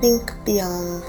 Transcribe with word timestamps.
Think 0.00 0.32
Beyond. 0.46 1.04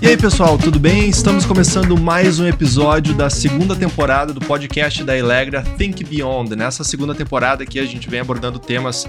E 0.00 0.06
aí, 0.06 0.16
pessoal, 0.16 0.56
tudo 0.56 0.78
bem? 0.78 1.08
Estamos 1.08 1.44
começando 1.44 1.98
mais 1.98 2.38
um 2.38 2.46
episódio 2.46 3.14
da 3.14 3.28
segunda 3.28 3.74
temporada 3.74 4.32
do 4.32 4.40
podcast 4.40 5.02
da 5.02 5.16
Elegra 5.16 5.62
Think 5.76 6.04
Beyond. 6.04 6.54
Nessa 6.54 6.84
segunda 6.84 7.16
temporada 7.16 7.64
aqui 7.64 7.80
a 7.80 7.84
gente 7.84 8.08
vem 8.08 8.20
abordando 8.20 8.60
temas 8.60 9.08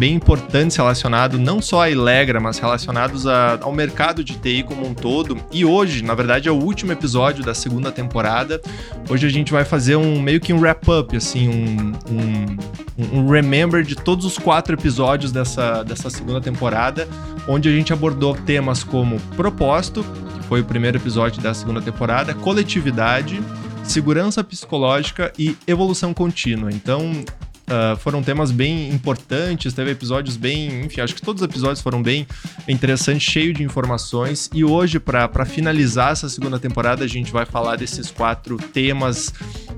bem 0.00 0.14
importantes 0.14 0.78
relacionados 0.78 1.38
não 1.38 1.60
só 1.60 1.82
à 1.82 1.90
Elegra, 1.90 2.40
mas 2.40 2.58
relacionados 2.58 3.26
a, 3.26 3.58
ao 3.60 3.70
mercado 3.70 4.24
de 4.24 4.34
TI 4.38 4.62
como 4.62 4.86
um 4.86 4.94
todo. 4.94 5.36
E 5.52 5.62
hoje, 5.62 6.02
na 6.02 6.14
verdade, 6.14 6.48
é 6.48 6.50
o 6.50 6.54
último 6.54 6.90
episódio 6.90 7.44
da 7.44 7.52
segunda 7.52 7.92
temporada. 7.92 8.62
Hoje 9.10 9.26
a 9.26 9.28
gente 9.28 9.52
vai 9.52 9.62
fazer 9.62 9.96
um 9.96 10.18
meio 10.18 10.40
que 10.40 10.54
um 10.54 10.58
wrap-up, 10.58 11.14
assim, 11.14 11.50
um, 11.50 11.92
um, 12.10 13.18
um 13.18 13.28
remember 13.28 13.82
de 13.82 13.94
todos 13.94 14.24
os 14.24 14.38
quatro 14.38 14.74
episódios 14.74 15.30
dessa, 15.32 15.82
dessa 15.82 16.08
segunda 16.08 16.40
temporada, 16.40 17.06
onde 17.46 17.68
a 17.68 17.72
gente 17.72 17.92
abordou 17.92 18.34
temas 18.34 18.82
como 18.82 19.20
propósito, 19.36 20.02
que 20.34 20.46
foi 20.46 20.62
o 20.62 20.64
primeiro 20.64 20.96
episódio 20.96 21.42
da 21.42 21.52
segunda 21.52 21.82
temporada, 21.82 22.32
coletividade, 22.32 23.38
segurança 23.84 24.42
psicológica 24.42 25.30
e 25.38 25.54
evolução 25.66 26.14
contínua. 26.14 26.70
Então, 26.72 27.22
Uh, 27.70 27.96
foram 27.98 28.20
temas 28.20 28.50
bem 28.50 28.90
importantes, 28.90 29.72
teve 29.72 29.92
episódios 29.92 30.36
bem. 30.36 30.86
Enfim, 30.86 31.02
acho 31.02 31.14
que 31.14 31.22
todos 31.22 31.40
os 31.40 31.48
episódios 31.48 31.80
foram 31.80 32.02
bem 32.02 32.26
interessantes, 32.66 33.22
cheio 33.22 33.54
de 33.54 33.62
informações. 33.62 34.50
E 34.52 34.64
hoje, 34.64 34.98
para 34.98 35.44
finalizar 35.44 36.10
essa 36.10 36.28
segunda 36.28 36.58
temporada, 36.58 37.04
a 37.04 37.06
gente 37.06 37.30
vai 37.30 37.46
falar 37.46 37.76
desses 37.76 38.10
quatro 38.10 38.56
temas 38.56 39.32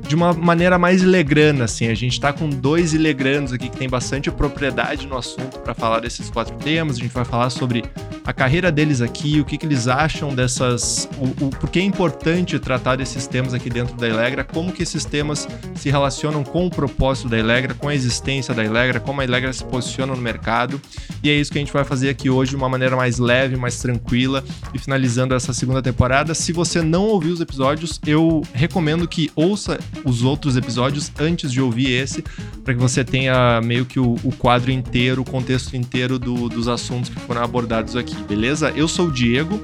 de 0.09 0.15
uma 0.15 0.33
maneira 0.33 0.79
mais 0.79 1.03
ilegrana, 1.03 1.65
assim. 1.65 1.89
A 1.89 1.95
gente 1.95 2.19
tá 2.19 2.33
com 2.33 2.49
dois 2.49 2.95
ilegranos 2.95 3.53
aqui 3.53 3.69
que 3.69 3.77
tem 3.77 3.91
bastante 3.91 4.31
propriedade 4.31 5.07
no 5.07 5.19
assunto 5.19 5.59
para 5.59 5.75
falar 5.75 6.01
desses 6.01 6.31
quatro 6.31 6.57
temas. 6.57 6.97
A 6.97 7.01
gente 7.01 7.13
vai 7.13 7.27
falar 7.27 7.51
sobre 7.51 7.85
a 8.25 8.33
carreira 8.33 8.73
deles 8.73 9.01
aqui, 9.01 9.41
o 9.41 9.45
que, 9.45 9.59
que 9.59 9.67
eles 9.67 9.87
acham 9.87 10.35
dessas. 10.35 11.09
O, 11.19 11.47
o, 11.47 11.51
por 11.51 11.69
que 11.69 11.79
é 11.79 11.83
importante 11.83 12.59
tratar 12.59 12.97
desses 12.97 13.27
temas 13.27 13.53
aqui 13.53 13.69
dentro 13.69 13.95
da 13.97 14.09
Elegra, 14.09 14.45
como 14.45 14.73
que 14.73 14.83
esses 14.83 15.05
temas 15.05 15.47
se 15.75 15.91
relacionam 15.91 16.43
com 16.43 16.67
o 16.67 16.71
propósito 16.71 17.29
da 17.29 17.39
Elegra 17.39 17.75
com 17.83 17.89
a 17.89 17.95
existência 17.95 18.55
da 18.55 18.65
Ilegra, 18.65 19.01
como 19.01 19.21
a 19.21 19.25
Ilegra 19.25 19.53
se 19.53 19.65
posiciona 19.65 20.15
no 20.15 20.23
mercado. 20.23 20.81
E 21.21 21.29
é 21.29 21.35
isso 21.35 21.51
que 21.51 21.59
a 21.59 21.61
gente 21.61 21.73
vai 21.73 21.83
fazer 21.83 22.11
aqui 22.11 22.31
hoje 22.31 22.51
de 22.51 22.57
uma 22.57 22.69
maneira 22.69 22.95
mais 22.95 23.19
leve, 23.19 23.57
mais 23.57 23.79
tranquila 23.79 24.45
e 24.73 24.79
finalizando 24.79 25.35
essa 25.35 25.53
segunda 25.53 25.83
temporada. 25.83 26.33
Se 26.33 26.53
você 26.53 26.81
não 26.81 27.03
ouviu 27.07 27.33
os 27.33 27.41
episódios, 27.41 28.01
eu 28.07 28.43
recomendo 28.55 29.07
que 29.09 29.31
ouça 29.35 29.81
os 30.05 30.23
outros 30.23 30.57
episódios 30.57 31.11
antes 31.19 31.51
de 31.51 31.61
ouvir 31.61 31.91
esse, 31.91 32.23
para 32.65 32.73
que 32.73 32.81
você 32.81 33.03
tenha 33.03 33.61
meio 33.61 33.85
que 33.85 33.99
o, 33.99 34.15
o 34.23 34.31
quadro 34.31 34.71
inteiro, 34.71 35.23
o 35.23 35.25
contexto 35.25 35.77
inteiro 35.77 36.21
do, 36.21 36.49
dos 36.49 36.69
assuntos 36.69 37.11
que 37.11 37.19
foram 37.21 37.43
abordados 37.43 37.97
aqui, 37.97 38.15
beleza? 38.29 38.73
Eu 38.77 38.87
sou 38.87 39.09
o 39.09 39.11
Diego 39.11 39.61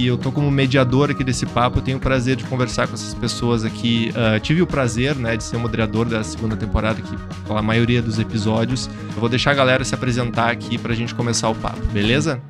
e 0.00 0.06
eu 0.06 0.16
tô 0.16 0.32
como 0.32 0.50
mediador 0.50 1.10
aqui 1.10 1.22
desse 1.22 1.44
papo. 1.44 1.78
Eu 1.78 1.82
tenho 1.82 1.98
o 1.98 2.00
prazer 2.00 2.34
de 2.34 2.44
conversar 2.44 2.88
com 2.88 2.94
essas 2.94 3.12
pessoas 3.12 3.64
aqui. 3.64 4.10
Uh, 4.10 4.40
tive 4.40 4.62
o 4.62 4.66
prazer, 4.66 5.14
né, 5.14 5.36
de 5.36 5.44
ser 5.44 5.58
moderador 5.58 6.06
da 6.06 6.24
segunda 6.24 6.56
temporada 6.56 7.00
aqui, 7.00 7.14
pela 7.60 7.62
maioria 7.62 8.00
dos 8.00 8.18
episódios. 8.18 8.88
Eu 9.14 9.20
vou 9.20 9.28
deixar 9.28 9.50
a 9.50 9.54
galera 9.54 9.84
se 9.84 9.94
apresentar 9.94 10.50
aqui 10.50 10.78
pra 10.78 10.94
gente 10.94 11.14
começar 11.14 11.50
o 11.50 11.54
papo, 11.54 11.84
beleza? 11.86 12.40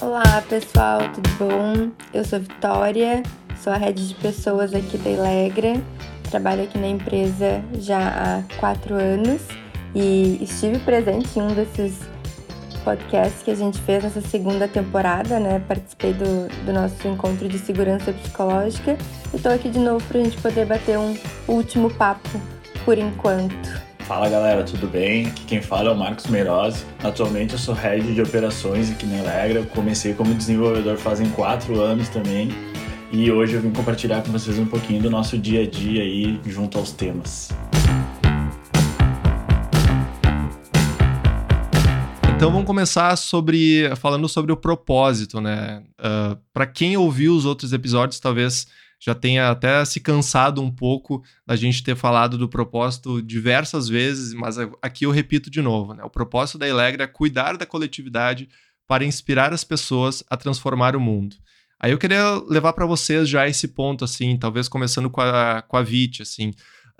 Olá 0.00 0.42
pessoal, 0.48 1.00
tudo 1.12 1.28
bom? 1.38 1.90
Eu 2.14 2.24
sou 2.24 2.40
Vitória, 2.40 3.22
sou 3.62 3.72
a 3.72 3.76
head 3.76 4.08
de 4.08 4.14
pessoas 4.14 4.74
aqui 4.74 4.96
da 4.96 5.10
Elegra, 5.10 5.80
trabalho 6.30 6.62
aqui 6.62 6.78
na 6.78 6.88
empresa 6.88 7.62
já 7.78 8.08
há 8.08 8.56
quatro 8.58 8.94
anos 8.94 9.42
e 9.94 10.38
estive 10.42 10.78
presente 10.78 11.38
em 11.38 11.42
um 11.42 11.54
desses 11.54 11.98
podcasts 12.78 13.42
que 13.42 13.50
a 13.50 13.54
gente 13.54 13.78
fez 13.80 14.02
nessa 14.02 14.20
segunda 14.20 14.66
temporada, 14.66 15.38
né? 15.38 15.62
Participei 15.66 16.12
do, 16.12 16.48
do 16.64 16.72
nosso 16.72 17.06
encontro 17.06 17.48
de 17.48 17.58
segurança 17.58 18.12
psicológica 18.12 18.96
e 19.32 19.36
estou 19.36 19.52
aqui 19.52 19.68
de 19.68 19.78
novo 19.78 20.04
para 20.06 20.20
a 20.20 20.24
gente 20.24 20.36
poder 20.38 20.66
bater 20.66 20.98
um 20.98 21.16
último 21.46 21.90
papo 21.90 22.28
por 22.84 22.96
enquanto. 22.98 23.88
Fala 24.00 24.28
galera, 24.30 24.64
tudo 24.64 24.86
bem? 24.86 25.26
Aqui 25.26 25.44
quem 25.44 25.60
fala 25.60 25.90
é 25.90 25.92
o 25.92 25.96
Marcos 25.96 26.26
Meirose. 26.28 26.82
Atualmente 27.04 27.52
eu 27.52 27.58
sou 27.58 27.74
head 27.74 28.14
de 28.14 28.22
operações 28.22 28.90
aqui 28.90 29.04
na 29.04 29.18
Elegra. 29.18 29.62
Comecei 29.64 30.14
como 30.14 30.32
desenvolvedor 30.32 30.96
fazem 30.96 31.28
quatro 31.30 31.78
anos 31.78 32.08
também. 32.08 32.48
E 33.12 33.30
hoje 33.30 33.54
eu 33.54 33.60
vim 33.60 33.70
compartilhar 33.70 34.22
com 34.22 34.32
vocês 34.32 34.58
um 34.58 34.66
pouquinho 34.66 35.02
do 35.02 35.10
nosso 35.10 35.36
dia 35.36 35.62
a 35.62 35.66
dia 35.66 36.02
aí 36.02 36.40
junto 36.46 36.78
aos 36.78 36.92
temas. 36.92 37.50
Então 42.38 42.52
vamos 42.52 42.68
começar 42.68 43.16
sobre 43.16 43.92
falando 43.96 44.28
sobre 44.28 44.52
o 44.52 44.56
propósito, 44.56 45.40
né? 45.40 45.82
Uh, 45.98 46.04
ah, 46.04 46.38
Para 46.52 46.68
quem 46.68 46.96
ouviu 46.96 47.34
os 47.34 47.44
outros 47.44 47.72
episódios, 47.72 48.20
talvez 48.20 48.68
já 49.00 49.12
tenha 49.12 49.50
até 49.50 49.84
se 49.84 49.98
cansado 49.98 50.62
um 50.62 50.70
pouco 50.70 51.20
da 51.44 51.56
gente 51.56 51.82
ter 51.82 51.96
falado 51.96 52.38
do 52.38 52.48
propósito 52.48 53.20
diversas 53.20 53.88
vezes, 53.88 54.32
mas 54.34 54.56
aqui 54.80 55.04
eu 55.04 55.10
repito 55.10 55.50
de 55.50 55.60
novo, 55.60 55.94
né? 55.94 56.04
O 56.04 56.10
propósito 56.10 56.58
da 56.58 56.68
Elegra 56.68 57.02
é 57.02 57.08
cuidar 57.08 57.56
da 57.56 57.66
coletividade 57.66 58.48
para 58.86 59.04
inspirar 59.04 59.52
as 59.52 59.64
pessoas 59.64 60.22
a 60.30 60.36
transformar 60.36 60.94
o 60.94 61.00
mundo. 61.00 61.34
Aí 61.80 61.90
eu 61.90 61.98
queria 61.98 62.40
levar 62.48 62.72
para 62.72 62.86
vocês 62.86 63.28
já 63.28 63.48
esse 63.48 63.66
ponto, 63.66 64.04
assim, 64.04 64.36
talvez 64.36 64.68
começando 64.68 65.10
com 65.10 65.20
a, 65.20 65.60
com 65.62 65.76
a 65.76 65.82
Vit, 65.82 66.22
assim. 66.22 66.50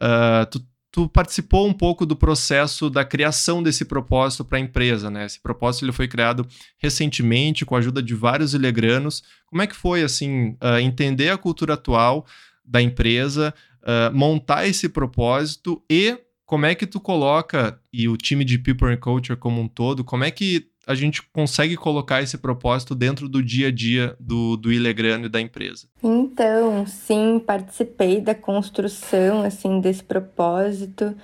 Uh, 0.01 0.45
tu 0.51 0.61
tu 0.91 1.09
participou 1.09 1.67
um 1.67 1.73
pouco 1.73 2.07
do 2.07 2.17
processo 2.17 2.89
da 2.89 3.05
criação 3.05 3.63
desse 3.63 3.85
propósito 3.85 4.45
para 4.45 4.59
a 4.59 4.61
empresa, 4.61 5.11
né? 5.11 5.27
Esse 5.27 5.41
propósito 5.41 5.85
ele 5.85 5.93
foi 5.93 6.09
criado 6.09 6.47
recentemente 6.79 7.65
com 7.65 7.77
a 7.77 7.79
ajuda 7.79 8.03
de 8.03 8.15
vários 8.15 8.55
ilegranos. 8.55 9.23
Como 9.47 9.63
é 9.63 9.67
que 9.67 9.77
foi 9.77 10.03
assim 10.03 10.57
uh, 10.63 10.79
entender 10.81 11.29
a 11.29 11.39
cultura 11.39 11.75
atual 11.75 12.27
da 12.65 12.81
empresa, 12.81 13.55
uh, 13.83 14.15
montar 14.17 14.67
esse 14.67 14.89
propósito 14.89 15.83
e 15.91 16.19
como 16.47 16.65
é 16.65 16.75
que 16.75 16.87
tu 16.87 16.99
coloca 16.99 17.79
e 17.93 18.09
o 18.09 18.17
time 18.17 18.45
de 18.45 18.59
People 18.59 18.93
and 18.93 18.97
Culture 18.97 19.39
como 19.39 19.61
um 19.61 19.69
todo, 19.69 20.03
como 20.03 20.25
é 20.25 20.31
que 20.31 20.67
a 20.89 20.95
gente 20.95 21.23
consegue 21.35 21.77
colocar 21.77 22.23
esse 22.23 22.39
propósito 22.39 22.95
dentro 22.95 23.29
do 23.29 23.43
dia 23.43 23.69
a 23.69 23.71
dia 23.71 24.17
do, 24.19 24.57
do 24.57 24.73
Ilegrano 24.73 25.27
e 25.27 25.29
da 25.29 25.39
empresa? 25.39 25.87
Então, 26.03 26.87
sim, 26.87 27.39
participei 27.47 28.23
da 28.23 28.35
construção 28.35 29.43
assim 29.43 29.81
desse 29.81 30.03
propósito. 30.03 31.15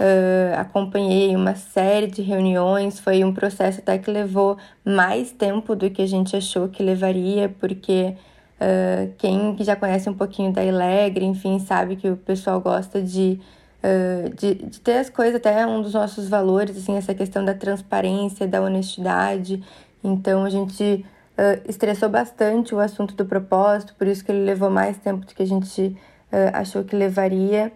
Uh, 0.00 0.56
acompanhei 0.56 1.36
uma 1.36 1.54
série 1.54 2.06
de 2.06 2.22
reuniões, 2.22 2.98
foi 2.98 3.22
um 3.22 3.34
processo 3.34 3.80
até 3.80 3.98
que 3.98 4.10
levou 4.10 4.56
mais 4.82 5.30
tempo 5.32 5.76
do 5.76 5.90
que 5.90 6.00
a 6.00 6.06
gente 6.06 6.34
achou 6.34 6.70
que 6.70 6.82
levaria, 6.82 7.54
porque 7.60 8.14
uh, 8.56 9.12
quem 9.18 9.54
já 9.60 9.76
conhece 9.76 10.08
um 10.08 10.14
pouquinho 10.14 10.50
da 10.50 10.64
Ilegre, 10.64 11.26
enfim, 11.26 11.58
sabe 11.58 11.96
que 11.96 12.08
o 12.08 12.16
pessoal 12.16 12.58
gosta 12.58 13.02
de 13.02 13.38
Uh, 13.82 14.28
de, 14.36 14.54
de, 14.54 14.80
ter 14.80 14.98
as 14.98 15.08
coisas, 15.08 15.36
até 15.36 15.66
um 15.66 15.80
dos 15.80 15.94
nossos 15.94 16.28
valores, 16.28 16.76
assim, 16.76 16.96
essa 16.96 17.14
questão 17.14 17.44
da 17.44 17.54
transparência, 17.54 18.46
da 18.46 18.60
honestidade. 18.60 19.64
Então 20.04 20.44
a 20.44 20.50
gente 20.50 21.04
uh, 21.38 21.68
estressou 21.68 22.08
bastante 22.10 22.74
o 22.74 22.78
assunto 22.78 23.14
do 23.14 23.24
propósito, 23.24 23.94
por 23.96 24.06
isso 24.06 24.22
que 24.22 24.30
ele 24.30 24.44
levou 24.44 24.68
mais 24.68 24.98
tempo 24.98 25.24
do 25.24 25.34
que 25.34 25.42
a 25.42 25.46
gente 25.46 25.80
uh, 25.80 26.50
achou 26.52 26.84
que 26.84 26.94
levaria. 26.94 27.72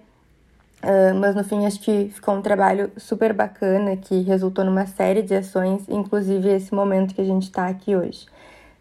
mas 1.18 1.34
no 1.34 1.42
fim 1.42 1.64
acho 1.64 1.80
que 1.80 2.10
ficou 2.12 2.34
um 2.34 2.42
trabalho 2.42 2.92
super 2.98 3.32
bacana 3.32 3.96
que 3.96 4.20
resultou 4.20 4.62
numa 4.66 4.84
série 4.86 5.22
de 5.22 5.34
ações, 5.34 5.88
inclusive 5.88 6.50
esse 6.50 6.74
momento 6.74 7.14
que 7.14 7.22
a 7.22 7.24
gente 7.24 7.44
está 7.44 7.68
aqui 7.68 7.96
hoje. 7.96 8.26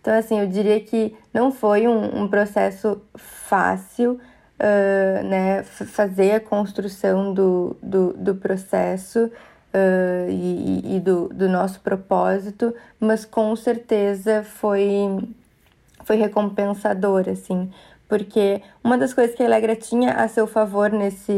Então, 0.04 0.14
assim, 0.14 0.38
eu 0.38 0.48
diria 0.48 0.82
que 0.82 1.16
não 1.34 1.50
foi 1.50 1.88
um, 1.88 2.24
um 2.24 2.28
processo 2.28 3.02
fácil, 3.16 4.20
uh, 4.64 5.24
né, 5.24 5.64
fazer 5.64 6.32
a 6.32 6.40
construção 6.40 7.34
do, 7.34 7.76
do, 7.84 8.14
do 8.14 8.36
processo 8.36 9.26
uh, 9.26 10.30
e, 10.30 10.96
e 10.96 11.00
do, 11.02 11.28
do 11.28 11.50
nosso 11.50 11.82
propósito, 11.82 12.74
mas 13.00 13.26
com 13.26 13.54
certeza 13.56 14.44
foi, 14.44 15.28
foi 16.06 16.16
recompensador, 16.16 17.28
assim, 17.28 17.70
porque 18.08 18.62
uma 18.84 18.98
das 18.98 19.14
coisas 19.14 19.36
que 19.36 19.44
a 19.44 19.46
Alegra 19.46 19.76
tinha 19.76 20.14
a 20.14 20.28
seu 20.28 20.46
favor 20.46 20.92
nesse, 20.92 21.34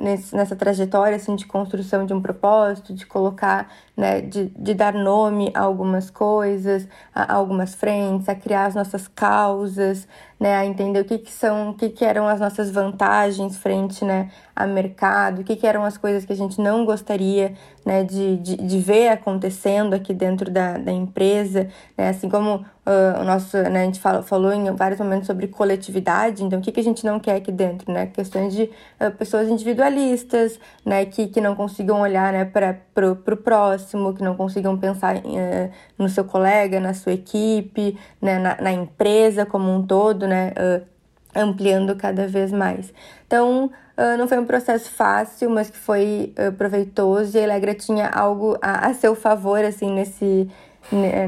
nesse, 0.00 0.34
nessa 0.34 0.56
trajetória 0.56 1.14
assim, 1.14 1.36
de 1.36 1.46
construção 1.46 2.04
de 2.04 2.12
um 2.12 2.20
propósito, 2.20 2.92
de 2.92 3.06
colocar 3.06 3.70
né, 4.00 4.22
de, 4.22 4.46
de 4.56 4.72
dar 4.72 4.94
nome 4.94 5.50
a 5.52 5.60
algumas 5.60 6.08
coisas, 6.08 6.88
a, 7.14 7.34
algumas 7.34 7.74
frentes, 7.74 8.30
a 8.30 8.34
criar 8.34 8.64
as 8.64 8.74
nossas 8.74 9.06
causas, 9.06 10.08
né, 10.40 10.56
a 10.56 10.64
entender 10.64 11.00
o 11.00 11.04
que, 11.04 11.18
que 11.18 11.30
são, 11.30 11.70
o 11.70 11.74
que, 11.74 11.90
que 11.90 12.02
eram 12.02 12.26
as 12.26 12.40
nossas 12.40 12.70
vantagens 12.70 13.58
frente 13.58 14.02
né, 14.02 14.30
a 14.56 14.66
mercado, 14.66 15.42
o 15.42 15.44
que, 15.44 15.54
que 15.54 15.66
eram 15.66 15.84
as 15.84 15.98
coisas 15.98 16.24
que 16.24 16.32
a 16.32 16.36
gente 16.36 16.58
não 16.62 16.86
gostaria 16.86 17.52
né, 17.84 18.04
de, 18.04 18.38
de, 18.38 18.56
de 18.56 18.78
ver 18.78 19.08
acontecendo 19.08 19.92
aqui 19.92 20.14
dentro 20.14 20.50
da, 20.50 20.78
da 20.78 20.92
empresa, 20.92 21.68
né, 21.96 22.08
assim 22.08 22.30
como 22.30 22.64
uh, 22.86 23.20
o 23.20 23.24
nosso, 23.24 23.56
né, 23.56 23.82
a 23.82 23.84
gente 23.84 24.00
fala, 24.00 24.22
falou 24.22 24.52
em 24.52 24.74
vários 24.74 24.98
momentos 24.98 25.26
sobre 25.26 25.46
coletividade, 25.46 26.42
então 26.42 26.58
o 26.58 26.62
que, 26.62 26.72
que 26.72 26.80
a 26.80 26.84
gente 26.84 27.04
não 27.04 27.20
quer 27.20 27.36
aqui 27.36 27.52
dentro, 27.52 27.92
né, 27.92 28.06
questões 28.06 28.54
de 28.54 28.70
uh, 28.98 29.10
pessoas 29.18 29.48
individualistas, 29.48 30.58
né, 30.86 31.04
que, 31.04 31.26
que 31.28 31.40
não 31.40 31.54
consigam 31.54 32.00
olhar 32.00 32.32
né, 32.32 32.46
para 32.46 33.12
o 33.12 33.36
próximo, 33.36 33.89
que 34.14 34.22
não 34.22 34.34
consigam 34.34 34.76
pensar 34.76 35.16
uh, 35.16 35.70
no 35.98 36.08
seu 36.08 36.24
colega, 36.24 36.80
na 36.80 36.94
sua 36.94 37.12
equipe, 37.12 37.98
né, 38.20 38.38
na, 38.38 38.60
na 38.60 38.72
empresa 38.72 39.46
como 39.46 39.70
um 39.74 39.86
todo, 39.86 40.26
né, 40.26 40.52
uh, 40.56 40.86
ampliando 41.34 41.94
cada 41.96 42.26
vez 42.26 42.52
mais. 42.52 42.92
Então, 43.26 43.70
não 44.16 44.26
foi 44.26 44.38
um 44.38 44.46
processo 44.46 44.90
fácil, 44.90 45.50
mas 45.50 45.68
que 45.68 45.76
foi 45.76 46.32
proveitoso 46.56 47.36
e 47.36 47.40
a 47.40 47.42
Elegra 47.42 47.74
tinha 47.74 48.08
algo 48.08 48.56
a, 48.62 48.88
a, 48.88 48.94
seu 48.94 49.14
favor, 49.14 49.62
assim, 49.62 49.92
nesse, 49.92 50.48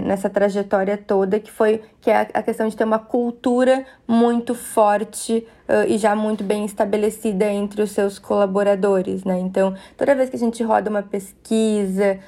nessa 0.05 0.29
trajetória 0.29 0.97
toda, 0.97 1.39
que 1.39 1.51
foi 1.51 1.83
que 2.01 2.11
é 2.11 2.29
a 2.35 2.43
questão 2.43 2.67
de 2.67 2.77
ter 2.77 2.85
uma 2.85 2.99
cultura 2.99 3.85
muito 4.09 4.55
forte 4.55 5.47
uh, 5.69 5.87
e 5.87 5.97
já 5.97 6.17
muito 6.17 6.43
bem 6.43 6.65
estabelecida 6.65 7.47
entre 7.47 7.83
os 7.83 7.93
seus 7.93 8.19
colaboradores, 8.19 9.25
né? 9.25 9.39
Então, 9.39 9.75
toda 9.97 10.15
vez 10.15 10.29
que 10.29 10.37
a 10.37 10.39
gente 10.39 10.63
roda 10.65 10.91
uma 10.91 11.03
pesquisa, 11.03 12.19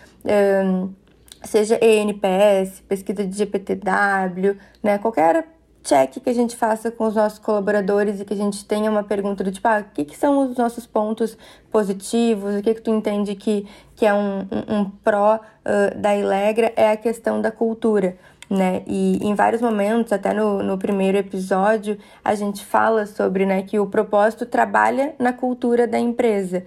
seja 1.43 1.79
ENPS, 1.83 2.83
pesquisa 2.89 3.25
de 3.25 3.37
GPTW, 3.37 4.57
né? 4.83 4.99
Qualquer 4.99 5.47
check 5.83 6.19
que 6.19 6.31
a 6.31 6.33
gente 6.33 6.57
faça 6.57 6.91
com 6.91 7.07
os 7.07 7.15
nossos 7.15 7.39
colaboradores 7.39 8.19
e 8.19 8.25
que 8.25 8.33
a 8.33 8.37
gente 8.37 8.65
tenha 8.65 8.91
uma 8.91 9.05
pergunta 9.05 9.45
do 9.45 9.53
tipo, 9.53 9.69
ah, 9.69 9.85
o 9.87 9.95
que, 9.95 10.05
que 10.05 10.17
são 10.17 10.51
os 10.51 10.57
nossos 10.57 10.87
pontos 10.87 11.37
positivos, 11.71 12.55
o 12.57 12.63
que, 12.63 12.75
que 12.75 12.81
tu 12.81 12.91
entende 12.91 13.35
que, 13.35 13.67
que 13.95 14.07
é 14.07 14.15
um, 14.15 14.41
um, 14.41 14.79
um 14.79 14.91
pró 15.05 15.37
uh, 15.37 15.99
da 15.99 16.17
Ilegra, 16.17 16.73
é 16.75 16.91
a 16.91 16.97
questão 16.97 17.41
da 17.41 17.51
cultura. 17.51 18.17
Né? 18.49 18.83
E 18.87 19.19
em 19.27 19.35
vários 19.35 19.61
momentos, 19.61 20.13
até 20.13 20.33
no, 20.33 20.63
no 20.63 20.79
primeiro 20.79 21.19
episódio, 21.19 21.99
a 22.25 22.35
gente 22.35 22.65
fala 22.65 23.05
sobre 23.05 23.45
né, 23.45 23.63
que 23.63 23.79
o 23.79 23.87
propósito 23.87 24.47
trabalha 24.47 25.15
na 25.19 25.33
cultura 25.33 25.87
da 25.87 25.99
empresa 25.99 26.65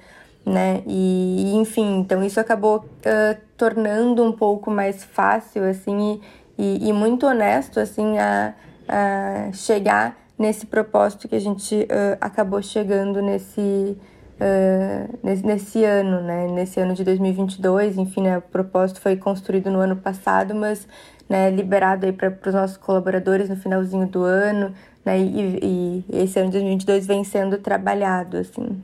né? 0.48 0.82
E, 0.88 1.54
enfim, 1.56 2.00
então 2.00 2.24
isso 2.24 2.40
acabou 2.40 2.78
uh, 2.78 3.47
tornando 3.58 4.24
um 4.24 4.32
pouco 4.32 4.70
mais 4.70 5.04
fácil, 5.04 5.64
assim, 5.64 6.22
e, 6.58 6.64
e, 6.64 6.90
e, 6.90 6.94
muito 6.94 7.26
honesto, 7.26 7.80
assim, 7.80 8.18
a, 8.20 8.54
a 8.88 9.52
chegar 9.52 10.16
nesse 10.38 10.68
propósito 10.68 11.28
que 11.28 11.36
a 11.36 11.40
gente 11.40 11.76
uh, 11.76 12.18
acabou 12.22 12.62
chegando 12.62 13.22
nesse, 13.22 13.98
uh, 14.40 15.20
nesse, 15.24 15.46
nesse 15.46 15.84
ano, 15.84 16.22
né? 16.22 16.48
Nesse 16.48 16.80
ano 16.80 16.94
de 16.94 17.04
2022, 17.04 17.98
enfim, 17.98 18.22
né? 18.22 18.38
O 18.38 18.42
propósito 18.42 19.02
foi 19.02 19.16
construído 19.16 19.72
no 19.72 19.80
ano 19.80 19.96
passado, 19.96 20.54
mas 20.54 20.88
né, 21.28 21.50
liberado 21.50 22.06
aí 22.06 22.14
para 22.14 22.32
os 22.46 22.54
nossos 22.54 22.78
colaboradores 22.78 23.50
no 23.50 23.58
finalzinho 23.58 24.08
do 24.08 24.24
ano, 24.24 24.74
né? 25.04 25.20
E, 25.20 26.06
e 26.12 26.22
esse 26.22 26.40
ano 26.40 26.50
de 26.50 26.54
2022 26.54 27.08
vem 27.08 27.24
sendo 27.24 27.58
trabalhado, 27.58 28.38
assim. 28.38 28.82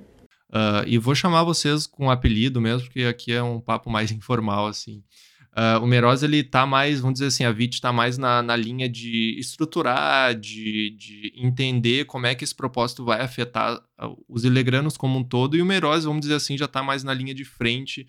Uh, 0.53 0.85
e 0.85 0.99
vou 0.99 1.15
chamar 1.15 1.43
vocês 1.43 1.87
com 1.87 2.05
um 2.05 2.11
apelido 2.11 2.61
mesmo, 2.61 2.83
porque 2.83 3.05
aqui 3.05 3.31
é 3.33 3.41
um 3.41 3.59
papo 3.59 3.89
mais 3.89 4.11
informal, 4.13 4.67
assim. 4.67 5.03
Uh, 5.51 5.83
o 5.83 5.87
Meroz, 5.87 6.21
ele 6.21 6.43
tá 6.43 6.65
mais, 6.65 6.99
vamos 6.99 7.15
dizer 7.15 7.27
assim, 7.27 7.43
a 7.43 7.51
VIT 7.51 7.81
tá 7.81 7.91
mais 7.91 8.19
na, 8.19 8.41
na 8.41 8.55
linha 8.55 8.87
de 8.87 9.35
estruturar, 9.39 10.35
de, 10.35 10.95
de 10.97 11.33
entender 11.35 12.05
como 12.05 12.27
é 12.27 12.35
que 12.35 12.43
esse 12.43 12.53
propósito 12.53 13.03
vai 13.03 13.21
afetar 13.21 13.81
os 14.27 14.43
ilegranos 14.43 14.95
como 14.95 15.17
um 15.17 15.23
todo, 15.23 15.55
e 15.55 15.61
o 15.61 15.65
Meroz, 15.65 16.05
vamos 16.05 16.21
dizer 16.21 16.35
assim, 16.35 16.57
já 16.57 16.67
tá 16.67 16.83
mais 16.83 17.03
na 17.03 17.13
linha 17.13 17.33
de 17.33 17.45
frente, 17.45 18.07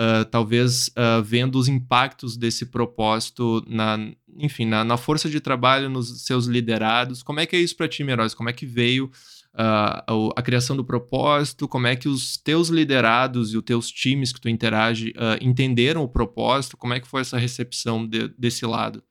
uh, 0.00 0.24
talvez 0.24 0.90
vendo 1.24 1.58
os 1.58 1.68
impactos 1.68 2.36
desse 2.36 2.66
propósito, 2.66 3.64
na, 3.68 3.96
enfim, 4.36 4.64
na, 4.64 4.84
na 4.84 4.96
força 4.96 5.30
de 5.30 5.40
trabalho, 5.40 5.88
nos 5.88 6.24
seus 6.24 6.46
liderados. 6.46 7.22
Como 7.22 7.38
é 7.38 7.46
que 7.46 7.54
é 7.54 7.60
isso 7.60 7.76
para 7.76 7.88
ti, 7.88 8.02
Meroz? 8.02 8.34
Como 8.34 8.48
é 8.48 8.52
que 8.52 8.66
veio 8.66 9.10
uh, 9.54 10.30
a 10.36 10.42
criação 10.42 10.76
do 10.76 10.84
propósito, 10.84 11.68
como 11.68 11.86
é 11.86 11.96
que 11.96 12.08
os 12.08 12.36
teus 12.36 12.68
liderados 12.68 13.52
e 13.52 13.56
os 13.56 13.64
teus 13.64 13.90
times 13.90 14.32
que 14.32 14.40
tu 14.40 14.48
interage 14.48 15.10
uh, 15.10 15.38
entenderam 15.40 16.02
o 16.02 16.08
propósito, 16.08 16.76
como 16.76 16.94
é 16.94 17.00
que 17.00 17.08
foi 17.08 17.20
essa 17.20 17.38
recepção 17.38 18.06
de, 18.06 18.28
desse 18.38 18.64
lado? 18.66 19.02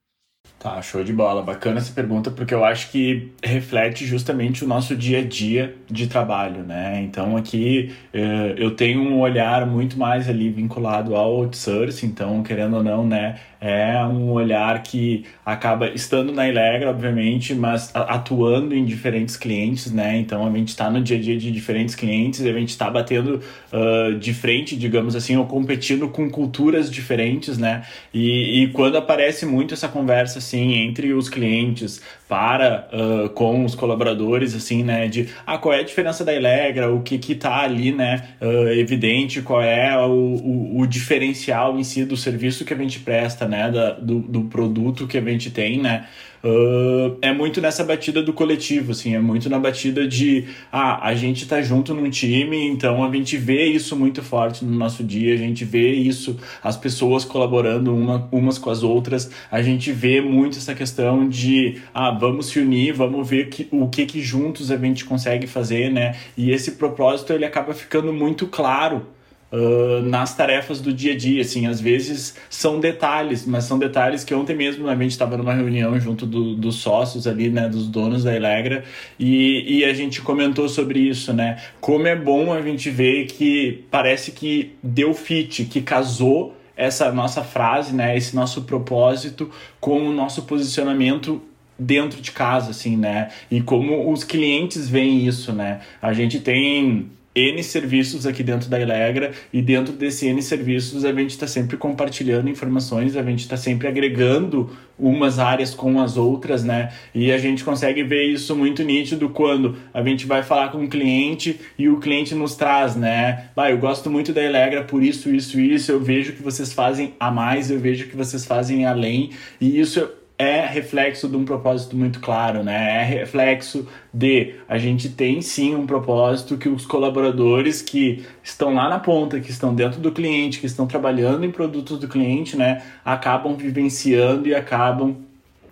Tá, 0.59 0.81
show 0.81 1.06
de 1.06 1.13
bola. 1.13 1.41
Bacana 1.41 1.77
essa 1.77 1.94
pergunta, 1.94 2.30
porque 2.30 2.53
eu 2.53 2.65
acho 2.65 2.91
que 2.91 3.31
reflete 3.41 4.06
justamente 4.06 4.65
o 4.65 4.68
nosso 4.68 4.94
dia 4.94 5.19
a 5.19 5.24
dia 5.24 5.74
de 5.89 6.06
trabalho, 6.07 6.63
né? 6.63 7.01
Então 7.01 7.38
aqui 7.38 7.95
eh, 8.12 8.56
eu 8.57 8.75
tenho 8.75 9.01
um 9.01 9.21
olhar 9.21 9.65
muito 9.65 9.97
mais 9.97 10.27
ali 10.27 10.50
vinculado 10.50 11.15
ao 11.15 11.31
outsourcing, 11.33 12.07
então, 12.07 12.44
querendo 12.44 12.75
ou 12.75 12.83
não, 12.83 13.07
né? 13.07 13.39
É 13.61 14.01
um 14.06 14.31
olhar 14.31 14.81
que 14.83 15.25
acaba 15.45 15.89
estando 15.89 16.31
na 16.31 16.47
Ilegra, 16.47 16.89
obviamente, 16.89 17.53
mas 17.53 17.91
atuando 17.94 18.73
em 18.73 18.85
diferentes 18.85 19.35
clientes, 19.35 19.91
né? 19.91 20.17
Então 20.17 20.47
a 20.47 20.51
gente 20.51 20.69
está 20.69 20.89
no 20.89 21.01
dia 21.01 21.17
a 21.17 21.19
dia 21.19 21.38
de 21.38 21.51
diferentes 21.51 21.94
clientes, 21.94 22.45
a 22.45 22.53
gente 22.53 22.69
está 22.69 22.89
batendo 22.89 23.41
uh, 23.73 24.15
de 24.17 24.33
frente, 24.33 24.77
digamos 24.77 25.13
assim, 25.13 25.35
ou 25.35 25.45
competindo 25.45 26.07
com 26.07 26.29
culturas 26.29 26.89
diferentes, 26.89 27.57
né? 27.57 27.83
E, 28.13 28.63
e 28.63 28.67
quando 28.69 28.97
aparece 28.97 29.45
muito 29.45 29.73
essa 29.73 29.89
conversa 29.89 30.39
assim 30.39 30.75
entre 30.75 31.13
os 31.13 31.27
clientes 31.27 32.01
para 32.29 32.88
uh, 32.94 33.29
com 33.29 33.65
os 33.65 33.73
colaboradores, 33.73 34.53
assim, 34.53 34.83
né? 34.83 35.07
De 35.07 35.29
ah, 35.47 35.57
qual 35.57 35.73
é 35.73 35.79
a 35.79 35.83
diferença 35.83 36.23
da 36.23 36.31
Ilegra, 36.31 36.94
o 36.94 37.01
que 37.01 37.17
que 37.17 37.33
tá 37.33 37.62
ali, 37.62 37.91
né? 37.91 38.35
Uh, 38.39 38.69
evidente, 38.69 39.41
qual 39.41 39.63
é 39.63 39.97
o, 39.97 40.12
o, 40.12 40.79
o, 40.79 40.88
diferencial 40.88 41.77
em 41.79 41.83
si 41.83 42.05
do 42.05 42.15
serviço 42.15 42.63
que 42.63 42.73
a 42.73 42.77
gente 42.77 43.00
presta, 43.00 43.47
né? 43.50 43.72
Da, 43.72 43.92
do, 43.94 44.19
do 44.19 44.44
produto 44.44 45.07
que 45.07 45.18
a 45.18 45.22
gente 45.22 45.51
tem, 45.51 45.81
né? 45.81 46.07
Uh, 46.42 47.18
é 47.22 47.34
muito 47.34 47.60
nessa 47.60 47.84
batida 47.84 48.24
do 48.24 48.31
coletivo, 48.31 48.94
assim, 48.94 49.13
é 49.13 49.19
muito 49.19 49.50
na 49.50 49.60
batida 49.60 50.07
de 50.07 50.46
ah, 50.72 51.06
a 51.06 51.13
gente 51.13 51.46
tá 51.46 51.62
junto 51.62 51.94
num 51.94 52.10
time, 52.10 52.66
então 52.66 53.04
a 53.04 53.12
gente 53.13 53.36
vê 53.36 53.66
isso 53.66 53.94
muito 53.94 54.24
forte 54.24 54.63
no 54.63 54.72
nosso 54.72 55.04
dia, 55.04 55.34
a 55.34 55.38
gente 55.38 55.66
vê 55.66 55.92
isso, 55.92 56.40
as 56.63 56.78
pessoas 56.78 57.25
colaborando 57.25 57.94
uma, 57.94 58.30
umas 58.31 58.57
com 58.57 58.69
as 58.69 58.84
outras, 58.84 59.30
a 59.51 59.62
gente 59.62 59.92
vê 59.92 60.22
muito 60.22 60.57
essa 60.57 60.74
questão 60.74 61.28
de 61.28 61.81
ah, 61.94 62.12
vamos 62.12 62.46
se 62.46 62.60
unir, 62.60 62.94
vamos 62.94 63.30
ver 63.30 63.50
que, 63.50 63.68
o 63.69 63.90
que 63.90 64.06
que 64.06 64.22
juntos 64.22 64.72
a 64.72 64.78
gente 64.78 65.04
consegue 65.04 65.46
fazer, 65.46 65.92
né? 65.92 66.16
E 66.38 66.51
esse 66.51 66.74
propósito 66.74 67.34
ele 67.34 67.44
acaba 67.44 67.74
ficando 67.74 68.13
muito 68.13 68.48
claro 68.48 69.06
uh, 69.51 70.01
nas 70.04 70.36
tarefas 70.36 70.80
do 70.80 70.94
dia 70.94 71.13
a 71.13 71.18
dia, 71.18 71.42
assim, 71.42 71.68
às 71.68 71.80
vezes 71.80 72.36
são 72.50 72.80
detalhes, 72.80 73.46
mas 73.46 73.63
são 73.63 73.78
detalhes 73.78 74.24
que 74.24 74.34
ontem 74.34 74.56
mesmo 74.56 74.88
a 74.88 74.96
gente 74.96 75.12
estava 75.12 75.38
numa 75.38 75.53
reunião 75.53 76.00
junto 76.00 76.25
do, 76.25 76.56
dos 76.56 76.75
sócios 76.75 77.27
ali, 77.27 77.50
né, 77.50 77.68
dos 77.68 77.88
donos 77.88 78.24
da 78.24 78.36
Elegra, 78.36 78.84
e, 79.20 79.79
e 79.79 79.86
a 79.86 79.94
gente 79.94 80.22
comentou 80.22 80.68
sobre 80.70 81.00
isso, 81.00 81.34
né, 81.34 81.62
como 81.79 82.08
é 82.08 82.15
bom 82.15 82.53
a 82.53 82.62
gente 82.62 82.89
ver 82.89 83.25
que 83.25 83.86
parece 83.91 84.32
que 84.32 84.75
deu 84.82 85.13
fit, 85.13 85.65
que 85.65 85.82
casou 85.82 86.56
essa 86.75 87.12
nossa 87.12 87.44
frase, 87.44 87.94
né, 87.94 88.15
esse 88.15 88.36
nosso 88.36 88.62
propósito 88.62 89.50
com 89.79 90.08
o 90.08 90.13
nosso 90.13 90.44
posicionamento 90.44 91.41
dentro 91.77 92.22
de 92.22 92.32
casa, 92.32 92.72
assim, 92.72 92.98
né? 92.98 93.29
E 93.50 93.62
como 93.62 94.12
os 94.12 94.25
clientes 94.25 94.89
veem 94.89 95.25
isso, 95.25 95.53
né? 95.53 95.79
A 96.01 96.12
gente 96.12 96.39
tem 96.39 97.10
N 97.39 97.63
serviços 97.63 98.25
aqui 98.25 98.43
dentro 98.43 98.69
da 98.69 98.79
Elegra 98.79 99.31
e 99.53 99.62
dentro 99.62 99.93
desse 99.93 100.27
N 100.27 100.41
serviços 100.41 101.05
a 101.05 101.13
gente 101.13 101.31
está 101.31 101.48
sempre 101.48 101.77
compartilhando 101.77 102.50
informações, 102.50 103.15
a 103.15 103.24
gente 103.24 103.39
está 103.39 103.55
sempre 103.55 103.88
agregando 103.88 104.69
umas 104.98 105.39
áreas 105.39 105.74
com 105.74 106.01
as 106.01 106.17
outras, 106.17 106.63
né? 106.63 106.91
E 107.15 107.31
a 107.31 107.38
gente 107.38 107.63
consegue 107.63 108.03
ver 108.03 108.25
isso 108.25 108.55
muito 108.55 108.84
nítido 108.84 109.29
quando 109.29 109.77
a 109.93 110.03
gente 110.03 110.25
vai 110.25 110.43
falar 110.43 110.69
com 110.69 110.79
o 110.79 110.81
um 110.81 110.89
cliente 110.89 111.60
e 111.77 111.88
o 111.88 112.00
cliente 112.00 112.36
nos 112.36 112.55
traz, 112.55 112.96
né? 112.96 113.46
Ah, 113.55 113.72
eu 113.72 113.77
gosto 113.77 114.10
muito 114.10 114.34
da 114.34 114.43
Elegra 114.43 114.84
por 114.84 115.01
isso, 115.01 115.29
isso, 115.29 115.60
isso, 115.60 115.91
eu 115.91 116.00
vejo 116.00 116.34
que 116.34 116.43
vocês 116.43 116.74
fazem 116.74 117.13
a 117.19 117.31
mais, 117.31 117.72
eu 117.72 117.79
vejo 117.79 118.08
que 118.08 118.15
vocês 118.15 118.46
fazem 118.46 118.86
além, 118.86 119.31
e 119.62 119.79
isso 119.79 120.18
é 120.39 120.65
reflexo 120.65 121.27
de 121.27 121.36
um 121.36 121.43
propósito 121.43 121.98
muito 121.98 122.22
claro, 122.22 122.63
né? 122.63 123.01
É 123.01 123.03
reflexo 123.03 123.86
de 124.13 124.55
a 124.69 124.77
gente 124.77 125.10
tem 125.10 125.41
sim 125.41 125.75
um 125.75 125.86
propósito 125.86 126.58
que 126.58 126.69
os 126.69 126.86
colaboradores 126.86 127.81
que 127.81 128.25
estão 128.41 128.74
lá 128.74 128.89
na 128.89 129.00
ponta, 129.00 129.41
que 129.41 129.51
estão 129.51 129.75
dentro 129.75 130.00
do 130.00 130.13
cliente, 130.13 130.62
que 130.62 130.65
estão 130.65 130.88
trabalhando 130.88 131.43
em 131.43 131.51
produtos 131.51 132.00
do 132.00 132.08
cliente, 132.08 132.55
né, 132.55 132.81
acabam 133.03 133.55
vivenciando 133.58 134.48
e 134.48 134.55
acabam 134.55 135.17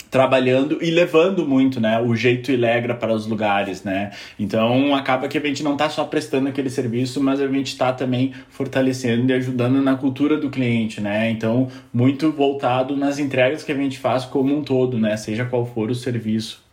trabalhando 0.09 0.77
e 0.81 0.89
levando 0.89 1.45
muito, 1.45 1.79
né, 1.79 1.99
o 1.99 2.15
jeito 2.15 2.51
Ilegra 2.51 2.95
para 2.95 3.13
os 3.13 3.25
lugares, 3.25 3.83
né? 3.83 4.11
Então 4.39 4.95
acaba 4.95 5.27
que 5.27 5.37
a 5.37 5.41
gente 5.41 5.63
não 5.63 5.73
está 5.73 5.89
só 5.89 6.03
prestando 6.05 6.47
aquele 6.47 6.69
serviço, 6.69 7.21
mas 7.21 7.39
a 7.39 7.47
gente 7.47 7.67
está 7.67 7.91
também 7.93 8.33
fortalecendo 8.49 9.31
e 9.31 9.35
ajudando 9.35 9.81
na 9.81 9.95
cultura 9.95 10.37
do 10.37 10.49
cliente, 10.49 11.01
né? 11.01 11.29
Então 11.29 11.69
muito 11.93 12.31
voltado 12.31 12.95
nas 12.95 13.19
entregas 13.19 13.63
que 13.63 13.71
a 13.71 13.75
gente 13.75 13.97
faz 13.97 14.25
como 14.25 14.55
um 14.55 14.63
todo, 14.63 14.97
né? 14.97 15.17
Seja 15.17 15.45
qual 15.45 15.65
for 15.65 15.89
o 15.89 15.95
serviço. 15.95 16.65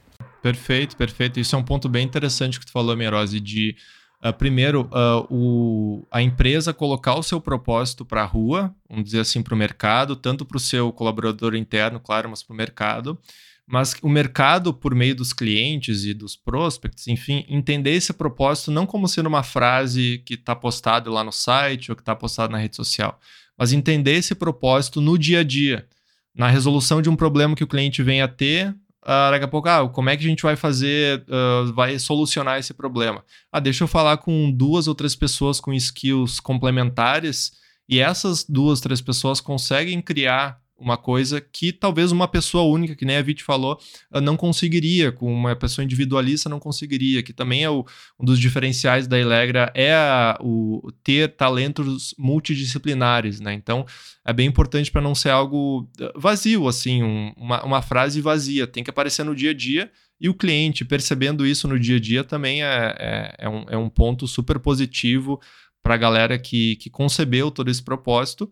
Perfeito, 0.42 0.96
perfeito. 0.96 1.40
Isso 1.40 1.56
é 1.56 1.58
um 1.58 1.62
ponto 1.62 1.88
bem 1.88 2.04
interessante 2.04 2.60
que 2.60 2.66
tu 2.66 2.72
falou, 2.72 2.94
Merose, 2.94 3.40
de 3.40 3.76
Uh, 4.24 4.32
primeiro, 4.32 4.88
uh, 4.92 5.26
o, 5.28 6.06
a 6.10 6.22
empresa 6.22 6.72
colocar 6.72 7.14
o 7.14 7.22
seu 7.22 7.38
propósito 7.38 8.06
para 8.06 8.22
a 8.22 8.26
rua, 8.26 8.74
vamos 8.88 9.04
dizer 9.04 9.20
assim, 9.20 9.42
para 9.42 9.52
o 9.52 9.56
mercado, 9.56 10.16
tanto 10.16 10.46
para 10.46 10.56
o 10.56 10.60
seu 10.60 10.90
colaborador 10.90 11.54
interno, 11.54 12.00
claro, 12.00 12.30
mas 12.30 12.42
para 12.42 12.54
o 12.54 12.56
mercado. 12.56 13.18
Mas 13.66 13.94
o 14.02 14.08
mercado, 14.08 14.72
por 14.72 14.94
meio 14.94 15.14
dos 15.14 15.34
clientes 15.34 16.04
e 16.04 16.14
dos 16.14 16.36
prospects, 16.36 17.06
enfim, 17.06 17.44
entender 17.48 17.92
esse 17.92 18.14
propósito 18.14 18.70
não 18.70 18.86
como 18.86 19.08
sendo 19.08 19.26
uma 19.26 19.42
frase 19.42 20.22
que 20.24 20.34
está 20.34 20.56
postada 20.56 21.10
lá 21.10 21.22
no 21.22 21.32
site 21.32 21.90
ou 21.90 21.96
que 21.96 22.02
está 22.02 22.16
postada 22.16 22.50
na 22.52 22.58
rede 22.58 22.76
social, 22.76 23.20
mas 23.58 23.72
entender 23.74 24.12
esse 24.12 24.34
propósito 24.34 25.02
no 25.02 25.18
dia 25.18 25.40
a 25.40 25.44
dia, 25.44 25.86
na 26.34 26.48
resolução 26.48 27.02
de 27.02 27.10
um 27.10 27.16
problema 27.16 27.54
que 27.54 27.64
o 27.64 27.68
cliente 27.68 28.02
vem 28.02 28.22
a 28.22 28.28
ter 28.28 28.74
Uh, 29.04 29.30
daqui 29.30 29.44
a 29.44 29.48
pouco, 29.48 29.68
ah, 29.68 29.86
como 29.86 30.08
é 30.08 30.16
que 30.16 30.24
a 30.24 30.28
gente 30.28 30.42
vai 30.42 30.56
fazer, 30.56 31.26
uh, 31.28 31.70
vai 31.74 31.98
solucionar 31.98 32.58
esse 32.58 32.72
problema? 32.72 33.22
Ah, 33.52 33.60
deixa 33.60 33.84
eu 33.84 33.88
falar 33.88 34.16
com 34.16 34.50
duas 34.50 34.88
ou 34.88 34.94
três 34.94 35.14
pessoas 35.14 35.60
com 35.60 35.74
skills 35.74 36.40
complementares 36.40 37.52
e 37.86 38.00
essas 38.00 38.44
duas, 38.48 38.80
três 38.80 39.02
pessoas 39.02 39.42
conseguem 39.42 40.00
criar 40.00 40.58
uma 40.78 40.96
coisa 40.96 41.40
que 41.40 41.72
talvez 41.72 42.10
uma 42.10 42.26
pessoa 42.26 42.64
única, 42.64 42.96
que 42.96 43.04
nem 43.04 43.16
a 43.16 43.22
Vit 43.22 43.42
falou, 43.42 43.78
ah, 44.10 44.20
não 44.20 44.36
conseguiria, 44.36 45.12
com 45.12 45.32
uma 45.32 45.54
pessoa 45.54 45.84
individualista 45.84 46.48
não 46.48 46.58
conseguiria, 46.58 47.22
que 47.22 47.32
também 47.32 47.62
é 47.62 47.70
o, 47.70 47.84
um 48.18 48.24
dos 48.24 48.38
diferenciais 48.38 49.06
da 49.06 49.18
Elegra, 49.18 49.70
é 49.74 49.94
a, 49.94 50.36
o 50.40 50.92
ter 51.02 51.36
talentos 51.36 52.14
multidisciplinares, 52.18 53.40
né? 53.40 53.54
Então, 53.54 53.86
é 54.26 54.32
bem 54.32 54.46
importante 54.46 54.90
para 54.90 55.00
não 55.00 55.14
ser 55.14 55.30
algo 55.30 55.88
ah, 56.00 56.12
vazio, 56.16 56.66
assim, 56.68 57.02
um, 57.02 57.32
uma, 57.36 57.64
uma 57.64 57.82
frase 57.82 58.20
vazia, 58.20 58.66
tem 58.66 58.82
que 58.82 58.90
aparecer 58.90 59.24
no 59.24 59.34
dia 59.34 59.50
a 59.50 59.54
dia, 59.54 59.90
e 60.20 60.28
o 60.28 60.34
cliente 60.34 60.84
percebendo 60.84 61.46
isso 61.46 61.68
no 61.68 61.78
dia 61.78 61.96
a 61.96 62.00
dia 62.00 62.24
também 62.24 62.62
é, 62.62 62.94
é, 62.98 63.34
é 63.38 63.48
um, 63.48 63.64
é 63.68 63.76
um 63.76 63.88
ponto 63.88 64.26
super 64.26 64.58
positivo 64.58 65.40
para 65.82 65.94
a 65.94 65.98
galera 65.98 66.38
que, 66.38 66.76
que 66.76 66.88
concebeu 66.88 67.50
todo 67.50 67.70
esse 67.70 67.82
propósito. 67.82 68.50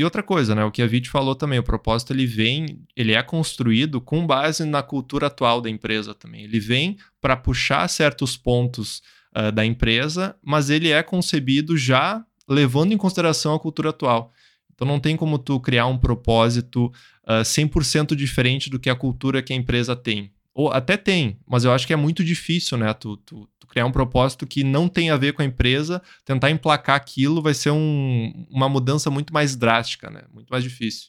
E 0.00 0.04
outra 0.04 0.22
coisa, 0.22 0.54
né? 0.54 0.64
O 0.64 0.70
que 0.70 0.80
a 0.80 0.86
Vit 0.86 1.10
falou 1.10 1.34
também, 1.34 1.58
o 1.58 1.62
propósito 1.62 2.14
ele 2.14 2.24
vem, 2.24 2.80
ele 2.96 3.12
é 3.12 3.22
construído 3.22 4.00
com 4.00 4.26
base 4.26 4.64
na 4.64 4.82
cultura 4.82 5.26
atual 5.26 5.60
da 5.60 5.68
empresa 5.68 6.14
também. 6.14 6.42
Ele 6.42 6.58
vem 6.58 6.96
para 7.20 7.36
puxar 7.36 7.86
certos 7.86 8.34
pontos 8.34 9.02
uh, 9.36 9.52
da 9.52 9.62
empresa, 9.62 10.34
mas 10.42 10.70
ele 10.70 10.90
é 10.90 11.02
concebido 11.02 11.76
já 11.76 12.24
levando 12.48 12.92
em 12.92 12.96
consideração 12.96 13.54
a 13.54 13.60
cultura 13.60 13.90
atual. 13.90 14.32
Então 14.72 14.88
não 14.88 14.98
tem 14.98 15.18
como 15.18 15.38
tu 15.38 15.60
criar 15.60 15.84
um 15.84 15.98
propósito 15.98 16.86
uh, 17.26 17.42
100% 17.42 18.14
diferente 18.14 18.70
do 18.70 18.80
que 18.80 18.88
a 18.88 18.96
cultura 18.96 19.42
que 19.42 19.52
a 19.52 19.56
empresa 19.56 19.94
tem. 19.94 20.32
Ou 20.54 20.72
até 20.72 20.96
tem, 20.96 21.38
mas 21.46 21.64
eu 21.64 21.72
acho 21.72 21.86
que 21.86 21.92
é 21.92 21.96
muito 21.96 22.24
difícil, 22.24 22.78
né? 22.78 22.90
Tu, 22.94 23.18
tu, 23.18 23.46
criar 23.70 23.86
um 23.86 23.92
propósito 23.92 24.46
que 24.46 24.64
não 24.64 24.88
tem 24.88 25.10
a 25.10 25.16
ver 25.16 25.32
com 25.32 25.42
a 25.42 25.44
empresa, 25.44 26.02
tentar 26.24 26.50
emplacar 26.50 26.96
aquilo 26.96 27.40
vai 27.40 27.54
ser 27.54 27.70
um, 27.70 28.46
uma 28.50 28.68
mudança 28.68 29.10
muito 29.10 29.32
mais 29.32 29.56
drástica, 29.56 30.10
né? 30.10 30.22
Muito 30.32 30.48
mais 30.48 30.64
difícil. 30.64 31.08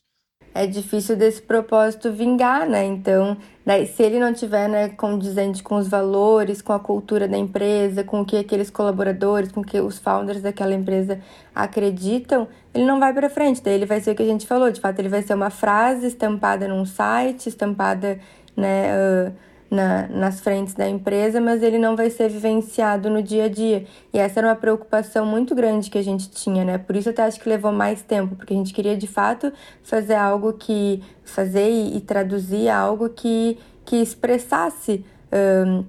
É 0.53 0.67
difícil 0.67 1.15
desse 1.15 1.41
propósito 1.41 2.11
vingar, 2.11 2.67
né? 2.67 2.83
Então, 2.83 3.37
daí, 3.65 3.87
se 3.87 4.03
ele 4.03 4.19
não 4.19 4.33
tiver, 4.33 4.67
né, 4.67 4.89
condizente 4.89 5.63
com 5.63 5.77
os 5.77 5.87
valores, 5.87 6.61
com 6.61 6.73
a 6.73 6.79
cultura 6.79 7.25
da 7.25 7.37
empresa, 7.37 8.03
com 8.03 8.19
o 8.19 8.25
que 8.25 8.35
aqueles 8.35 8.69
colaboradores, 8.69 9.49
com 9.49 9.61
o 9.61 9.63
que 9.63 9.79
os 9.79 9.97
founders 9.97 10.41
daquela 10.41 10.73
empresa 10.73 11.21
acreditam, 11.55 12.49
ele 12.73 12.83
não 12.83 12.99
vai 12.99 13.13
para 13.13 13.29
frente. 13.29 13.61
Daí 13.63 13.75
ele 13.75 13.85
vai 13.85 14.01
ser 14.01 14.11
o 14.11 14.15
que 14.15 14.23
a 14.23 14.25
gente 14.25 14.45
falou, 14.45 14.69
de 14.69 14.81
fato, 14.81 14.99
ele 14.99 15.07
vai 15.07 15.21
ser 15.21 15.35
uma 15.35 15.49
frase 15.49 16.07
estampada 16.07 16.67
num 16.67 16.85
site, 16.85 17.47
estampada 17.47 18.19
né, 18.55 18.91
uh, 18.93 19.33
na, 19.71 20.05
nas 20.09 20.41
frentes 20.41 20.73
da 20.73 20.87
empresa, 20.87 21.39
mas 21.39 21.63
ele 21.63 21.79
não 21.79 21.95
vai 21.95 22.09
ser 22.09 22.29
vivenciado 22.29 23.09
no 23.09 23.23
dia 23.23 23.45
a 23.45 23.47
dia. 23.47 23.85
E 24.13 24.19
essa 24.19 24.41
era 24.41 24.49
uma 24.49 24.55
preocupação 24.55 25.25
muito 25.25 25.55
grande 25.55 25.89
que 25.89 25.97
a 25.97 26.03
gente 26.03 26.29
tinha, 26.29 26.65
né? 26.65 26.77
Por 26.77 26.97
isso 26.97 27.09
até 27.09 27.23
acho 27.23 27.39
que 27.39 27.47
levou 27.47 27.71
mais 27.71 28.01
tempo, 28.01 28.35
porque 28.35 28.53
a 28.53 28.57
gente 28.57 28.73
queria 28.73 28.97
de 28.97 29.07
fato 29.07 29.51
fazer 29.81 30.15
algo 30.15 30.51
que. 30.53 31.01
fazer 31.23 31.69
e, 31.69 31.95
e 31.97 32.01
traduzir 32.01 32.67
algo 32.67 33.07
que, 33.07 33.57
que 33.85 33.95
expressasse. 33.95 35.05
Um, 35.31 35.85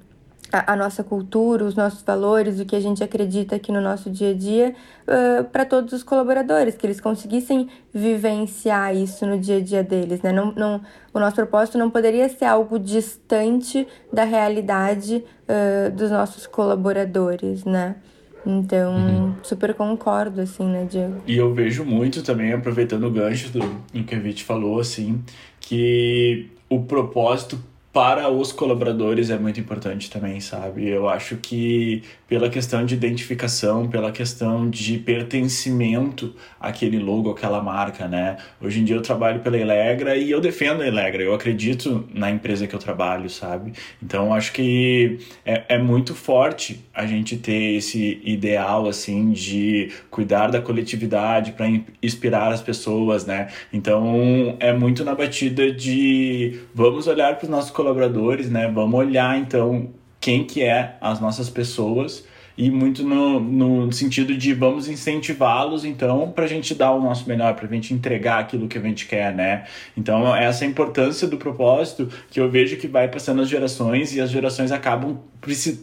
a, 0.52 0.75
a, 0.75 0.76
nossa 0.76 1.02
cultura, 1.02 1.64
os 1.64 1.75
nossos 1.75 2.02
valores, 2.02 2.61
o 2.61 2.66
que 2.66 2.76
a 2.76 2.80
gente 2.80 3.02
acredita 3.02 3.56
aqui 3.56 3.73
no 3.73 3.80
nosso 3.80 4.11
dia 4.11 4.30
a 4.30 4.35
dia, 4.35 4.75
uh, 5.02 5.44
para 5.44 5.64
todos 5.64 5.92
os 5.92 6.02
colaboradores, 6.02 6.76
que 6.76 6.87
eles 6.87 7.00
conseguissem 7.00 7.68
vivenciar 7.92 8.94
isso 8.94 9.26
no 9.26 9.38
dia 9.38 9.56
a 9.56 9.61
dia 9.61 9.82
deles. 9.82 10.21
Né? 10.21 10.30
Não, 10.30 10.52
não, 10.52 10.80
o 11.14 11.18
nosso 11.18 11.37
propósito 11.37 11.78
não 11.78 11.90
poderia 11.90 12.28
ser 12.28 12.44
algo 12.44 12.78
distante 12.78 13.88
da 14.12 14.25
realidade 14.25 15.25
uh, 15.49 15.90
dos 15.90 16.11
nossos 16.11 16.47
colaboradores, 16.47 17.64
né? 17.64 17.97
Então, 18.44 18.94
uhum. 18.97 19.35
super 19.42 19.73
concordo, 19.73 20.40
assim, 20.40 20.66
né, 20.66 20.85
Diego? 20.85 21.23
E 21.26 21.37
eu 21.37 21.54
vejo 21.54 21.85
muito 21.85 22.23
também, 22.23 22.52
aproveitando 22.52 23.04
o 23.04 23.11
gancho 23.11 23.50
do 23.50 23.61
em 23.94 24.02
que 24.02 24.14
a 24.14 24.18
Vit 24.18 24.42
falou, 24.42 24.80
assim, 24.80 25.23
que 25.61 26.50
o 26.68 26.82
propósito 26.82 27.56
para 27.92 28.30
os 28.30 28.52
colaboradores 28.52 29.28
é 29.28 29.38
muito 29.38 29.61
importante 29.61 30.11
também, 30.11 30.40
sabe? 30.40 30.88
Eu 30.88 31.08
acho 31.11 31.37
que 31.37 32.02
pela 32.26 32.49
questão 32.49 32.87
de 32.87 32.94
identificação, 32.94 33.87
pela 33.87 34.11
questão 34.11 34.70
de 34.70 34.96
pertencimento 34.96 36.34
àquele 36.58 36.99
logo, 36.99 37.30
àquela 37.30 37.62
marca, 37.62 38.08
né? 38.08 38.38
Hoje 38.58 38.80
em 38.80 38.84
dia 38.84 38.96
eu 38.96 39.02
trabalho 39.02 39.40
pela 39.40 39.58
Elegra 39.58 40.16
e 40.16 40.30
eu 40.30 40.40
defendo 40.40 40.80
a 40.80 40.87
Elegra, 40.87 41.22
eu 41.22 41.34
acredito 41.34 42.08
na 42.14 42.30
empresa 42.30 42.66
que 42.66 42.75
eu 42.75 42.78
trabalho, 42.78 43.28
sabe? 43.28 43.75
Então 44.02 44.32
acho 44.32 44.54
que 44.54 45.18
é, 45.44 45.64
é 45.68 45.78
muito 45.78 46.14
forte 46.14 46.82
a 46.94 47.04
gente 47.04 47.37
ter 47.37 47.75
esse 47.76 48.22
ideal, 48.25 48.88
assim, 48.88 49.32
de 49.32 49.90
cuidar 50.11 50.46
da 50.46 50.62
coletividade 50.62 51.52
para 51.52 51.66
inspirar 52.02 52.50
as 52.50 52.62
pessoas, 52.62 53.26
né? 53.26 53.49
Então 53.70 54.56
é 54.58 54.72
muito 54.72 55.04
na 55.04 55.14
batida 55.14 55.70
de 55.70 56.58
vamos 56.75 57.06
olhar 57.06 57.37
para 57.37 57.44
os 57.44 57.50
nossos 57.50 57.70
colaboradores, 57.82 58.48
né? 58.48 58.70
Vamos 58.72 58.98
olhar 58.98 59.38
então 59.38 59.90
quem 60.20 60.44
que 60.44 60.62
é 60.62 60.96
as 61.00 61.20
nossas 61.20 61.50
pessoas 61.50 62.24
e 62.56 62.70
muito 62.70 63.02
no, 63.02 63.40
no 63.40 63.92
sentido 63.92 64.36
de 64.36 64.54
vamos 64.54 64.86
incentivá-los 64.86 65.84
então 65.84 66.30
para 66.30 66.44
a 66.44 66.46
gente 66.46 66.74
dar 66.74 66.92
o 66.92 67.00
nosso 67.00 67.28
melhor, 67.28 67.54
para 67.54 67.66
a 67.66 67.70
gente 67.70 67.92
entregar 67.92 68.38
aquilo 68.38 68.68
que 68.68 68.78
a 68.78 68.80
gente 68.80 69.06
quer, 69.06 69.34
né? 69.34 69.64
Então 69.96 70.34
essa 70.36 70.64
é 70.64 70.68
a 70.68 70.70
importância 70.70 71.26
do 71.26 71.36
propósito 71.36 72.08
que 72.30 72.38
eu 72.38 72.48
vejo 72.48 72.76
que 72.76 72.86
vai 72.86 73.08
passando 73.08 73.42
as 73.42 73.48
gerações 73.48 74.14
e 74.14 74.20
as 74.20 74.30
gerações 74.30 74.70
acabam 74.70 75.18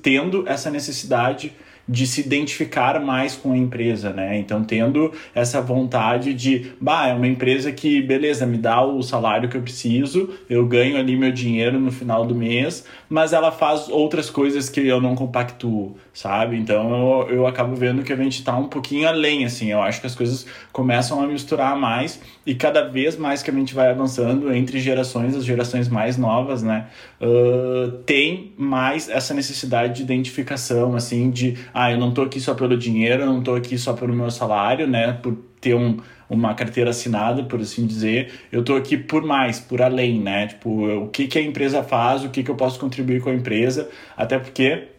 tendo 0.02 0.48
essa 0.48 0.70
necessidade 0.70 1.54
de 1.90 2.06
se 2.06 2.22
identificar 2.22 3.04
mais 3.04 3.36
com 3.36 3.52
a 3.52 3.58
empresa, 3.58 4.12
né? 4.12 4.38
Então, 4.38 4.64
tendo 4.64 5.12
essa 5.34 5.60
vontade 5.60 6.36
de, 6.36 6.72
bah, 6.80 7.08
é 7.08 7.14
uma 7.14 7.28
empresa 7.28 7.72
que, 7.72 8.00
beleza, 8.00 8.46
me 8.46 8.60
dá 8.60 8.80
o 8.84 9.02
salário 9.02 9.50
que 9.50 9.58
eu 9.58 9.62
preciso, 9.62 10.30
eu 10.48 10.68
ganho 10.68 10.98
ali 10.98 11.18
meu 11.18 11.32
dinheiro 11.32 11.80
no 11.80 11.92
final 11.92 12.28
do 12.28 12.36
mês, 12.36 12.86
mas 13.10 13.34
ela 13.34 13.52
faz 13.52 13.90
outras 13.90 14.30
coisas 14.30 14.70
que 14.70 14.86
eu 14.86 15.02
não 15.02 15.16
compactuo, 15.16 15.98
sabe? 16.14 16.58
Então, 16.58 17.26
eu, 17.28 17.38
eu 17.38 17.48
acabo 17.48 17.76
vendo 17.76 18.04
que 18.04 18.14
a 18.14 18.16
gente 18.16 18.44
tá 18.44 18.56
um 18.56 18.68
pouquinho 18.68 19.08
além, 19.08 19.44
assim. 19.44 19.72
Eu 19.72 19.82
acho 19.82 20.00
que 20.00 20.06
as 20.06 20.14
coisas 20.14 20.46
começam 20.72 21.20
a 21.24 21.26
misturar 21.26 21.76
mais 21.76 22.22
e 22.46 22.54
cada 22.54 22.88
vez 22.88 23.18
mais 23.18 23.42
que 23.42 23.50
a 23.50 23.54
gente 23.54 23.74
vai 23.74 23.90
avançando 23.90 24.54
entre 24.54 24.80
gerações, 24.80 25.36
as 25.36 25.44
gerações 25.44 25.90
mais 25.90 26.18
novas, 26.18 26.62
né? 26.62 26.88
Uh, 27.20 27.92
tem 28.06 28.54
mais 28.58 29.10
essa 29.10 29.34
necessidade 29.34 29.96
de 29.96 30.02
identificação, 30.04 30.96
assim, 30.96 31.32
de 31.32 31.58
ah, 31.80 31.92
eu 31.92 31.98
não 31.98 32.12
tô 32.12 32.24
aqui 32.24 32.42
só 32.42 32.54
pelo 32.54 32.78
dinheiro, 32.78 33.24
eu 33.24 33.26
não 33.28 33.42
tô 33.42 33.56
aqui 33.56 33.78
só 33.78 33.94
pelo 33.94 34.14
meu 34.14 34.30
salário, 34.30 34.86
né, 34.86 35.14
por 35.14 35.34
ter 35.62 35.76
um, 35.76 35.98
uma 36.30 36.54
carteira 36.54 36.90
assinada, 36.90 37.44
por 37.44 37.62
assim 37.62 37.86
dizer, 37.88 38.34
eu 38.52 38.64
tô 38.64 38.76
aqui 38.76 38.98
por 38.98 39.24
mais, 39.24 39.62
por 39.62 39.82
além, 39.82 40.20
né, 40.20 40.48
tipo, 40.48 40.70
o 40.70 41.08
que, 41.08 41.26
que 41.28 41.40
a 41.40 41.42
empresa 41.42 41.82
faz, 41.82 42.26
o 42.26 42.30
que, 42.30 42.44
que 42.44 42.52
eu 42.52 42.56
posso 42.56 42.78
contribuir 42.78 43.22
com 43.22 43.30
a 43.30 43.34
empresa, 43.34 43.90
até 44.18 44.38
porque 44.38 44.90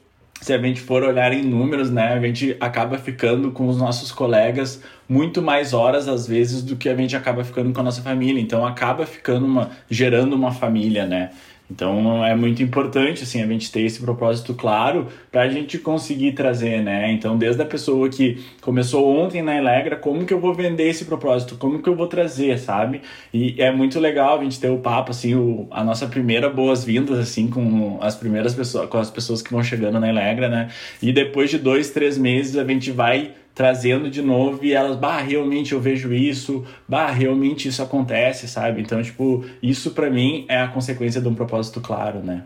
se 0.41 0.55
a 0.55 0.59
gente 0.59 0.81
for 0.81 1.03
olhar 1.03 1.33
em 1.35 1.43
números, 1.43 1.91
né, 1.91 2.15
a 2.15 2.21
gente 2.21 2.57
acaba 2.59 2.97
ficando 2.97 3.53
com 3.53 3.69
os 3.69 3.77
nossos 3.77 4.11
colegas 4.11 4.83
muito 5.07 5.43
mais 5.43 5.75
horas 5.75 6.09
às 6.09 6.27
vezes 6.27 6.63
do 6.63 6.77
que 6.77 6.89
a 6.89 6.97
gente 6.97 7.15
acaba 7.15 7.45
ficando 7.45 7.73
com 7.73 7.81
a 7.81 7.85
nossa 7.85 8.01
família. 8.01 8.41
Então 8.41 8.65
acaba 8.65 9.05
ficando 9.05 9.45
uma 9.45 9.71
gerando 9.91 10.35
uma 10.35 10.53
família, 10.53 11.05
né? 11.05 11.31
Então 11.71 12.25
é 12.25 12.35
muito 12.35 12.63
importante 12.63 13.23
assim 13.23 13.43
a 13.43 13.47
gente 13.47 13.71
ter 13.71 13.83
esse 13.83 14.01
propósito 14.01 14.55
claro 14.55 15.07
para 15.31 15.43
a 15.43 15.49
gente 15.49 15.79
conseguir 15.79 16.33
trazer, 16.33 16.83
né? 16.83 17.13
Então 17.13 17.39
desde 17.39 17.63
a 17.63 17.65
pessoa 17.65 18.09
que 18.09 18.45
começou 18.61 19.07
ontem 19.09 19.41
na 19.41 19.57
Elegra, 19.57 19.97
como 19.97 20.25
que 20.25 20.35
eu 20.35 20.41
vou 20.41 20.53
vender 20.53 20.89
esse 20.89 21.05
propósito? 21.05 21.57
Como 21.57 21.81
que 21.81 21.89
eu 21.89 21.95
vou 21.95 22.07
trazer, 22.07 22.59
sabe? 22.59 23.03
E 23.33 23.61
é 23.63 23.71
muito 23.71 24.01
legal 24.01 24.41
a 24.41 24.43
gente 24.43 24.59
ter 24.59 24.71
o 24.71 24.79
papo 24.79 25.13
assim, 25.13 25.35
o, 25.35 25.69
a 25.71 25.85
nossa 25.85 26.07
primeira 26.07 26.51
boas-vindas 26.51 27.19
assim 27.19 27.49
com 27.49 27.99
as 28.01 28.17
primeiras 28.17 28.55
pessoas, 28.55 28.89
com 28.89 28.99
as 28.99 29.11
pessoas 29.11 29.41
que 29.41 29.53
vão 29.53 29.63
chegando 29.63 30.01
na 30.01 30.09
Elegra, 30.09 30.49
né? 30.49 30.69
E 31.01 31.13
depois 31.13 31.51
de 31.51 31.59
dois, 31.59 31.91
três 31.91 32.19
meses 32.19 32.57
a 32.57 32.65
gente 32.65 32.91
vai 32.91 33.33
trazendo 33.55 34.11
de 34.11 34.23
novo 34.23 34.65
e 34.65 34.73
elas, 34.73 34.97
bah, 34.97 35.21
realmente 35.21 35.73
eu 35.73 35.81
vejo 35.81 36.13
isso, 36.13 36.65
bah, 36.89 37.11
realmente 37.11 37.69
isso 37.69 37.83
acontece, 37.83 38.49
sabe? 38.49 38.81
Então, 38.81 39.03
tipo, 39.03 39.45
isso 39.63 39.91
para 39.91 40.11
mim 40.11 40.45
é 40.49 40.61
a 40.61 40.69
consequência 40.69 41.21
de 41.21 41.29
um 41.29 41.35
propósito 41.35 41.81
claro, 41.81 42.23
né? 42.23 42.45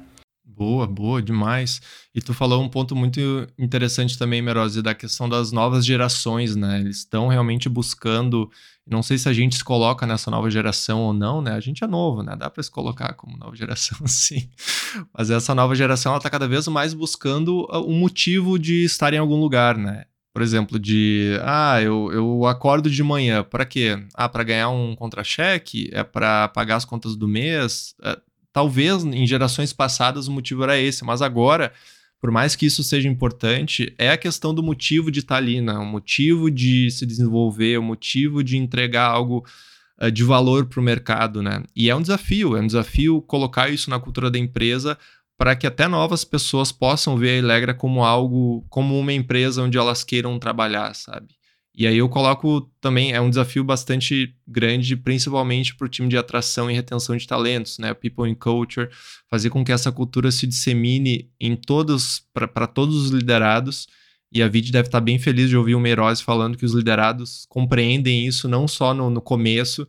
Boa, 0.57 0.87
boa, 0.87 1.21
demais. 1.21 1.81
E 2.15 2.21
tu 2.21 2.33
falou 2.33 2.63
um 2.63 2.69
ponto 2.69 2.95
muito 2.95 3.21
interessante 3.59 4.17
também, 4.17 4.41
Merose, 4.41 4.81
da 4.83 4.95
questão 4.95 5.29
das 5.29 5.51
novas 5.51 5.85
gerações, 5.85 6.55
né? 6.55 6.81
Eles 6.81 6.99
estão 6.99 7.27
realmente 7.27 7.69
buscando. 7.69 8.49
Não 8.87 9.03
sei 9.03 9.19
se 9.19 9.29
a 9.29 9.33
gente 9.33 9.57
se 9.57 9.65
coloca 9.65 10.07
nessa 10.07 10.31
nova 10.31 10.49
geração 10.49 11.01
ou 11.01 11.13
não, 11.13 11.43
né? 11.43 11.55
A 11.55 11.61
gente 11.61 11.83
é 11.83 11.89
novo, 11.89 12.23
né? 12.23 12.37
Dá 12.37 12.49
para 12.49 12.63
se 12.63 12.71
colocar 12.71 13.15
como 13.15 13.37
nova 13.37 13.57
geração, 13.57 13.99
sim. 14.07 14.49
Mas 15.13 15.29
essa 15.29 15.57
nova 15.57 15.75
geração, 15.75 16.13
ela 16.13 16.21
tá 16.21 16.31
cada 16.31 16.47
vez 16.47 16.69
mais 16.69 16.95
buscando 16.95 17.67
um 17.85 17.99
motivo 17.99 18.57
de 18.57 18.85
estar 18.85 19.13
em 19.13 19.19
algum 19.19 19.41
lugar, 19.41 19.77
né? 19.77 20.05
Por 20.35 20.43
exemplo, 20.43 20.81
de 20.81 21.39
ah, 21.43 21.81
eu, 21.81 22.11
eu 22.13 22.45
acordo 22.47 22.91
de 22.91 23.03
manhã, 23.05 23.45
para 23.45 23.65
quê? 23.65 23.97
Ah, 24.13 24.29
para 24.29 24.43
ganhar 24.43 24.69
um 24.69 24.97
contra-cheque? 24.97 25.89
É 25.93 26.03
para 26.03 26.49
pagar 26.49 26.75
as 26.75 26.85
contas 26.85 27.15
do 27.15 27.29
mês? 27.29 27.95
É, 28.03 28.19
talvez 28.53 29.05
em 29.05 29.25
gerações 29.25 29.73
passadas 29.73 30.27
o 30.27 30.33
motivo 30.33 30.65
era 30.65 30.77
esse, 30.77 31.05
mas 31.05 31.23
agora, 31.23 31.73
por 32.21 32.33
mais 32.33 32.57
que 32.57 32.67
isso 32.67 32.83
seja 32.83 33.09
importante, 33.09 33.95
é 33.97 34.11
a 34.11 34.17
questão 34.17 34.53
do 34.53 34.61
motivo 34.61 35.09
de 35.09 35.21
estar 35.21 35.37
tá 35.37 35.39
ali, 35.41 35.61
né? 35.61 35.75
O 35.75 35.87
motivo 35.87 36.51
de 36.51 36.91
se 36.91 37.07
desenvolver, 37.07 37.79
o 37.79 37.83
motivo 37.83 38.43
de 38.43 38.57
entregar 38.57 39.07
algo 39.07 39.47
uh, 40.03 40.11
de 40.11 40.25
valor 40.25 40.67
para 40.67 40.81
o 40.81 40.83
mercado, 40.83 41.45
né? 41.45 41.63
E 41.77 41.89
é 41.89 41.95
um 41.95 42.03
desafio, 42.03 42.57
é 42.57 42.61
um 42.61 42.67
desafio 42.67 43.23
colocar 43.23 43.69
isso 43.69 43.89
na 43.89 44.01
cultura 44.01 44.33
da 44.33 44.39
empresa 44.41 44.99
para 45.37 45.57
que 45.57 45.67
até 45.67 45.89
novas 45.89 46.25
pessoas 46.25 46.71
possam 46.71 47.17
ver 47.17 47.31
a 47.31 47.39
Elegra 47.39 47.75
como 47.75 48.05
algo, 48.05 48.65
como 48.69 48.99
uma 48.99 49.13
empresa 49.13 49.63
onde 49.63 49.77
elas 49.77 50.05
queiram 50.05 50.39
trabalhar, 50.39 50.95
sabe? 50.95 51.35
E 51.77 51.89
aí 51.89 51.99
eu 51.99 52.09
coloco 52.09 52.71
também, 52.81 53.13
é 53.13 53.21
um 53.21 53.29
desafio 53.29 53.65
bastante 53.65 54.33
grande, 54.47 54.97
principalmente 54.97 55.75
para 55.75 55.87
o 55.87 55.89
time 55.89 56.09
de 56.09 56.17
atração 56.17 56.71
e 56.71 56.75
retenção 56.75 57.17
de 57.17 57.27
talentos, 57.27 57.79
né? 57.81 57.93
People 57.93 58.31
in 58.31 58.35
Culture, 58.35 58.89
fazer 59.29 59.51
com 59.51 59.65
que 59.65 59.73
essa 59.73 59.91
cultura 59.91 60.31
se 60.31 60.47
dissemine 60.47 61.29
em 61.41 61.57
todos, 61.57 62.23
para 62.33 62.69
todos 62.69 62.95
os 62.95 63.11
liderados. 63.11 63.89
E 64.31 64.41
a 64.41 64.47
Vid 64.47 64.71
deve 64.71 64.87
estar 64.87 65.01
bem 65.01 65.19
feliz 65.19 65.49
de 65.49 65.57
ouvir 65.57 65.75
o 65.75 65.81
Meirose 65.81 66.23
falando 66.23 66.57
que 66.57 66.65
os 66.65 66.75
liderados 66.75 67.45
compreendem 67.49 68.25
isso 68.25 68.49
não 68.49 68.69
só 68.69 68.95
no, 68.95 69.11
no 69.11 69.21
começo, 69.21 69.87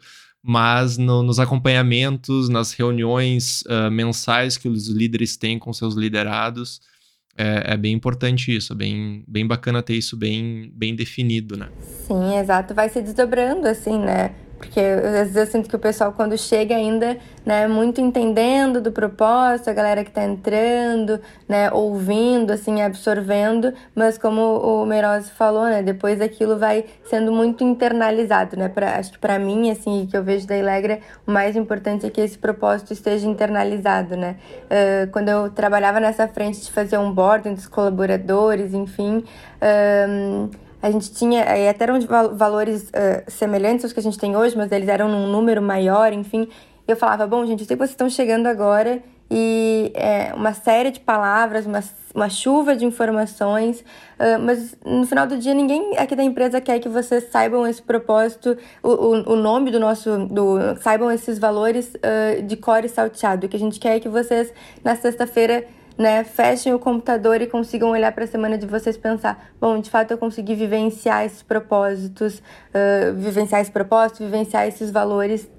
mas 0.47 0.95
no, 0.95 1.23
nos 1.23 1.39
acompanhamentos, 1.39 2.49
nas 2.49 2.71
reuniões 2.71 3.63
uh, 3.63 3.89
mensais 3.89 4.57
que 4.57 4.67
os 4.67 4.87
líderes 4.87 5.35
têm 5.35 5.57
com 5.57 5.73
seus 5.73 5.95
liderados, 5.95 6.79
é, 7.35 7.73
é, 7.73 7.77
bem 7.77 7.93
importante 7.93 8.55
isso, 8.55 8.71
é 8.71 8.75
bem, 8.75 9.23
bem 9.27 9.45
bacana 9.45 9.81
ter 9.81 9.95
isso 9.95 10.15
bem, 10.15 10.71
bem 10.73 10.95
definido, 10.95 11.57
né? 11.57 11.69
Sim, 11.81 12.37
exato, 12.37 12.75
vai 12.75 12.87
se 12.89 13.01
desdobrando 13.01 13.67
assim, 13.67 13.97
né? 13.97 14.35
Porque 14.57 14.79
às 14.79 15.11
vezes 15.11 15.35
eu 15.35 15.45
sinto 15.45 15.69
que 15.69 15.75
o 15.75 15.79
pessoal, 15.79 16.13
quando 16.13 16.37
chega 16.37 16.75
ainda, 16.75 17.17
né, 17.45 17.67
muito 17.67 17.99
entendendo 17.99 18.81
do 18.81 18.91
propósito, 18.91 19.69
a 19.69 19.73
galera 19.73 20.03
que 20.03 20.09
está 20.09 20.23
entrando, 20.23 21.19
né, 21.47 21.71
ouvindo, 21.71 22.51
assim, 22.51 22.81
absorvendo, 22.81 23.73
mas 23.93 24.17
como 24.17 24.41
o 24.41 24.85
Meirose 24.85 25.29
falou, 25.31 25.65
né, 25.65 25.83
depois 25.83 26.21
aquilo 26.21 26.57
vai 26.57 26.85
sendo 27.03 27.31
muito 27.31 27.63
internalizado, 27.63 28.57
né, 28.57 28.69
pra, 28.69 28.97
acho 28.97 29.13
que 29.13 29.19
para 29.19 29.37
mim, 29.37 29.69
assim, 29.69 30.07
que 30.09 30.15
eu 30.15 30.23
vejo 30.23 30.47
da 30.47 30.57
Ilegra, 30.57 30.99
o 31.27 31.31
mais 31.31 31.55
importante 31.55 32.05
é 32.05 32.09
que 32.09 32.21
esse 32.21 32.37
propósito 32.37 32.93
esteja 32.93 33.27
internalizado, 33.27 34.15
né. 34.15 34.37
Uh, 34.65 35.11
quando 35.11 35.29
eu 35.29 35.49
trabalhava 35.49 35.99
nessa 35.99 36.27
frente 36.27 36.61
de 36.61 36.71
fazer 36.71 36.97
um 36.97 37.11
board 37.11 37.49
dos 37.49 37.67
colaboradores, 37.67 38.73
enfim, 38.73 39.23
uh, 39.61 40.64
a 40.85 40.91
gente 40.91 41.11
tinha, 41.11 41.43
e 41.57 41.67
até 41.67 41.83
eram 41.85 41.99
valores 42.35 42.83
uh, 42.89 43.23
semelhantes 43.27 43.83
aos 43.83 43.91
que 43.91 43.99
a 43.99 44.03
gente 44.03 44.19
tem 44.19 44.37
hoje, 44.37 44.55
mas 44.55 44.71
eles 44.71 44.87
eram 44.87 45.09
num 45.09 45.25
número 45.25 45.59
maior, 45.59 46.13
enfim. 46.13 46.47
Eu 46.87 46.95
falava, 46.95 47.25
bom, 47.25 47.43
gente, 47.43 47.61
eu 47.61 47.65
sei 47.65 47.75
que 47.75 47.79
vocês 47.79 47.89
estão 47.89 48.07
chegando 48.07 48.45
agora 48.45 49.01
e 49.31 49.91
é, 49.95 50.31
uma 50.35 50.53
série 50.53 50.91
de 50.91 50.99
palavras, 50.99 51.65
uma, 51.65 51.83
uma 52.13 52.29
chuva 52.29 52.75
de 52.75 52.85
informações, 52.85 53.79
uh, 53.79 54.39
mas 54.39 54.77
no 54.85 55.07
final 55.07 55.25
do 55.25 55.39
dia 55.39 55.55
ninguém 55.55 55.97
aqui 55.97 56.15
da 56.15 56.23
empresa 56.23 56.61
quer 56.61 56.77
que 56.77 56.87
vocês 56.87 57.31
saibam 57.31 57.65
esse 57.65 57.81
propósito, 57.81 58.55
o, 58.83 58.89
o, 58.89 59.33
o 59.33 59.35
nome 59.35 59.71
do 59.71 59.79
nosso, 59.79 60.27
do, 60.27 60.59
saibam 60.83 61.09
esses 61.11 61.39
valores 61.39 61.95
uh, 61.95 62.43
de 62.43 62.55
core 62.55 62.87
salteado. 62.87 63.47
O 63.47 63.49
que 63.49 63.57
a 63.57 63.59
gente 63.59 63.79
quer 63.79 63.95
é 63.95 63.99
que 63.99 64.07
vocês, 64.07 64.53
na 64.83 64.95
sexta-feira, 64.95 65.65
né, 65.97 66.23
fechem 66.23 66.73
o 66.73 66.79
computador 66.79 67.41
e 67.41 67.47
consigam 67.47 67.89
olhar 67.89 68.11
para 68.11 68.25
a 68.25 68.27
semana 68.27 68.57
de 68.57 68.65
vocês 68.65 68.97
pensar, 68.97 69.51
bom, 69.59 69.79
de 69.79 69.89
fato 69.89 70.11
eu 70.11 70.17
consegui 70.17 70.55
vivenciar 70.55 71.25
esses 71.25 71.41
propósitos, 71.41 72.39
uh, 72.39 73.13
vivenciar 73.15 73.61
esse 73.61 73.71
propósito, 73.71 74.23
vivenciar 74.23 74.67
esses 74.67 74.91
valores 74.91 75.49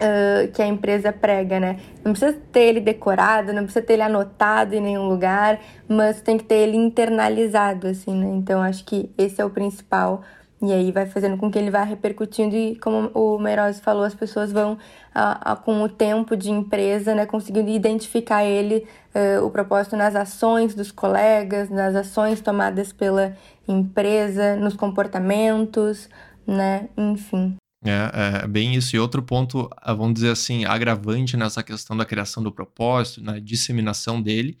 uh, 0.00 0.50
que 0.52 0.62
a 0.62 0.66
empresa 0.66 1.12
prega, 1.12 1.58
né? 1.58 1.78
Não 2.04 2.12
precisa 2.12 2.36
ter 2.52 2.60
ele 2.60 2.80
decorado, 2.80 3.52
não 3.52 3.64
precisa 3.64 3.84
ter 3.84 3.94
ele 3.94 4.02
anotado 4.02 4.74
em 4.74 4.80
nenhum 4.80 5.08
lugar, 5.08 5.60
mas 5.88 6.20
tem 6.20 6.38
que 6.38 6.44
ter 6.44 6.56
ele 6.56 6.76
internalizado, 6.76 7.88
assim, 7.88 8.14
né? 8.14 8.30
Então 8.34 8.62
acho 8.62 8.84
que 8.84 9.10
esse 9.18 9.40
é 9.40 9.44
o 9.44 9.50
principal 9.50 10.22
e 10.62 10.72
aí 10.72 10.92
vai 10.92 11.06
fazendo 11.06 11.38
com 11.38 11.50
que 11.50 11.58
ele 11.58 11.70
vá 11.70 11.82
repercutindo 11.82 12.54
e, 12.54 12.76
como 12.76 13.10
o 13.14 13.38
Meirose 13.38 13.80
falou, 13.80 14.04
as 14.04 14.14
pessoas 14.14 14.52
vão, 14.52 14.78
a, 15.14 15.52
a, 15.52 15.56
com 15.56 15.82
o 15.82 15.88
tempo 15.88 16.36
de 16.36 16.50
empresa, 16.50 17.14
né, 17.14 17.24
conseguindo 17.24 17.70
identificar 17.70 18.44
ele, 18.44 18.86
uh, 19.14 19.44
o 19.44 19.50
propósito 19.50 19.96
nas 19.96 20.14
ações 20.14 20.74
dos 20.74 20.92
colegas, 20.92 21.70
nas 21.70 21.94
ações 21.94 22.42
tomadas 22.42 22.92
pela 22.92 23.34
empresa, 23.66 24.54
nos 24.56 24.74
comportamentos, 24.74 26.10
né, 26.46 26.90
enfim. 26.94 27.56
É, 27.82 28.42
é, 28.42 28.46
bem 28.46 28.74
isso. 28.74 28.94
E 28.94 28.98
outro 28.98 29.22
ponto, 29.22 29.70
ah, 29.78 29.94
vamos 29.94 30.14
dizer 30.14 30.30
assim, 30.30 30.66
agravante 30.66 31.38
nessa 31.38 31.62
questão 31.62 31.96
da 31.96 32.04
criação 32.04 32.42
do 32.42 32.52
propósito, 32.52 33.22
na 33.22 33.38
disseminação 33.38 34.20
dele, 34.20 34.58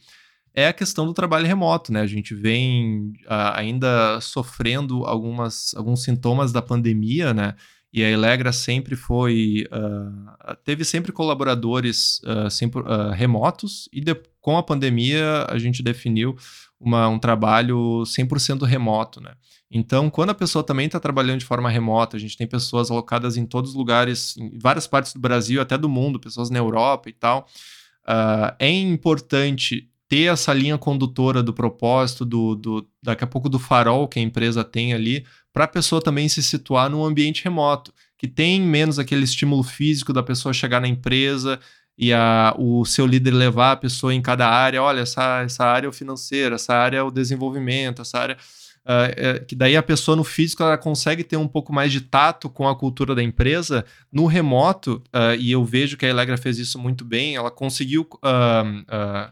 é 0.54 0.68
a 0.68 0.72
questão 0.72 1.06
do 1.06 1.14
trabalho 1.14 1.46
remoto, 1.46 1.92
né? 1.92 2.00
A 2.00 2.06
gente 2.06 2.34
vem 2.34 3.12
uh, 3.26 3.54
ainda 3.54 4.20
sofrendo 4.20 5.04
algumas, 5.04 5.74
alguns 5.74 6.02
sintomas 6.02 6.52
da 6.52 6.60
pandemia, 6.60 7.32
né? 7.32 7.54
E 7.92 8.04
a 8.04 8.10
Elegra 8.10 8.52
sempre 8.52 8.94
foi. 8.96 9.66
Uh, 9.72 10.56
teve 10.64 10.84
sempre 10.84 11.12
colaboradores 11.12 12.20
uh, 12.24 12.50
sempre, 12.50 12.82
remotos, 13.14 13.88
e 13.92 14.00
de, 14.00 14.14
com 14.40 14.56
a 14.56 14.62
pandemia 14.62 15.46
a 15.48 15.58
gente 15.58 15.82
definiu 15.82 16.36
uma, 16.78 17.08
um 17.08 17.18
trabalho 17.18 18.02
100% 18.04 18.64
remoto, 18.64 19.20
né? 19.20 19.34
Então, 19.70 20.10
quando 20.10 20.30
a 20.30 20.34
pessoa 20.34 20.64
também 20.64 20.86
está 20.86 20.98
trabalhando 20.98 21.40
de 21.40 21.44
forma 21.44 21.70
remota, 21.70 22.16
a 22.16 22.20
gente 22.20 22.36
tem 22.36 22.46
pessoas 22.46 22.90
alocadas 22.90 23.36
em 23.36 23.46
todos 23.46 23.70
os 23.70 23.76
lugares, 23.76 24.36
em 24.36 24.58
várias 24.58 24.86
partes 24.86 25.12
do 25.12 25.20
Brasil, 25.20 25.60
até 25.60 25.78
do 25.78 25.88
mundo, 25.88 26.18
pessoas 26.18 26.50
na 26.50 26.58
Europa 26.58 27.08
e 27.08 27.12
tal. 27.12 27.46
é 28.58 28.68
importante 28.68 29.90
ter 30.10 30.24
essa 30.24 30.52
linha 30.52 30.76
condutora 30.76 31.40
do 31.40 31.54
propósito, 31.54 32.24
do, 32.24 32.56
do 32.56 32.86
daqui 33.00 33.22
a 33.22 33.28
pouco 33.28 33.48
do 33.48 33.60
farol 33.60 34.08
que 34.08 34.18
a 34.18 34.22
empresa 34.22 34.64
tem 34.64 34.92
ali, 34.92 35.24
para 35.52 35.64
a 35.64 35.68
pessoa 35.68 36.02
também 36.02 36.28
se 36.28 36.42
situar 36.42 36.90
num 36.90 37.04
ambiente 37.04 37.44
remoto, 37.44 37.94
que 38.18 38.26
tem 38.26 38.60
menos 38.60 38.98
aquele 38.98 39.22
estímulo 39.22 39.62
físico 39.62 40.12
da 40.12 40.20
pessoa 40.20 40.52
chegar 40.52 40.80
na 40.80 40.88
empresa 40.88 41.60
e 41.96 42.12
a, 42.12 42.52
o 42.58 42.84
seu 42.84 43.06
líder 43.06 43.30
levar 43.30 43.70
a 43.70 43.76
pessoa 43.76 44.12
em 44.12 44.20
cada 44.20 44.48
área, 44.48 44.82
olha, 44.82 45.00
essa, 45.02 45.42
essa 45.42 45.64
área 45.64 45.86
é 45.86 45.88
o 45.88 45.92
financeiro, 45.92 46.56
essa 46.56 46.74
área 46.74 46.98
é 46.98 47.02
o 47.02 47.10
desenvolvimento, 47.12 48.02
essa 48.02 48.18
área. 48.18 48.36
Uh, 48.84 49.14
é, 49.16 49.38
que 49.38 49.54
daí 49.54 49.76
a 49.76 49.82
pessoa 49.82 50.16
no 50.16 50.24
físico 50.24 50.62
ela 50.62 50.76
consegue 50.76 51.22
ter 51.22 51.36
um 51.36 51.46
pouco 51.46 51.72
mais 51.72 51.92
de 51.92 52.00
tato 52.00 52.48
com 52.48 52.66
a 52.66 52.74
cultura 52.74 53.14
da 53.14 53.22
empresa. 53.22 53.84
No 54.10 54.26
remoto, 54.26 55.00
uh, 55.14 55.36
e 55.38 55.52
eu 55.52 55.64
vejo 55.64 55.96
que 55.96 56.04
a 56.04 56.08
Elegra 56.08 56.36
fez 56.36 56.58
isso 56.58 56.80
muito 56.80 57.04
bem, 57.04 57.36
ela 57.36 57.50
conseguiu 57.50 58.08
uh, 58.24 59.30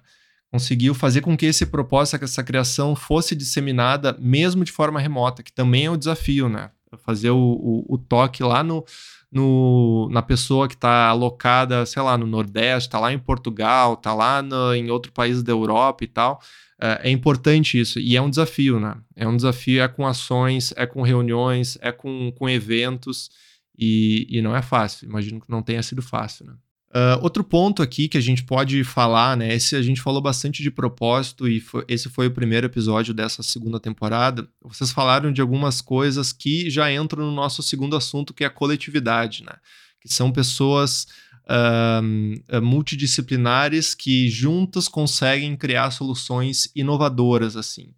conseguiu 0.51 0.95
fazer 0.95 1.21
com 1.21 1.37
que 1.37 1.47
esse 1.47 1.67
propósito, 1.67 2.25
essa 2.25 2.43
criação 2.43 2.97
fosse 2.97 3.35
disseminada 3.35 4.17
mesmo 4.19 4.65
de 4.65 4.73
forma 4.73 5.01
remota, 5.01 5.43
que 5.43 5.53
também 5.53 5.87
é 5.87 5.91
o 5.91 5.95
um 5.95 5.99
desafio, 5.99 6.49
né? 6.49 6.71
Fazer 7.05 7.31
o, 7.31 7.37
o, 7.37 7.95
o 7.95 7.99
toque 7.99 8.43
lá 8.43 8.63
no, 8.63 8.85
no, 9.31 10.09
na 10.11 10.23
pessoa 10.23 10.67
que 10.67 10.75
está 10.75 11.09
alocada, 11.09 11.85
sei 11.85 12.01
lá, 12.01 12.17
no 12.17 12.27
Nordeste, 12.27 12.89
está 12.89 12.99
lá 12.99 13.13
em 13.13 13.19
Portugal, 13.19 13.95
está 13.95 14.15
lá 14.15 14.41
no, 14.41 14.75
em 14.75 14.91
outro 14.91 15.13
país 15.13 15.43
da 15.43 15.53
Europa 15.53 16.05
e 16.05 16.07
tal. 16.07 16.41
É, 16.81 17.09
é, 17.09 17.11
importante 17.11 17.79
isso 17.79 17.99
e 17.99 18.17
é 18.17 18.23
um 18.23 18.31
desafio, 18.31 18.81
né? 18.81 18.97
É 19.15 19.27
um 19.29 19.37
desafio, 19.37 19.83
é 19.83 19.89
com 19.89 20.07
ações, 20.07 20.73
é 20.77 20.87
com 20.87 21.03
reuniões, 21.03 21.77
é 21.83 21.93
com, 21.93 22.33
com 22.33 22.49
eventos 22.49 23.31
e, 23.77 24.27
e 24.31 24.41
não 24.41 24.57
é 24.57 24.63
fácil. 24.63 25.09
Imagino 25.09 25.41
que 25.41 25.51
não 25.51 25.63
tenha 25.63 25.83
sido 25.83 26.01
fácil, 26.01 26.47
né? 26.47 26.55
Uh, 26.99 27.23
outro 27.23 27.45
ponto 27.45 27.81
aqui 27.81 28.09
que 28.09 28.19
a 28.19 28.21
gente 28.21 28.43
pode 28.43 28.83
falar, 28.83 29.37
né? 29.37 29.55
Esse 29.55 29.77
a 29.77 29.83
gente 29.83 30.01
falou 30.01 30.21
bastante 30.21 30.65
de 30.65 30.71
propósito 30.71 31.47
e 31.47 31.61
foi, 31.61 31.85
esse 31.87 32.09
foi 32.09 32.27
o 32.27 32.31
primeiro 32.31 32.67
episódio 32.67 33.15
dessa 33.15 33.41
segunda 33.41 33.79
temporada. 33.79 34.49
Vocês 34.65 34.91
falaram 34.91 35.31
de 35.31 35.41
algumas 35.41 35.81
coisas 35.81 36.33
que 36.33 36.69
já 36.69 36.93
entram 36.93 37.27
no 37.27 37.31
nosso 37.31 37.63
segundo 37.63 37.95
assunto, 37.95 38.35
que 38.35 38.43
é 38.43 38.49
a 38.49 38.51
coletividade, 38.51 39.45
né? 39.45 39.53
Que 40.01 40.13
são 40.13 40.33
pessoas 40.33 41.07
uh, 41.45 42.61
multidisciplinares 42.61 43.95
que 43.95 44.29
juntas 44.29 44.89
conseguem 44.89 45.55
criar 45.57 45.93
soluções 45.93 46.69
inovadoras, 46.75 47.55
assim. 47.55 47.93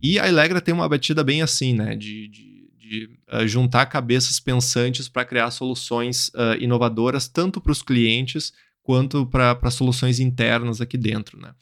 E 0.00 0.16
a 0.16 0.28
Elegra 0.28 0.60
tem 0.60 0.72
uma 0.72 0.88
batida 0.88 1.24
bem 1.24 1.42
assim, 1.42 1.72
né? 1.72 1.96
de, 1.96 2.28
de 2.28 2.53
de 2.84 3.10
uh, 3.32 3.46
juntar 3.46 3.86
cabeças 3.86 4.38
pensantes 4.38 5.08
para 5.08 5.24
criar 5.24 5.50
soluções 5.50 6.28
uh, 6.28 6.60
inovadoras, 6.60 7.28
tanto 7.28 7.60
para 7.60 7.72
os 7.72 7.82
clientes 7.82 8.52
quanto 8.82 9.26
para 9.26 9.70
soluções 9.70 10.20
internas 10.20 10.80
aqui 10.80 10.98
dentro, 10.98 11.40
né? 11.40 11.54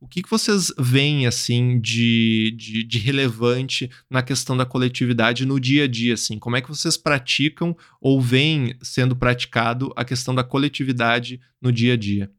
O 0.00 0.08
que, 0.08 0.22
que 0.22 0.30
vocês 0.30 0.72
veem, 0.78 1.26
assim, 1.26 1.78
de, 1.78 2.54
de, 2.56 2.82
de, 2.82 2.98
relevante 2.98 3.90
na 4.08 4.22
questão 4.22 4.56
da 4.56 4.64
coletividade 4.64 5.44
no 5.44 5.60
dia 5.60 5.84
a 5.84 5.86
dia, 5.86 6.14
assim? 6.14 6.38
Como 6.38 6.56
é 6.56 6.62
que 6.62 6.70
vocês 6.70 6.96
praticam 6.96 7.76
ou 8.00 8.18
veem 8.18 8.74
sendo 8.80 9.14
praticado 9.14 9.92
a 9.94 10.02
questão 10.02 10.34
da 10.34 10.42
coletividade 10.42 11.38
no 11.60 11.70
dia 11.70 11.92
a 11.92 11.96
dia? 11.98 12.30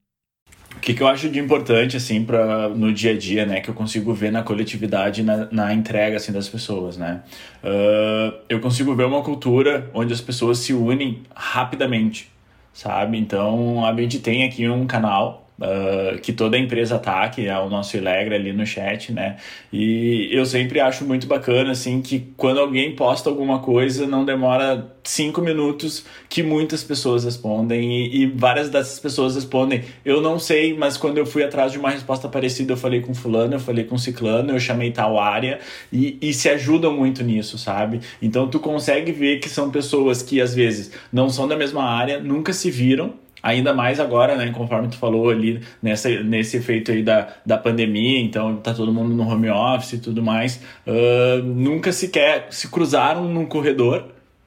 O 0.82 0.84
que, 0.84 0.96
que 0.96 1.04
eu 1.04 1.08
acho 1.08 1.30
de 1.30 1.38
importante, 1.38 1.96
assim, 1.96 2.26
para 2.26 2.68
no 2.70 2.92
dia 2.92 3.12
a 3.12 3.16
dia, 3.16 3.46
né? 3.46 3.62
Que 3.62 3.70
eu 3.70 3.74
consigo 3.76 4.16
ver 4.16 4.32
na 4.32 4.42
coletividade, 4.42 5.22
na, 5.22 5.48
na 5.52 5.72
entrega, 5.72 6.18
assim, 6.18 6.32
das 6.32 6.50
pessoas, 6.50 6.98
né? 6.98 7.22
Uh, 7.64 8.36
eu 8.50 8.60
consigo 8.60 8.96
ver 8.96 9.06
uma 9.06 9.22
cultura 9.22 9.92
onde 9.94 10.12
as 10.12 10.20
pessoas 10.20 10.58
se 10.58 10.74
unem 10.74 11.22
rapidamente, 11.36 12.32
sabe? 12.74 13.20
Então, 13.20 13.86
a 13.86 13.96
gente 13.96 14.18
tem 14.22 14.44
aqui 14.44 14.68
um 14.68 14.88
canal 14.88 15.51
Uh, 15.62 16.18
que 16.20 16.34
toda 16.34 16.58
empresa 16.58 16.98
tá, 16.98 17.30
que 17.30 17.46
é 17.48 17.56
o 17.60 17.70
nosso 17.70 17.96
Ilegra 17.96 18.36
ali 18.36 18.52
no 18.52 18.66
chat, 18.66 19.14
né? 19.14 19.38
E 19.72 20.28
eu 20.32 20.44
sempre 20.44 20.80
acho 20.80 21.06
muito 21.06 21.28
bacana, 21.28 21.72
assim, 21.72 22.02
que 22.02 22.34
quando 22.36 22.60
alguém 22.60 22.96
posta 22.96 23.30
alguma 23.30 23.60
coisa, 23.60 24.08
não 24.08 24.26
demora 24.26 24.92
cinco 25.04 25.40
minutos 25.40 26.04
que 26.30 26.44
muitas 26.44 26.84
pessoas 26.84 27.24
respondem 27.24 27.92
e, 27.92 28.24
e, 28.24 28.26
várias 28.26 28.70
dessas 28.70 29.00
pessoas 29.00 29.36
respondem, 29.36 29.84
eu 30.06 30.22
não 30.22 30.40
sei, 30.40 30.76
mas 30.76 30.98
quando 30.98 31.18
eu 31.18 31.26
fui 31.26 31.44
atrás 31.44 31.72
de 31.72 31.78
uma 31.78 31.90
resposta 31.90 32.28
parecida, 32.28 32.74
eu 32.74 32.78
falei 32.78 33.02
com 33.02 33.14
fulano, 33.14 33.56
eu 33.56 33.60
falei 33.60 33.84
com 33.84 33.98
ciclano, 33.98 34.52
eu 34.52 34.60
chamei 34.60 34.92
tal 34.92 35.20
área 35.20 35.60
e, 35.92 36.18
e 36.22 36.34
se 36.34 36.50
ajudam 36.50 36.96
muito 36.96 37.24
nisso, 37.24 37.58
sabe? 37.58 38.02
Então 38.22 38.48
tu 38.48 38.60
consegue 38.60 39.12
ver 39.12 39.40
que 39.40 39.50
são 39.50 39.70
pessoas 39.70 40.22
que 40.22 40.42
às 40.42 40.54
vezes 40.54 40.92
não 41.12 41.30
são 41.30 41.48
da 41.48 41.56
mesma 41.56 41.84
área, 41.84 42.20
nunca 42.20 42.54
se 42.54 42.70
viram, 42.72 43.14
Ainda 43.44 43.74
mais 43.74 44.00
agora, 44.00 44.36
né, 44.36 44.52
conforme 44.52 44.88
tu 44.88 44.98
falou 44.98 45.30
ali, 45.30 45.62
nessa, 45.82 46.10
nesse 46.24 46.58
efeito 46.58 46.92
aí 46.92 47.02
da, 47.02 47.28
da 47.46 47.58
pandemia, 47.58 48.20
então 48.20 48.58
tá 48.58 48.74
todo 48.74 48.94
mundo 48.94 49.16
no 49.16 49.28
home 49.28 49.50
office 49.50 49.94
e 49.94 50.00
tudo 50.00 50.22
mais, 50.22 50.62
uh, 50.86 51.42
nunca 51.44 51.92
sequer 51.92 52.48
se 52.52 52.70
cruzaram 52.70 53.26
num 53.28 53.46
corredor, 53.46 54.06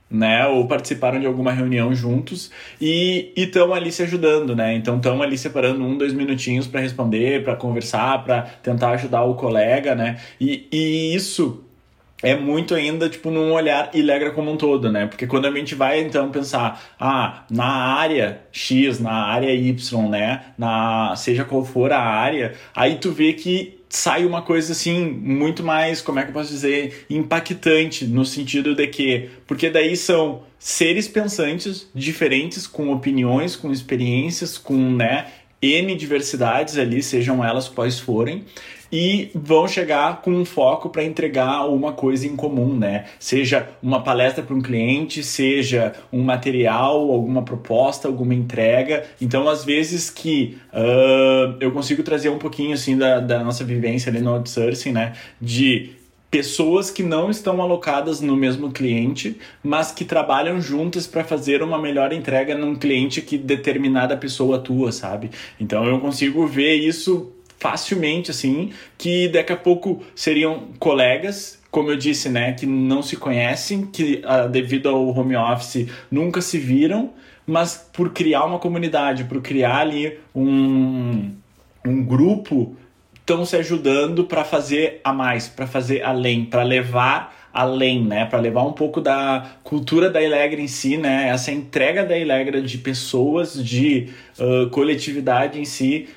né, 0.09 0.47
ou 0.47 0.69
participaram 0.69 1.19
de 1.19 1.27
alguma 1.27 1.51
reunião 1.51 1.93
juntos 1.93 2.51
e 2.81 3.33
estão 3.37 3.75
ali 3.75 3.91
se 3.91 4.03
ajudando, 4.05 4.55
né, 4.55 4.75
então 4.75 4.97
estão 4.97 5.21
ali 5.21 5.37
separando 5.37 5.83
um, 5.83 5.99
dois 5.99 6.13
minutinhos 6.13 6.69
para 6.69 6.81
responder, 6.81 7.43
para 7.43 7.57
conversar, 7.57 8.23
para 8.23 8.43
tentar 8.43 8.91
ajudar 8.91 9.25
o 9.25 9.35
colega, 9.35 9.95
né, 9.97 10.21
e, 10.41 10.69
e 10.71 11.15
isso 11.17 11.64
é 12.25 12.35
muito 12.35 12.75
ainda, 12.75 13.09
tipo, 13.09 13.31
num 13.31 13.53
olhar 13.53 13.91
Ilegra 13.95 14.31
como 14.31 14.51
um 14.51 14.57
todo, 14.57 14.91
né? 14.91 15.07
Porque 15.07 15.27
quando 15.27 15.47
a 15.47 15.51
gente 15.51 15.75
vai, 15.75 16.01
então, 16.01 16.31
pensar, 16.31 16.83
ah, 16.99 17.45
na 17.51 17.67
área 17.67 18.41
X, 18.51 18.99
na 18.99 19.27
área 19.27 19.55
Y, 19.55 20.09
né? 20.09 20.43
Na, 20.57 21.15
seja 21.17 21.45
qual 21.45 21.65
for 21.65 21.93
a 21.93 22.01
área, 22.01 22.55
aí 22.75 22.97
tu 22.97 23.13
vê 23.13 23.35
que 23.35 23.79
sai 23.91 24.25
uma 24.25 24.43
coisa, 24.43 24.73
assim, 24.73 25.05
muito 25.07 25.63
mais, 25.63 26.01
como 26.01 26.19
é 26.19 26.23
que 26.23 26.31
eu 26.31 26.33
posso 26.33 26.51
dizer, 26.51 27.07
impactante, 27.09 28.07
no 28.07 28.25
sentido 28.25 28.75
de 28.75 28.87
que, 28.89 29.29
porque 29.47 29.71
daí 29.71 29.97
são 29.97 30.43
seres 30.59 31.07
pensantes 31.07 31.89
diferentes, 31.95 32.67
com 32.67 32.91
opiniões, 32.91 33.55
com 33.55 33.71
experiências, 33.71 34.59
com, 34.59 34.77
né, 34.77 35.27
N 35.65 35.95
diversidades 35.95 36.77
ali, 36.77 37.03
sejam 37.03 37.45
elas 37.45 37.69
quais 37.69 37.99
forem, 37.99 38.45
e 38.93 39.31
vão 39.35 39.67
chegar 39.67 40.23
com 40.23 40.31
um 40.31 40.45
foco 40.45 40.89
para 40.89 41.03
entregar 41.03 41.67
uma 41.67 41.93
coisa 41.93 42.27
em 42.29 42.37
comum, 42.37 42.77
né? 42.77 43.07
Seja 43.19 43.69
uma 43.83 44.03
palestra 44.03 44.45
para 44.45 44.55
um 44.55 44.61
cliente, 44.61 45.23
seja 45.23 45.93
um 46.13 46.23
material, 46.23 47.11
alguma 47.11 47.43
proposta, 47.43 48.07
alguma 48.07 48.35
entrega. 48.35 49.05
Então, 49.21 49.49
às 49.49 49.65
vezes 49.65 50.11
que 50.11 50.59
uh, 50.73 51.57
eu 51.59 51.73
consigo 51.73 52.05
trazer 52.05 52.29
um 52.29 52.39
pouquinho 52.39 52.75
assim 52.75 52.97
da, 52.97 53.19
da 53.19 53.43
nossa 53.43 53.65
vivência 53.65 54.11
ali 54.11 54.21
no 54.21 54.33
outsourcing, 54.33 54.93
né? 54.93 55.15
De 55.41 55.91
pessoas 56.35 56.91
que 56.91 57.05
não 57.05 57.31
estão 57.31 57.63
alocadas 57.63 58.21
no 58.21 58.35
mesmo 58.35 58.73
cliente, 58.73 59.39
mas 59.63 59.93
que 59.93 60.05
trabalham 60.05 60.61
juntas 60.61 61.07
para 61.07 61.23
fazer 61.23 61.63
uma 61.63 61.79
melhor 61.79 62.13
entrega 62.13 62.57
num 62.57 62.75
cliente 62.75 63.23
que 63.23 63.39
determinada 63.39 64.17
pessoa 64.17 64.57
atua, 64.57 64.91
sabe? 64.91 65.31
Então 65.61 65.85
eu 65.85 66.01
consigo 66.01 66.45
ver 66.45 66.75
isso 66.75 67.33
facilmente, 67.57 68.33
assim, 68.33 68.73
que 68.99 69.29
daqui 69.29 69.53
a 69.53 69.57
pouco 69.57 70.03
seriam 70.13 70.71
colegas, 70.81 71.63
como 71.71 71.93
eu 71.93 71.97
disse, 71.97 72.29
né, 72.29 72.53
que 72.53 72.67
não 72.67 73.01
se 73.01 73.17
conhecem, 73.17 73.87
que 73.87 74.21
uh, 74.25 74.49
devido 74.49 74.89
ao 74.89 75.17
home 75.17 75.37
office 75.37 75.87
nunca 76.11 76.41
se 76.41 76.59
viram, 76.59 77.13
mas 77.47 77.89
por 77.93 78.11
criar 78.11 78.45
uma 78.45 78.59
comunidade, 78.59 79.23
por 79.23 79.41
criar 79.41 79.83
ali 79.83 80.19
um, 80.35 81.31
um 81.87 82.05
grupo, 82.05 82.75
estão 83.25 83.47
se 83.47 83.57
ajudando 83.57 84.25
para 84.25 84.45
fazer 84.45 85.01
a 85.03 85.11
mais, 85.11 85.49
para 85.49 85.67
fazer 85.67 86.03
além, 86.03 86.45
para 86.45 86.63
levar 86.63 87.35
além, 87.55 88.05
né, 88.05 88.27
para 88.27 88.39
levar 88.41 88.65
um 88.65 88.73
pouco 88.73 89.01
da 89.01 89.53
cultura 89.63 90.11
da 90.11 90.21
Ilegra 90.21 90.61
em 90.61 90.67
si, 90.67 90.97
né, 90.97 91.29
essa 91.29 91.51
entrega 91.53 92.05
da 92.05 92.19
Ilegra 92.19 92.61
de 92.61 92.77
pessoas, 92.79 93.65
de 93.65 94.09
uh, 94.39 94.69
coletividade 94.71 95.59
em 95.59 95.65
si 95.65 96.09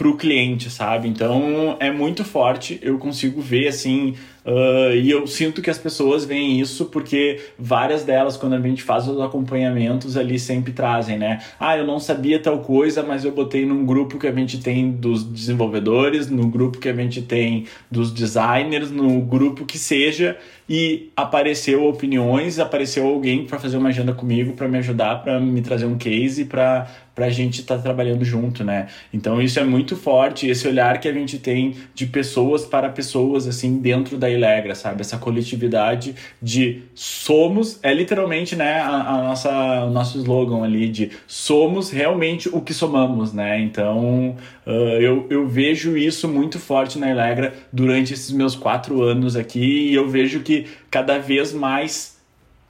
para 0.00 0.08
o 0.08 0.16
cliente, 0.16 0.70
sabe? 0.70 1.08
Então 1.08 1.76
é 1.78 1.90
muito 1.90 2.24
forte, 2.24 2.80
eu 2.80 2.96
consigo 2.96 3.42
ver 3.42 3.68
assim 3.68 4.14
Uh, 4.44 4.94
e 4.94 5.10
eu 5.10 5.26
sinto 5.26 5.60
que 5.60 5.68
as 5.68 5.76
pessoas 5.76 6.24
veem 6.24 6.60
isso 6.60 6.86
porque 6.86 7.38
várias 7.58 8.04
delas, 8.04 8.36
quando 8.36 8.54
a 8.54 8.60
gente 8.60 8.82
faz 8.82 9.06
os 9.06 9.20
acompanhamentos 9.20 10.16
ali, 10.16 10.38
sempre 10.38 10.72
trazem, 10.72 11.18
né? 11.18 11.40
Ah, 11.58 11.76
eu 11.76 11.86
não 11.86 12.00
sabia 12.00 12.38
tal 12.38 12.60
coisa, 12.60 13.02
mas 13.02 13.24
eu 13.24 13.32
botei 13.32 13.66
num 13.66 13.84
grupo 13.84 14.18
que 14.18 14.26
a 14.26 14.32
gente 14.32 14.58
tem 14.58 14.90
dos 14.90 15.22
desenvolvedores, 15.24 16.30
no 16.30 16.48
grupo 16.48 16.78
que 16.78 16.88
a 16.88 16.94
gente 16.94 17.20
tem 17.20 17.66
dos 17.90 18.10
designers, 18.10 18.90
no 18.90 19.20
grupo 19.20 19.66
que 19.66 19.78
seja, 19.78 20.38
e 20.68 21.10
apareceu 21.14 21.86
opiniões, 21.86 22.58
apareceu 22.58 23.06
alguém 23.06 23.44
para 23.44 23.58
fazer 23.58 23.76
uma 23.76 23.90
agenda 23.90 24.14
comigo, 24.14 24.54
para 24.54 24.68
me 24.68 24.78
ajudar, 24.78 25.16
para 25.16 25.38
me 25.38 25.60
trazer 25.60 25.84
um 25.84 25.98
case, 25.98 26.46
para 26.46 26.88
para 27.20 27.26
a 27.26 27.30
gente 27.30 27.60
estar 27.60 27.76
tá 27.76 27.82
trabalhando 27.82 28.24
junto, 28.24 28.64
né? 28.64 28.86
Então 29.12 29.42
isso 29.42 29.60
é 29.60 29.64
muito 29.64 29.94
forte, 29.94 30.48
esse 30.48 30.66
olhar 30.66 30.98
que 30.98 31.06
a 31.06 31.12
gente 31.12 31.38
tem 31.38 31.74
de 31.94 32.06
pessoas 32.06 32.64
para 32.64 32.88
pessoas, 32.88 33.46
assim, 33.46 33.76
dentro 33.78 34.16
da 34.16 34.30
Ilegra, 34.30 34.74
sabe? 34.74 35.02
Essa 35.02 35.18
coletividade 35.18 36.14
de 36.40 36.80
somos, 36.94 37.78
é 37.82 37.92
literalmente, 37.92 38.56
né, 38.56 38.80
a, 38.80 38.88
a, 38.88 39.22
nossa, 39.22 39.84
o 39.84 39.90
nosso 39.90 40.16
slogan 40.16 40.64
ali 40.64 40.88
de 40.88 41.10
somos 41.26 41.90
realmente 41.90 42.48
o 42.48 42.62
que 42.62 42.72
somamos, 42.72 43.34
né? 43.34 43.60
Então, 43.60 44.34
uh, 44.66 44.70
eu, 44.70 45.26
eu 45.28 45.46
vejo 45.46 45.94
isso 45.98 46.26
muito 46.26 46.58
forte 46.58 46.98
na 46.98 47.10
Ilegra 47.10 47.52
durante 47.70 48.14
esses 48.14 48.30
meus 48.30 48.56
quatro 48.56 49.02
anos 49.02 49.36
aqui 49.36 49.90
e 49.90 49.94
eu 49.94 50.08
vejo 50.08 50.40
que 50.40 50.68
cada 50.90 51.18
vez 51.18 51.52
mais 51.52 52.18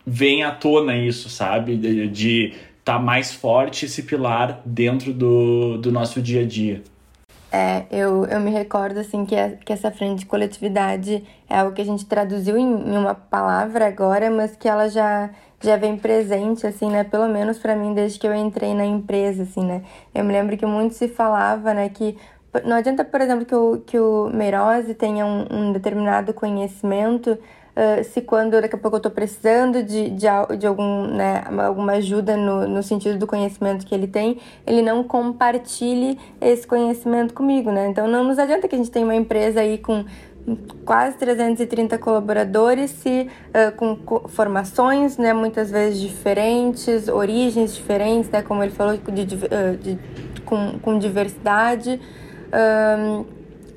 vem 0.04 0.42
à 0.42 0.50
tona 0.50 0.96
isso, 0.96 1.28
sabe? 1.30 1.76
De, 1.76 2.08
de 2.08 2.52
tá 2.90 2.98
mais 2.98 3.33
forte 3.33 3.87
esse 3.87 4.03
pilar 4.03 4.61
dentro 4.64 5.12
do, 5.12 5.79
do 5.79 5.92
nosso 5.92 6.20
dia 6.20 6.42
a 6.42 6.46
dia. 6.46 6.83
É, 7.53 7.85
eu, 7.88 8.24
eu 8.26 8.40
me 8.40 8.50
recordo, 8.50 8.98
assim, 8.98 9.24
que, 9.24 9.37
a, 9.37 9.50
que 9.50 9.72
essa 9.72 9.92
frente 9.92 10.20
de 10.20 10.26
coletividade 10.26 11.24
é 11.48 11.59
algo 11.59 11.72
que 11.72 11.83
a 11.83 11.85
gente 11.85 12.05
traduziu 12.05 12.57
em, 12.57 12.64
em 12.64 12.96
uma 12.96 13.14
palavra 13.14 13.87
agora, 13.87 14.29
mas 14.29 14.57
que 14.57 14.68
ela 14.68 14.88
já, 14.88 15.31
já 15.61 15.76
vem 15.76 15.96
presente, 15.96 16.66
assim, 16.66 16.90
né? 16.90 17.05
Pelo 17.05 17.29
menos 17.29 17.59
para 17.59 17.76
mim, 17.76 17.94
desde 17.94 18.18
que 18.18 18.26
eu 18.26 18.35
entrei 18.35 18.74
na 18.74 18.85
empresa, 18.85 19.44
assim, 19.44 19.64
né? 19.64 19.83
Eu 20.12 20.24
me 20.24 20.33
lembro 20.33 20.57
que 20.57 20.66
muito 20.66 20.94
se 20.94 21.07
falava, 21.07 21.72
né, 21.72 21.88
que 21.88 22.16
não 22.64 22.76
adianta, 22.76 23.05
por 23.05 23.20
exemplo, 23.20 23.46
que 23.46 23.55
o, 23.55 23.81
que 23.87 23.98
o 24.00 24.29
Meirose 24.35 24.94
tenha 24.94 25.24
um, 25.24 25.46
um 25.48 25.72
determinado 25.72 26.35
conhecimento 26.35 27.38
uh, 27.76 28.04
se 28.04 28.20
quando 28.20 28.61
daqui 28.61 28.74
a 28.74 28.78
pouco 28.78 28.96
eu 28.96 28.98
estou 28.98 29.12
precisando 29.12 29.83
de, 29.83 30.11
de, 30.11 30.26
de 30.59 30.66
algum, 30.66 31.06
né, 31.06 31.44
alguma 31.66 31.92
ajuda 31.92 32.37
no, 32.37 32.66
no 32.66 32.83
sentido 32.83 33.18
do 33.18 33.26
conhecimento 33.26 33.87
que 33.87 33.94
ele 33.94 34.06
tem, 34.06 34.38
ele 34.66 34.83
não 34.83 35.02
compartilhe 35.04 36.18
esse 36.40 36.66
conhecimento 36.66 37.35
comigo, 37.35 37.70
né? 37.70 37.88
Então 37.88 38.06
não 38.06 38.24
nos 38.24 38.38
adianta 38.38 38.68
que 38.68 38.74
a 38.74 38.78
gente 38.78 38.90
tenha 38.90 39.04
uma 39.04 39.14
empresa 39.14 39.61
aí 39.61 39.78
com 39.78 40.04
quase 40.85 41.16
330 41.18 41.98
colaboradores 41.98 43.04
e, 43.04 43.28
uh, 43.48 43.72
com 43.76 44.28
formações, 44.28 45.18
né, 45.18 45.33
muitas 45.33 45.70
vezes 45.70 46.00
diferentes, 46.00 47.09
origens 47.09 47.74
diferentes, 47.74 48.30
né, 48.30 48.42
como 48.42 48.62
ele 48.62 48.72
falou, 48.72 48.96
de, 48.96 49.24
de, 49.24 49.37
de 49.37 49.98
com, 50.44 50.78
com 50.80 50.98
diversidade. 50.98 52.00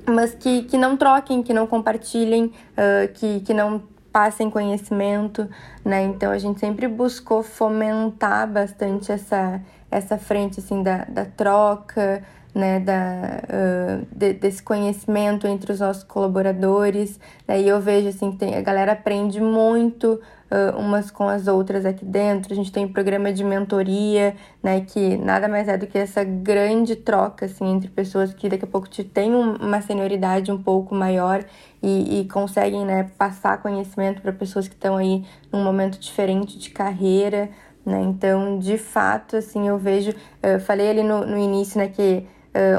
Mas 0.06 0.34
que, 0.34 0.64
que 0.64 0.78
não 0.78 0.98
troquem, 0.98 1.42
que 1.44 1.54
não 1.54 1.68
compartilhem, 1.68 2.46
uh, 2.46 3.12
que, 3.14 3.40
que 3.42 3.54
não 3.54 3.84
passem 4.12 4.50
conhecimento, 4.50 5.50
né? 5.84 6.04
Então 6.04 6.32
a 6.32 6.38
gente 6.38 6.60
sempre 6.60 6.88
buscou 6.88 7.42
fomentar 7.42 8.48
bastante 8.48 9.12
essa, 9.12 9.60
essa 9.90 10.18
frente 10.18 10.60
assim 10.60 10.84
da, 10.84 11.06
da 11.06 11.26
troca, 11.26 12.24
né, 12.54 12.80
da, 12.80 13.42
uh, 13.50 14.08
de, 14.16 14.34
desse 14.34 14.62
conhecimento 14.62 15.48
entre 15.48 15.72
os 15.72 15.80
nossos 15.80 16.04
colaboradores. 16.04 17.20
Daí 17.48 17.68
eu 17.68 17.82
vejo 17.82 18.10
assim 18.10 18.32
que 18.32 18.38
tem, 18.38 18.56
a 18.56 18.62
galera 18.62 18.92
aprende 18.92 19.42
muito 19.42 20.22
uh, 20.54 20.78
umas 20.78 21.10
com 21.10 21.28
as 21.28 21.48
outras 21.48 21.86
aqui 21.86 22.06
dentro. 22.06 22.54
A 22.54 22.56
gente 22.56 22.72
tem 22.72 22.86
um 22.86 22.94
programa 22.94 23.34
de 23.34 23.44
mentoria, 23.44 24.36
né, 24.62 24.82
que 24.82 25.18
nada 25.18 25.48
mais 25.48 25.68
é 25.68 25.78
do 25.78 25.88
que 25.88 25.98
essa 25.98 26.24
grande 26.24 26.96
troca 26.96 27.46
assim 27.48 27.66
entre 27.74 27.90
pessoas 27.90 28.34
que 28.34 28.48
daqui 28.48 28.66
a 28.66 28.68
pouco 28.68 28.88
te 28.88 29.04
tem 29.04 29.34
uma 29.34 29.82
senioridade 29.82 30.52
um 30.52 30.62
pouco 30.62 30.94
maior 30.94 31.44
e, 31.82 32.22
e 32.22 32.26
conseguem, 32.30 32.86
né, 32.86 33.10
passar 33.18 33.62
conhecimento 33.62 34.22
para 34.22 34.32
pessoas 34.32 34.68
que 34.68 34.76
estão 34.76 34.96
aí 34.96 35.26
num 35.52 35.64
momento 35.64 36.00
diferente 36.00 36.58
de 36.58 36.70
carreira. 36.70 37.50
Né? 37.86 38.02
Então, 38.04 38.60
de 38.60 38.78
fato, 38.78 39.36
assim, 39.36 39.68
eu 39.68 39.78
vejo, 39.78 40.14
eu 40.42 40.60
falei 40.62 40.90
ali 40.90 41.04
no, 41.04 41.26
no 41.26 41.38
início, 41.38 41.78
né, 41.78 41.90
que 41.90 42.26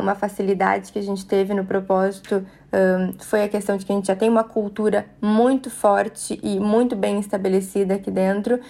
uma 0.01 0.15
facilidade 0.15 0.93
que 0.93 0.99
a 0.99 1.03
gente 1.03 1.27
teve 1.27 1.53
no 1.53 1.65
propósito 1.65 2.45
foi 3.21 3.43
a 3.43 3.49
questão 3.49 3.77
de 3.77 3.85
que 3.85 3.93
a 3.93 3.95
gente 3.95 4.07
já 4.07 4.17
tem 4.17 4.29
uma 4.29 4.45
cultura 4.45 5.07
muito 5.21 5.71
forte 5.71 6.39
e 6.43 6.59
muito 6.59 6.95
bem 6.97 7.19
estabelecida 7.19 7.95
aqui 7.95 8.11
dentro. 8.11 8.61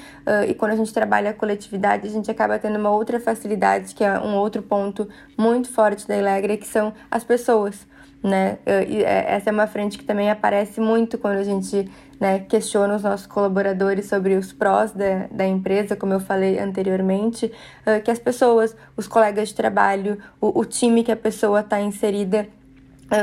E 0.47 0.55
quando 0.55 0.73
a 0.73 0.77
gente 0.77 0.93
trabalha 0.93 1.31
a 1.31 1.35
coletividade, 1.35 2.07
a 2.07 2.11
gente 2.11 2.31
acaba 2.31 2.59
tendo 2.59 2.79
uma 2.79 2.91
outra 2.91 3.19
facilidade, 3.21 3.95
que 3.95 4.05
é 4.05 4.19
um 4.19 4.35
outro 4.37 4.63
ponto 4.63 5.09
muito 5.37 5.71
forte 5.71 6.07
da 6.07 6.17
Ilegra, 6.17 6.57
que 6.57 6.67
são 6.67 6.93
as 7.11 7.25
pessoas 7.25 7.87
né? 8.25 8.57
E 8.89 9.05
é, 9.05 9.35
essa 9.35 9.51
é 9.51 9.53
uma 9.53 9.67
frente 9.67 9.99
que 9.99 10.05
também 10.05 10.31
aparece 10.31 10.81
muito 10.81 11.19
quando 11.19 11.37
a 11.37 11.45
gente 11.45 11.91
né, 12.21 12.41
questiona 12.41 12.97
os 12.97 13.03
nossos 13.03 13.27
colaboradores 13.27 14.07
sobre 14.07 14.35
os 14.35 14.53
prós 14.53 14.93
da, 14.93 15.27
da 15.31 15.47
empresa, 15.47 15.97
como 15.97 16.13
eu 16.13 16.21
falei 16.21 16.59
anteriormente, 16.59 17.53
que 18.05 18.11
as 18.11 18.19
pessoas, 18.19 18.77
os 18.97 19.07
colegas 19.07 19.49
de 19.49 19.55
trabalho, 19.55 20.19
o, 20.41 20.61
o 20.61 20.65
time 20.65 21.03
que 21.03 21.13
a 21.13 21.17
pessoa 21.17 21.61
está 21.61 21.81
inserida 21.81 22.49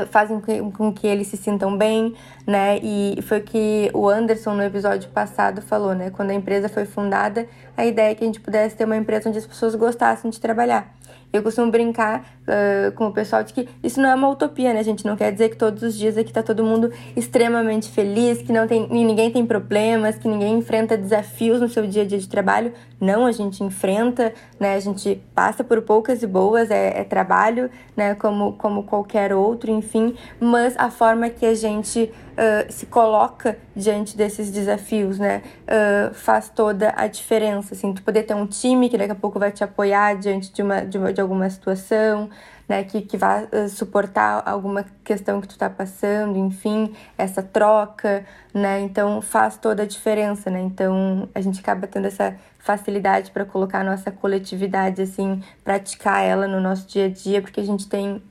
fazem 0.09 0.39
com 0.71 0.93
que 0.93 1.07
eles 1.07 1.27
se 1.27 1.37
sintam 1.37 1.77
bem, 1.77 2.13
né? 2.45 2.77
E 2.81 3.19
foi 3.23 3.39
o 3.39 3.43
que 3.43 3.89
o 3.93 4.07
Anderson 4.07 4.53
no 4.53 4.63
episódio 4.63 5.09
passado 5.09 5.61
falou, 5.61 5.93
né? 5.93 6.09
Quando 6.11 6.29
a 6.31 6.33
empresa 6.33 6.69
foi 6.69 6.85
fundada, 6.85 7.47
a 7.75 7.85
ideia 7.85 8.11
é 8.11 8.15
que 8.15 8.23
a 8.23 8.27
gente 8.27 8.39
pudesse 8.39 8.75
ter 8.75 8.85
uma 8.85 8.95
empresa 8.95 9.29
onde 9.29 9.37
as 9.37 9.45
pessoas 9.45 9.75
gostassem 9.75 10.29
de 10.29 10.39
trabalhar. 10.39 10.93
Eu 11.33 11.41
costumo 11.41 11.71
brincar 11.71 12.25
uh, 12.41 12.91
com 12.93 13.07
o 13.07 13.11
pessoal 13.11 13.43
de 13.43 13.53
que 13.53 13.67
isso 13.81 14.01
não 14.01 14.09
é 14.09 14.15
uma 14.15 14.29
utopia, 14.29 14.73
né, 14.73 14.83
gente? 14.83 15.05
Não 15.05 15.15
quer 15.15 15.31
dizer 15.31 15.49
que 15.49 15.55
todos 15.55 15.81
os 15.81 15.97
dias 15.97 16.17
aqui 16.17 16.31
tá 16.31 16.43
todo 16.43 16.63
mundo 16.63 16.91
extremamente 17.15 17.89
feliz, 17.89 18.41
que 18.41 18.51
não 18.51 18.67
tem, 18.67 18.87
ninguém 18.89 19.31
tem 19.31 19.45
problemas, 19.45 20.17
que 20.17 20.27
ninguém 20.27 20.57
enfrenta 20.57 20.97
desafios 20.97 21.61
no 21.61 21.69
seu 21.69 21.87
dia 21.87 22.03
a 22.03 22.05
dia 22.05 22.19
de 22.19 22.27
trabalho. 22.27 22.73
Não, 22.99 23.25
a 23.25 23.31
gente 23.31 23.63
enfrenta, 23.63 24.33
né? 24.59 24.75
A 24.75 24.79
gente 24.79 25.21
passa 25.33 25.63
por 25.63 25.81
poucas 25.81 26.21
e 26.21 26.27
boas, 26.27 26.69
é, 26.69 26.99
é 26.99 27.03
trabalho, 27.03 27.69
né? 27.95 28.13
Como, 28.15 28.53
como 28.53 28.83
qualquer 28.83 29.33
outro, 29.33 29.71
enfim. 29.71 30.15
Mas 30.39 30.75
a 30.77 30.91
forma 30.91 31.29
que 31.29 31.45
a 31.45 31.53
gente 31.53 32.11
uh, 32.31 32.71
se 32.71 32.85
coloca 32.85 33.57
diante 33.75 34.17
desses 34.17 34.51
desafios, 34.51 35.17
né? 35.17 35.41
Uh, 35.63 36.13
faz 36.13 36.49
toda 36.49 36.93
a 36.95 37.07
diferença, 37.07 37.73
assim. 37.73 37.93
Tu 37.93 38.03
poder 38.03 38.23
ter 38.23 38.33
um 38.33 38.45
time 38.45 38.89
que 38.89 38.97
daqui 38.97 39.11
a 39.11 39.15
pouco 39.15 39.39
vai 39.39 39.51
te 39.51 39.63
apoiar 39.63 40.15
diante 40.15 40.51
de, 40.51 40.61
uma, 40.61 40.81
de, 40.81 40.97
uma, 40.97 41.13
de 41.13 41.21
alguma 41.21 41.49
situação, 41.49 42.29
né, 42.71 42.83
que, 42.85 43.01
que 43.01 43.17
vai 43.17 43.43
uh, 43.43 43.67
suportar 43.67 44.43
alguma 44.45 44.85
questão 45.03 45.41
que 45.41 45.47
tu 45.47 45.51
está 45.51 45.69
passando, 45.69 46.37
enfim, 46.37 46.93
essa 47.17 47.43
troca, 47.43 48.25
né, 48.53 48.79
então 48.79 49.21
faz 49.21 49.57
toda 49.57 49.83
a 49.83 49.85
diferença, 49.85 50.49
né, 50.49 50.61
então 50.61 51.27
a 51.35 51.41
gente 51.41 51.59
acaba 51.59 51.85
tendo 51.85 52.07
essa 52.07 52.33
facilidade 52.59 53.29
para 53.31 53.43
colocar 53.43 53.81
a 53.81 53.83
nossa 53.83 54.09
coletividade, 54.09 55.01
assim, 55.01 55.41
praticar 55.65 56.23
ela 56.23 56.47
no 56.47 56.61
nosso 56.61 56.87
dia 56.87 57.07
a 57.07 57.09
dia, 57.09 57.41
porque 57.41 57.59
a 57.59 57.65
gente 57.65 57.89
tem 57.89 58.21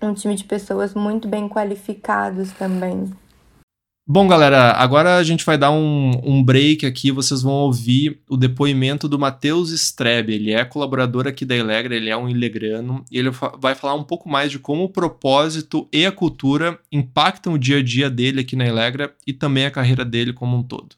um 0.00 0.14
time 0.14 0.34
de 0.34 0.44
pessoas 0.44 0.94
muito 0.94 1.28
bem 1.28 1.46
qualificados 1.46 2.52
também. 2.52 3.12
Bom, 4.06 4.28
galera, 4.28 4.72
agora 4.72 5.16
a 5.16 5.22
gente 5.22 5.46
vai 5.46 5.56
dar 5.56 5.70
um, 5.70 6.10
um 6.22 6.44
break 6.44 6.84
aqui. 6.84 7.10
Vocês 7.10 7.40
vão 7.40 7.54
ouvir 7.54 8.20
o 8.28 8.36
depoimento 8.36 9.08
do 9.08 9.18
Matheus 9.18 9.70
Strebe. 9.70 10.34
Ele 10.34 10.52
é 10.52 10.62
colaborador 10.62 11.26
aqui 11.26 11.42
da 11.42 11.56
Ilegra, 11.56 11.96
ele 11.96 12.10
é 12.10 12.16
um 12.16 12.28
ilegrano 12.28 13.02
e 13.10 13.18
ele 13.18 13.30
vai 13.58 13.74
falar 13.74 13.94
um 13.94 14.04
pouco 14.04 14.28
mais 14.28 14.50
de 14.50 14.58
como 14.58 14.84
o 14.84 14.90
propósito 14.90 15.88
e 15.90 16.04
a 16.04 16.12
cultura 16.12 16.78
impactam 16.92 17.54
o 17.54 17.58
dia 17.58 17.78
a 17.78 17.82
dia 17.82 18.10
dele 18.10 18.42
aqui 18.42 18.54
na 18.54 18.66
Ilegra 18.66 19.14
e 19.26 19.32
também 19.32 19.64
a 19.64 19.70
carreira 19.70 20.04
dele 20.04 20.34
como 20.34 20.54
um 20.54 20.62
todo. 20.62 20.96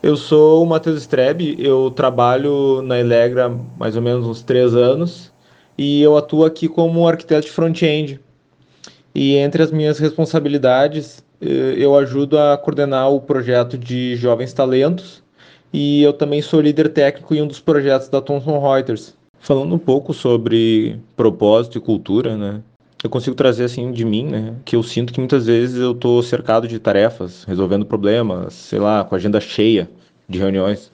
Eu 0.00 0.16
sou 0.16 0.62
o 0.62 0.66
Matheus 0.66 1.00
Strebe, 1.00 1.56
eu 1.58 1.90
trabalho 1.90 2.80
na 2.80 3.00
Ilegra 3.00 3.48
mais 3.76 3.96
ou 3.96 4.02
menos 4.02 4.24
uns 4.24 4.40
três 4.40 4.72
anos 4.72 5.32
e 5.76 6.00
eu 6.00 6.16
atuo 6.16 6.44
aqui 6.44 6.68
como 6.68 7.08
arquiteto 7.08 7.48
de 7.48 7.52
front-end. 7.52 8.20
E 9.12 9.34
entre 9.34 9.62
as 9.64 9.72
minhas 9.72 9.98
responsabilidades 9.98 11.25
eu 11.40 11.96
ajudo 11.96 12.38
a 12.38 12.56
coordenar 12.56 13.10
o 13.10 13.20
projeto 13.20 13.76
de 13.76 14.16
Jovens 14.16 14.52
Talentos 14.52 15.22
e 15.72 16.02
eu 16.02 16.12
também 16.12 16.40
sou 16.40 16.60
líder 16.60 16.88
técnico 16.88 17.34
em 17.34 17.42
um 17.42 17.46
dos 17.46 17.60
projetos 17.60 18.08
da 18.08 18.20
Thomson 18.20 18.58
Reuters. 18.58 19.14
Falando 19.38 19.74
um 19.74 19.78
pouco 19.78 20.14
sobre 20.14 20.98
propósito 21.14 21.78
e 21.78 21.80
cultura, 21.80 22.36
né? 22.36 22.60
Eu 23.04 23.10
consigo 23.10 23.36
trazer 23.36 23.64
assim 23.64 23.92
de 23.92 24.04
mim, 24.04 24.24
né? 24.24 24.54
Que 24.64 24.74
eu 24.74 24.82
sinto 24.82 25.12
que 25.12 25.20
muitas 25.20 25.46
vezes 25.46 25.78
eu 25.78 25.92
estou 25.92 26.22
cercado 26.22 26.66
de 26.66 26.78
tarefas, 26.78 27.44
resolvendo 27.44 27.84
problemas, 27.84 28.54
sei 28.54 28.78
lá, 28.78 29.04
com 29.04 29.14
a 29.14 29.18
agenda 29.18 29.38
cheia 29.38 29.88
de 30.28 30.38
reuniões. 30.38 30.90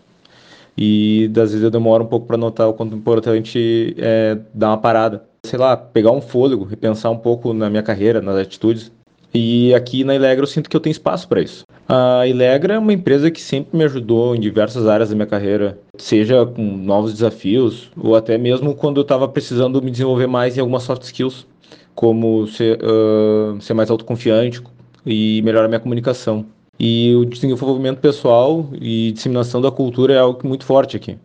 E 0.77 1.29
das 1.29 1.51
vezes 1.51 1.63
eu 1.63 1.71
demoro 1.71 2.05
um 2.05 2.07
pouco 2.07 2.27
para 2.27 2.37
notar 2.37 2.69
o 2.69 2.75
quanto 2.75 2.95
importante 2.97 3.95
é 3.99 4.39
dar 4.53 4.71
uma 4.71 4.79
parada. 4.79 5.25
Sei 5.47 5.59
lá, 5.59 5.77
pegar 5.77 6.11
um 6.11 6.21
fôlego, 6.21 6.65
repensar 6.65 7.11
um 7.11 7.19
pouco 7.19 7.53
na 7.53 7.71
minha 7.71 7.83
carreira, 7.83 8.21
nas 8.21 8.37
atitudes 8.37 8.91
e 9.35 9.75
aqui 9.75 10.05
na 10.05 10.15
Ilegra 10.15 10.43
eu 10.43 10.49
sinto 10.49 10.69
que 10.69 10.77
eu 10.77 10.81
tenho 10.81 10.93
espaço 10.93 11.27
para 11.29 11.41
isso. 11.41 11.65
A 11.89 12.27
Ilegra 12.27 12.75
é 12.75 12.79
uma 12.79 12.93
empresa 12.93 13.31
que 13.31 13.41
sempre 13.41 13.77
me 13.77 13.85
ajudou 13.85 14.35
em 14.35 14.41
diversas 14.41 14.87
áreas 14.87 15.11
da 15.11 15.15
minha 15.15 15.27
carreira, 15.27 15.79
seja 15.99 16.47
com 16.47 16.63
novos 16.63 17.13
desafios 17.13 17.91
ou 17.97 18.15
até 18.15 18.39
mesmo 18.39 18.75
quando 18.75 18.99
eu 18.99 19.03
estava 19.03 19.27
precisando 19.29 19.83
me 19.83 19.91
desenvolver 19.91 20.27
mais 20.27 20.57
em 20.57 20.61
algumas 20.61 20.83
soft 20.83 21.03
skills, 21.03 21.47
como 21.95 22.47
ser, 22.47 22.79
uh, 22.83 23.61
ser 23.61 23.75
mais 23.75 23.91
autoconfiante 23.91 24.63
e 25.05 25.43
melhorar 25.43 25.69
minha 25.69 25.81
comunicação. 25.81 26.47
E 26.79 27.15
o 27.15 27.25
desenvolvimento 27.25 28.01
pessoal 28.01 28.69
e 28.81 29.13
disseminação 29.13 29.61
da 29.61 29.71
cultura 29.71 30.15
é 30.15 30.19
algo 30.19 30.47
muito 30.47 30.65
forte 30.65 30.97
aqui. 30.97 31.19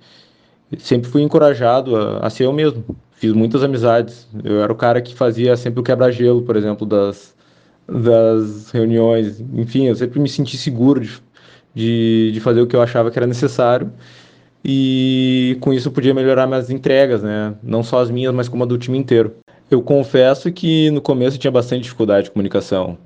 Sempre 0.77 1.09
fui 1.09 1.21
encorajado 1.21 1.95
a, 1.95 2.19
a 2.19 2.29
ser 2.29 2.45
eu 2.45 2.53
mesmo. 2.53 2.83
Fiz 3.11 3.31
muitas 3.31 3.63
amizades. 3.63 4.27
Eu 4.43 4.61
era 4.61 4.71
o 4.71 4.75
cara 4.75 5.01
que 5.01 5.15
fazia 5.15 5.55
sempre 5.55 5.79
o 5.79 5.83
quebra-gelo, 5.83 6.41
por 6.41 6.55
exemplo, 6.55 6.85
das, 6.85 7.33
das 7.87 8.71
reuniões. 8.71 9.39
Enfim, 9.53 9.85
eu 9.85 9.95
sempre 9.95 10.19
me 10.19 10.27
senti 10.27 10.57
seguro 10.57 10.99
de, 10.99 11.21
de, 11.73 12.31
de, 12.33 12.39
fazer 12.39 12.61
o 12.61 12.67
que 12.67 12.75
eu 12.75 12.81
achava 12.81 13.09
que 13.09 13.17
era 13.17 13.27
necessário. 13.27 13.91
E 14.63 15.57
com 15.61 15.73
isso 15.73 15.91
podia 15.91 16.13
melhorar 16.13 16.45
minhas 16.47 16.69
entregas, 16.69 17.23
né? 17.23 17.55
Não 17.63 17.83
só 17.83 18.01
as 18.01 18.11
minhas, 18.11 18.33
mas 18.33 18.49
como 18.49 18.63
a 18.63 18.67
do 18.67 18.77
time 18.77 18.97
inteiro. 18.97 19.35
Eu 19.69 19.81
confesso 19.81 20.51
que 20.51 20.89
no 20.91 21.01
começo 21.01 21.37
tinha 21.37 21.51
bastante 21.51 21.83
dificuldade 21.83 22.25
de 22.25 22.31
comunicação, 22.31 22.97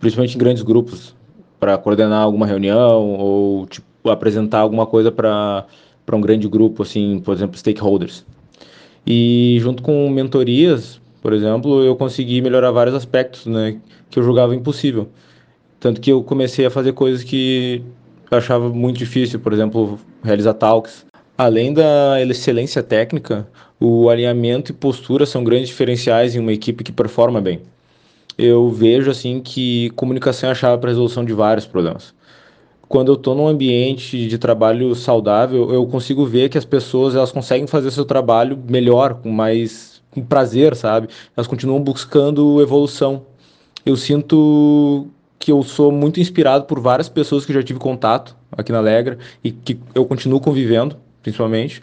principalmente 0.00 0.34
em 0.34 0.38
grandes 0.38 0.62
grupos, 0.62 1.14
para 1.58 1.76
coordenar 1.78 2.22
alguma 2.22 2.46
reunião 2.46 3.14
ou 3.18 3.66
tipo, 3.66 3.86
apresentar 4.10 4.60
alguma 4.60 4.86
coisa 4.86 5.10
para 5.10 5.66
um 6.12 6.20
grande 6.20 6.48
grupo, 6.48 6.82
assim, 6.82 7.20
por 7.20 7.34
exemplo, 7.34 7.56
stakeholders. 7.56 8.24
E 9.06 9.58
junto 9.60 9.82
com 9.82 10.08
mentorias, 10.10 11.00
por 11.26 11.32
exemplo, 11.32 11.82
eu 11.82 11.96
consegui 11.96 12.40
melhorar 12.40 12.70
vários 12.70 12.94
aspectos, 12.94 13.46
né, 13.46 13.80
que 14.08 14.16
eu 14.16 14.22
julgava 14.22 14.54
impossível. 14.54 15.08
Tanto 15.80 16.00
que 16.00 16.12
eu 16.12 16.22
comecei 16.22 16.64
a 16.64 16.70
fazer 16.70 16.92
coisas 16.92 17.24
que 17.24 17.82
eu 18.30 18.38
achava 18.38 18.68
muito 18.68 18.96
difícil, 18.96 19.40
por 19.40 19.52
exemplo, 19.52 19.98
realizar 20.22 20.54
talks. 20.54 21.04
Além 21.36 21.74
da 21.74 22.22
excelência 22.22 22.80
técnica, 22.80 23.44
o 23.80 24.08
alinhamento 24.08 24.70
e 24.70 24.72
postura 24.72 25.26
são 25.26 25.42
grandes 25.42 25.66
diferenciais 25.66 26.36
em 26.36 26.38
uma 26.38 26.52
equipe 26.52 26.84
que 26.84 26.92
performa 26.92 27.40
bem. 27.40 27.60
Eu 28.38 28.70
vejo 28.70 29.10
assim 29.10 29.40
que 29.40 29.90
comunicação 29.96 30.50
é 30.50 30.52
a 30.52 30.54
chave 30.54 30.78
para 30.80 30.90
a 30.90 30.92
resolução 30.92 31.24
de 31.24 31.32
vários 31.32 31.66
problemas. 31.66 32.14
Quando 32.88 33.08
eu 33.10 33.16
estou 33.16 33.34
num 33.34 33.48
ambiente 33.48 34.28
de 34.28 34.38
trabalho 34.38 34.94
saudável, 34.94 35.74
eu 35.74 35.84
consigo 35.88 36.24
ver 36.24 36.50
que 36.50 36.56
as 36.56 36.64
pessoas 36.64 37.16
elas 37.16 37.32
conseguem 37.32 37.66
fazer 37.66 37.90
seu 37.90 38.04
trabalho 38.04 38.56
melhor, 38.70 39.14
com 39.14 39.32
mais 39.32 39.95
com 40.16 40.24
prazer, 40.26 40.74
sabe? 40.74 41.08
Elas 41.36 41.46
continuam 41.46 41.80
buscando 41.80 42.60
evolução. 42.62 43.22
eu 43.84 43.96
sinto 43.96 45.06
que 45.38 45.52
eu 45.52 45.62
sou 45.62 45.92
muito 45.92 46.18
inspirado 46.18 46.64
por 46.64 46.80
várias 46.80 47.08
pessoas 47.08 47.44
que 47.44 47.52
já 47.52 47.62
tive 47.62 47.78
contato 47.78 48.34
aqui 48.50 48.72
na 48.72 48.78
Alegra 48.78 49.18
e 49.44 49.52
que 49.52 49.78
eu 49.94 50.04
continuo 50.06 50.40
convivendo, 50.40 50.96
principalmente. 51.22 51.82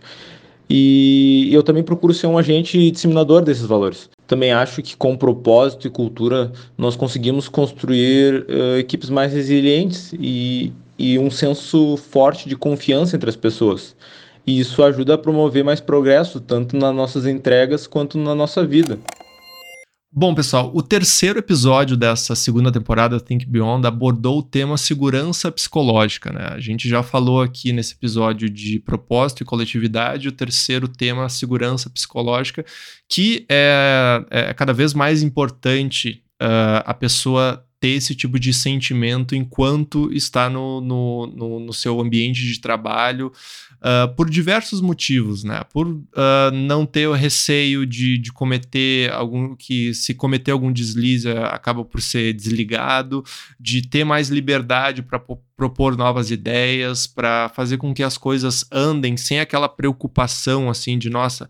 E 0.70 1.50
eu 1.54 1.62
também 1.62 1.84
procuro 1.84 2.14
ser 2.14 2.28
um 2.28 2.38
agente 2.38 2.92
disseminador 2.92 3.44
desses 3.44 3.66
valores. 3.66 4.10
Também 4.26 4.52
acho 4.52 4.82
que 4.82 4.98
com 4.98 5.16
propósito 5.16 5.86
e 5.86 5.90
cultura 5.90 6.52
nós 6.78 6.96
conseguimos 6.96 7.48
construir 7.48 8.46
uh, 8.50 8.80
equipes 8.80 9.10
mais 9.10 9.32
resilientes 9.32 10.14
e, 10.14 10.74
e 10.98 11.20
um 11.20 11.30
senso 11.30 11.96
forte 11.96 12.50
de 12.50 12.56
confiança 12.56 13.16
entre 13.16 13.30
as 13.30 13.36
pessoas. 13.36 13.96
E 14.46 14.60
isso 14.60 14.84
ajuda 14.84 15.14
a 15.14 15.18
promover 15.18 15.64
mais 15.64 15.80
progresso, 15.80 16.40
tanto 16.42 16.76
nas 16.76 16.94
nossas 16.94 17.26
entregas 17.26 17.88
quanto 17.88 18.18
na 18.18 18.36
nossa 18.36 18.66
vida. 18.66 19.00
Bom, 20.16 20.36
pessoal, 20.36 20.72
o 20.76 20.84
terceiro 20.84 21.40
episódio 21.40 21.98
dessa 21.98 22.36
segunda 22.36 22.72
temporada 22.72 23.20
Think 23.20 23.48
Beyond 23.48 23.88
abordou 23.88 24.38
o 24.38 24.44
tema 24.44 24.78
segurança 24.78 25.52
psicológica, 25.52 26.32
né? 26.32 26.50
A 26.52 26.60
gente 26.60 26.88
já 26.88 27.02
falou 27.02 27.42
aqui 27.42 27.74
nesse 27.74 27.96
episódio 27.96 28.48
de 28.48 28.80
propósito 28.80 29.42
e 29.42 29.46
coletividade, 29.46 30.28
o 30.28 30.32
terceiro 30.32 30.88
tema, 30.88 31.28
segurança 31.30 31.90
psicológica, 31.90 32.64
que 33.10 33.44
é, 33.50 34.24
é 34.30 34.54
cada 34.54 34.72
vez 34.72 34.94
mais 34.94 35.24
importante 35.24 36.24
uh, 36.40 36.86
a 36.86 36.94
pessoa 36.94 37.66
ter 37.84 37.90
esse 37.90 38.16
tipo 38.16 38.40
de 38.40 38.54
sentimento 38.54 39.36
enquanto 39.36 40.10
está 40.14 40.50
no, 40.50 40.80
no, 40.80 41.28
no, 41.28 41.60
no 41.60 41.74
seu 41.74 42.00
ambiente 42.00 42.42
de 42.42 42.62
trabalho, 42.62 43.30
uh, 43.82 44.08
por 44.16 44.30
diversos 44.30 44.80
motivos, 44.80 45.44
né? 45.44 45.66
Por 45.74 45.88
uh, 45.90 46.02
não 46.54 46.86
ter 46.86 47.08
o 47.08 47.12
receio 47.12 47.86
de, 47.86 48.18
de 48.18 48.32
cometer 48.32 49.12
algum. 49.12 49.54
que 49.54 49.94
se 49.94 50.14
cometer 50.14 50.52
algum 50.52 50.72
deslize 50.72 51.28
acaba 51.30 51.84
por 51.84 52.02
ser 52.02 52.32
desligado, 52.32 53.22
de 53.60 53.82
ter 53.82 54.06
mais 54.06 54.30
liberdade 54.30 55.04
para 55.04 55.20
propor 55.20 55.98
novas 55.98 56.32
ideias, 56.32 57.06
para 57.06 57.50
fazer 57.50 57.76
com 57.76 57.94
que 57.94 58.02
as 58.02 58.18
coisas 58.18 58.64
andem 58.72 59.18
sem 59.18 59.42
aquela 59.42 59.68
preocupação 59.68 60.70
assim 60.70 60.98
de 60.98 61.10
nossa 61.10 61.50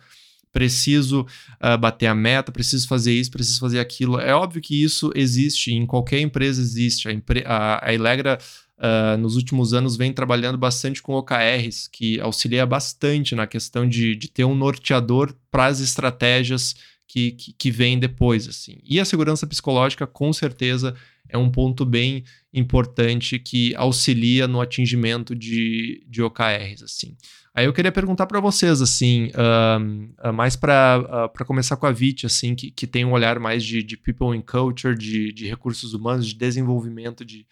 preciso 0.54 1.22
uh, 1.22 1.78
bater 1.78 2.06
a 2.06 2.16
meta, 2.16 2.52
preciso 2.52 2.88
fazer 2.88 3.12
isso, 3.12 3.32
preciso 3.32 3.60
fazer 3.60 3.80
aquilo. 3.80 4.20
É 4.20 4.34
óbvio 4.34 4.62
que 4.62 4.82
isso 4.82 5.12
existe, 5.16 5.74
em 5.74 5.86
qualquer 5.86 6.20
empresa 6.20 6.62
existe. 6.62 7.10
A, 7.10 7.12
a, 7.46 7.90
a 7.90 7.94
Elegra 7.94 8.38
uh, 8.78 9.18
nos 9.18 9.36
últimos 9.36 9.74
anos 9.74 9.98
vem 9.98 10.14
trabalhando 10.14 10.58
bastante 10.58 11.02
com 11.02 11.14
OKRs, 11.16 11.90
que 11.92 12.20
auxilia 12.22 12.66
bastante 12.66 13.34
na 13.34 13.48
questão 13.48 13.90
de, 13.90 14.16
de 14.16 14.30
ter 14.30 14.46
um 14.46 14.56
norteador 14.56 15.36
para 15.50 15.66
as 15.66 15.80
estratégias 15.80 16.76
que, 17.08 17.32
que, 17.32 17.54
que 17.54 17.72
vêm 17.72 18.00
depois. 18.00 18.48
assim. 18.48 18.78
E 18.84 19.00
a 19.00 19.06
segurança 19.06 19.48
psicológica, 19.48 20.06
com 20.06 20.32
certeza, 20.32 20.96
é 21.28 21.38
um 21.38 21.50
ponto 21.50 21.84
bem 21.84 22.24
importante 22.54 23.40
que 23.40 23.74
auxilia 23.76 24.48
no 24.48 24.62
atingimento 24.62 25.36
de, 25.36 26.06
de 26.08 26.22
OKRs. 26.22 26.84
assim. 26.84 27.18
Aí 27.56 27.66
eu 27.66 27.74
queria 27.74 27.92
perguntar 27.92 28.26
para 28.26 28.40
vocês, 28.40 28.82
assim, 28.82 29.28
uh, 29.28 30.34
mais 30.34 30.56
para 30.56 31.30
uh, 31.32 31.46
começar 31.46 31.78
com 31.78 31.86
a 31.86 31.92
Vit, 31.92 32.26
assim, 32.26 32.56
que, 32.56 32.72
que 32.72 32.88
tem 32.88 33.06
um 33.06 33.12
olhar 33.12 33.38
mais 33.40 33.64
de, 33.64 33.84
de 33.84 33.96
people 33.96 34.36
and 34.36 34.42
culture, 34.42 34.98
de, 34.98 35.32
de 35.32 35.48
recursos 35.48 35.94
humanos, 35.94 36.26
de 36.26 36.34
desenvolvimento 36.34 37.24
de, 37.24 37.46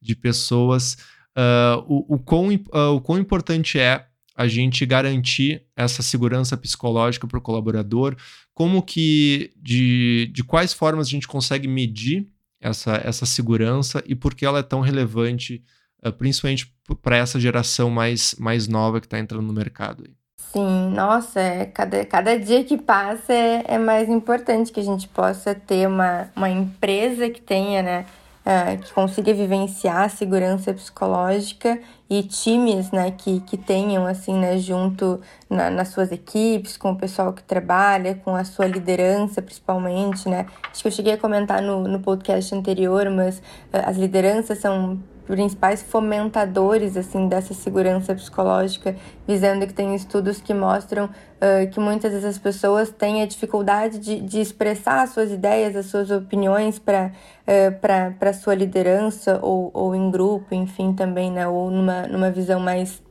de 0.00 0.14
pessoas, 0.14 0.98
uh, 1.36 1.82
o, 1.86 2.16
o, 2.16 2.18
quão, 2.18 2.48
uh, 2.48 2.94
o 2.94 3.00
quão 3.00 3.18
importante 3.18 3.78
é 3.78 4.06
a 4.36 4.46
gente 4.46 4.84
garantir 4.84 5.62
essa 5.74 6.02
segurança 6.02 6.56
psicológica 6.56 7.26
para 7.26 7.38
o 7.38 7.42
colaborador, 7.42 8.14
como 8.52 8.82
que, 8.82 9.52
de, 9.56 10.30
de 10.34 10.44
quais 10.44 10.74
formas 10.74 11.06
a 11.06 11.10
gente 11.10 11.26
consegue 11.26 11.66
medir 11.66 12.28
essa, 12.60 13.00
essa 13.02 13.24
segurança 13.24 14.02
e 14.06 14.14
por 14.14 14.34
que 14.34 14.44
ela 14.44 14.58
é 14.58 14.62
tão 14.62 14.80
relevante, 14.80 15.54
uh, 15.56 15.85
principalmente 16.12 16.72
para 17.02 17.16
essa 17.16 17.38
geração 17.38 17.90
mais, 17.90 18.34
mais 18.38 18.68
nova 18.68 19.00
que 19.00 19.06
está 19.06 19.18
entrando 19.18 19.46
no 19.46 19.52
mercado. 19.52 20.04
Sim, 20.52 20.90
nossa, 20.94 21.40
é, 21.40 21.66
cada, 21.66 22.04
cada 22.06 22.38
dia 22.38 22.64
que 22.64 22.78
passa 22.78 23.32
é, 23.32 23.64
é 23.66 23.78
mais 23.78 24.08
importante 24.08 24.72
que 24.72 24.80
a 24.80 24.82
gente 24.82 25.06
possa 25.08 25.54
ter 25.54 25.86
uma, 25.86 26.30
uma 26.34 26.48
empresa 26.48 27.28
que 27.28 27.42
tenha, 27.42 27.82
né, 27.82 28.06
uh, 28.46 28.78
que 28.80 28.92
consiga 28.92 29.34
vivenciar 29.34 30.02
a 30.04 30.08
segurança 30.08 30.72
psicológica 30.72 31.78
e 32.08 32.22
times, 32.22 32.90
né, 32.92 33.10
que, 33.10 33.40
que 33.40 33.56
tenham, 33.58 34.06
assim, 34.06 34.32
né, 34.38 34.56
junto 34.56 35.20
na, 35.50 35.68
nas 35.68 35.88
suas 35.88 36.12
equipes, 36.12 36.76
com 36.76 36.92
o 36.92 36.96
pessoal 36.96 37.32
que 37.32 37.42
trabalha, 37.42 38.14
com 38.14 38.34
a 38.34 38.44
sua 38.44 38.66
liderança, 38.66 39.42
principalmente, 39.42 40.28
né. 40.28 40.46
Acho 40.70 40.82
que 40.82 40.88
eu 40.88 40.92
cheguei 40.92 41.14
a 41.14 41.18
comentar 41.18 41.60
no, 41.60 41.86
no 41.86 42.00
podcast 42.00 42.54
anterior, 42.54 43.10
mas 43.10 43.38
uh, 43.38 43.82
as 43.84 43.96
lideranças 43.96 44.58
são 44.58 44.98
principais 45.26 45.82
fomentadores 45.82 46.96
assim 46.96 47.28
dessa 47.28 47.52
segurança 47.52 48.14
psicológica, 48.14 48.96
visando 49.26 49.66
que 49.66 49.74
tem 49.74 49.94
estudos 49.94 50.40
que 50.40 50.54
mostram 50.54 51.06
uh, 51.06 51.70
que 51.70 51.80
muitas 51.80 52.12
dessas 52.12 52.38
pessoas 52.38 52.90
têm 52.90 53.22
a 53.22 53.26
dificuldade 53.26 53.98
de, 53.98 54.20
de 54.20 54.40
expressar 54.40 55.06
suas 55.08 55.30
ideias, 55.30 55.74
as 55.74 55.86
suas 55.86 56.10
opiniões 56.10 56.78
para 56.78 57.10
uh, 57.42 58.14
para 58.18 58.32
sua 58.32 58.54
liderança 58.54 59.38
ou, 59.42 59.70
ou 59.74 59.94
em 59.94 60.10
grupo, 60.10 60.54
enfim, 60.54 60.92
também, 60.92 61.30
né, 61.30 61.46
ou 61.46 61.70
numa, 61.70 62.06
numa 62.06 62.30
visão 62.30 62.60
mais, 62.60 63.02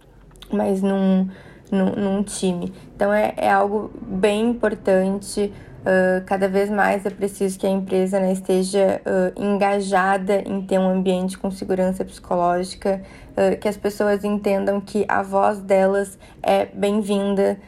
mais 0.51 0.81
num, 0.81 1.27
num, 1.71 1.91
num 1.95 2.23
time. 2.23 2.73
Então 2.95 3.13
é, 3.13 3.33
é 3.37 3.51
algo 3.51 3.91
bem 4.01 4.49
importante 4.49 5.51
Uh, 5.85 6.25
cada 6.25 6.49
vez 6.49 6.67
mais 6.67 7.05
é 7.05 7.11
preciso 7.11 7.59
que 7.59 7.67
a 7.67 7.69
empresa 7.69 8.19
né, 8.19 8.33
esteja 8.33 8.99
uh, 9.05 9.39
engajada 9.39 10.41
em 10.43 10.59
ter 10.63 10.79
um 10.79 10.89
ambiente 10.89 11.37
com 11.37 11.51
segurança 11.51 12.03
psicológica, 12.03 13.03
uh, 13.33 13.55
que 13.59 13.67
as 13.67 13.77
pessoas 13.77 14.23
entendam 14.23 14.81
que 14.81 15.05
a 15.07 15.21
voz 15.21 15.59
delas 15.59 16.17
é 16.41 16.65
bem-vinda 16.65 17.59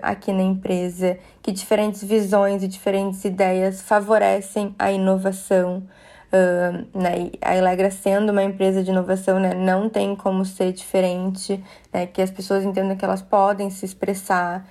aqui 0.00 0.32
na 0.32 0.40
empresa, 0.40 1.18
que 1.42 1.52
diferentes 1.52 2.02
visões 2.02 2.62
e 2.62 2.66
diferentes 2.68 3.22
ideias 3.26 3.82
favorecem 3.82 4.74
a 4.78 4.90
inovação. 4.90 5.82
Né, 6.94 7.30
a 7.42 7.54
Elegra 7.54 7.90
sendo 7.90 8.32
uma 8.32 8.42
empresa 8.42 8.82
de 8.82 8.90
inovação 8.90 9.38
né, 9.38 9.52
não 9.52 9.90
tem 9.90 10.16
como 10.16 10.42
ser 10.42 10.72
diferente, 10.72 11.62
né, 11.92 12.06
que 12.06 12.22
as 12.22 12.30
pessoas 12.30 12.64
entendam 12.64 12.96
que 12.96 13.04
elas 13.04 13.20
podem 13.20 13.68
se 13.68 13.84
expressar, 13.84 14.66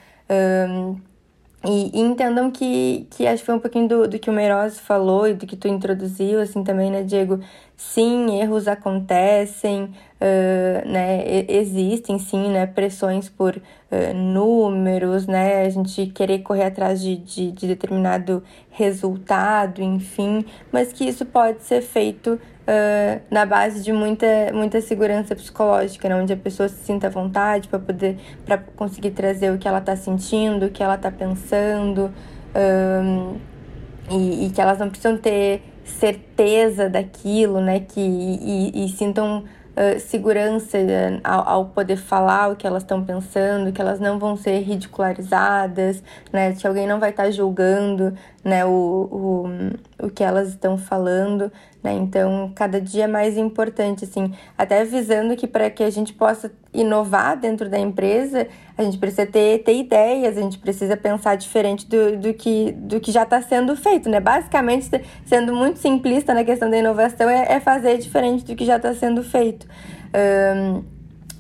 e, 1.68 1.92
e, 1.94 2.00
entendam 2.00 2.50
que, 2.50 3.06
que 3.10 3.28
acho 3.28 3.42
que 3.42 3.46
foi 3.46 3.56
um 3.56 3.60
pouquinho 3.60 3.88
do, 3.90 4.08
do 4.08 4.18
que 4.18 4.30
o 4.30 4.34
Meiroz 4.34 4.80
falou 4.80 5.28
e 5.28 5.34
do 5.34 5.46
que 5.46 5.58
tu 5.58 5.68
introduziu, 5.68 6.40
assim, 6.40 6.64
também, 6.64 6.90
né, 6.90 7.04
Diego? 7.04 7.42
Sim, 7.76 8.40
erros 8.40 8.68
acontecem, 8.68 9.84
uh, 9.84 10.90
né, 10.90 11.46
existem, 11.50 12.18
sim, 12.20 12.50
né, 12.50 12.66
pressões 12.66 13.28
por 13.30 13.56
uh, 13.58 14.14
números, 14.16 15.28
né, 15.28 15.66
a 15.66 15.70
gente 15.70 16.08
querer 16.08 16.40
correr 16.40 16.64
atrás 16.64 17.02
de, 17.02 17.18
de, 17.18 17.52
de 17.52 17.68
determinado 17.68 18.42
resultado, 18.72 19.82
enfim, 19.82 20.46
mas 20.72 20.94
que 20.94 21.04
isso 21.04 21.26
pode 21.26 21.64
ser 21.64 21.82
feito 21.82 22.40
uh, 22.68 23.22
na 23.32 23.46
base 23.46 23.82
de 23.82 23.94
muita, 23.94 24.28
muita 24.54 24.82
segurança 24.82 25.36
psicológica, 25.36 26.10
né? 26.10 26.16
onde 26.16 26.34
a 26.34 26.38
pessoa 26.38 26.68
se 26.68 26.84
sinta 26.84 27.08
à 27.08 27.10
vontade 27.10 27.68
para 27.68 27.80
poder 27.80 28.18
para 28.46 28.58
conseguir 28.58 29.12
trazer 29.12 29.52
o 29.52 29.58
que 29.58 29.68
ela 29.68 29.80
está 29.80 29.96
sentindo, 29.96 30.66
o 30.66 30.70
que 30.70 30.84
ela 30.84 30.96
está 30.96 31.10
pensando, 31.10 32.12
um, 32.54 33.38
e, 34.10 34.46
e, 34.46 34.50
que 34.52 34.62
elas 34.62 34.80
não 34.80 34.90
precisam 34.90 35.18
ter 35.18 35.62
certeza 35.84 36.90
daquilo, 36.90 37.60
né? 37.62 37.80
Que, 37.80 38.00
e, 38.00 38.86
e 38.86 38.90
sintam 38.90 39.44
uh, 39.78 40.00
segurança 40.00 40.78
ao, 41.24 41.48
ao, 41.48 41.66
poder 41.66 41.98
falar 41.98 42.50
o 42.52 42.56
que 42.56 42.66
elas 42.66 42.84
estão 42.84 43.04
pensando, 43.04 43.72
que 43.72 43.82
elas 43.82 44.00
não 44.00 44.18
vão 44.18 44.36
ser 44.36 44.60
ridicularizadas, 44.60 46.02
né? 46.32 46.54
Que 46.54 46.66
alguém 46.66 46.88
não 46.88 47.00
vai 47.00 47.12
estar 47.12 47.24
tá 47.24 47.32
julgando, 47.32 48.14
né? 48.44 48.66
O, 48.66 48.70
o, 50.00 50.06
o 50.08 50.10
que 50.10 50.24
elas 50.24 50.50
estão 50.50 50.78
falando, 50.78 51.52
né? 51.88 51.94
Então, 51.94 52.52
cada 52.54 52.82
dia 52.82 53.06
é 53.06 53.08
mais 53.08 53.38
importante, 53.38 54.04
assim, 54.04 54.34
até 54.58 54.84
visando 54.84 55.38
que 55.38 55.48
para 55.48 55.70
que 55.70 55.82
a 55.82 55.90
gente 55.90 56.14
possa 56.14 56.52
inovar 56.74 57.40
dentro 57.40 57.70
da 57.70 57.80
empresa, 57.80 58.46
a 58.78 58.84
gente 58.84 58.98
precisa 58.98 59.26
ter, 59.26 59.60
ter 59.64 59.74
ideias, 59.74 60.38
a 60.38 60.42
gente 60.42 60.58
precisa 60.58 60.98
pensar 60.98 61.36
diferente 61.36 61.88
do, 61.88 62.18
do, 62.18 62.34
que, 62.34 62.74
do 62.74 63.00
que 63.00 63.10
já 63.10 63.24
está 63.24 63.42
sendo 63.42 63.74
feito, 63.78 64.10
né? 64.10 64.20
Basicamente, 64.20 64.90
sendo 65.26 65.56
muito 65.56 65.80
simplista 65.80 66.34
na 66.34 66.44
questão 66.44 66.70
da 66.70 66.78
inovação, 66.78 67.30
é, 67.30 67.54
é 67.54 67.60
fazer 67.62 67.98
diferente 67.98 68.44
do 68.44 68.54
que 68.54 68.66
já 68.66 68.76
está 68.76 68.94
sendo 68.94 69.24
feito. 69.24 69.66
Um, 70.14 70.84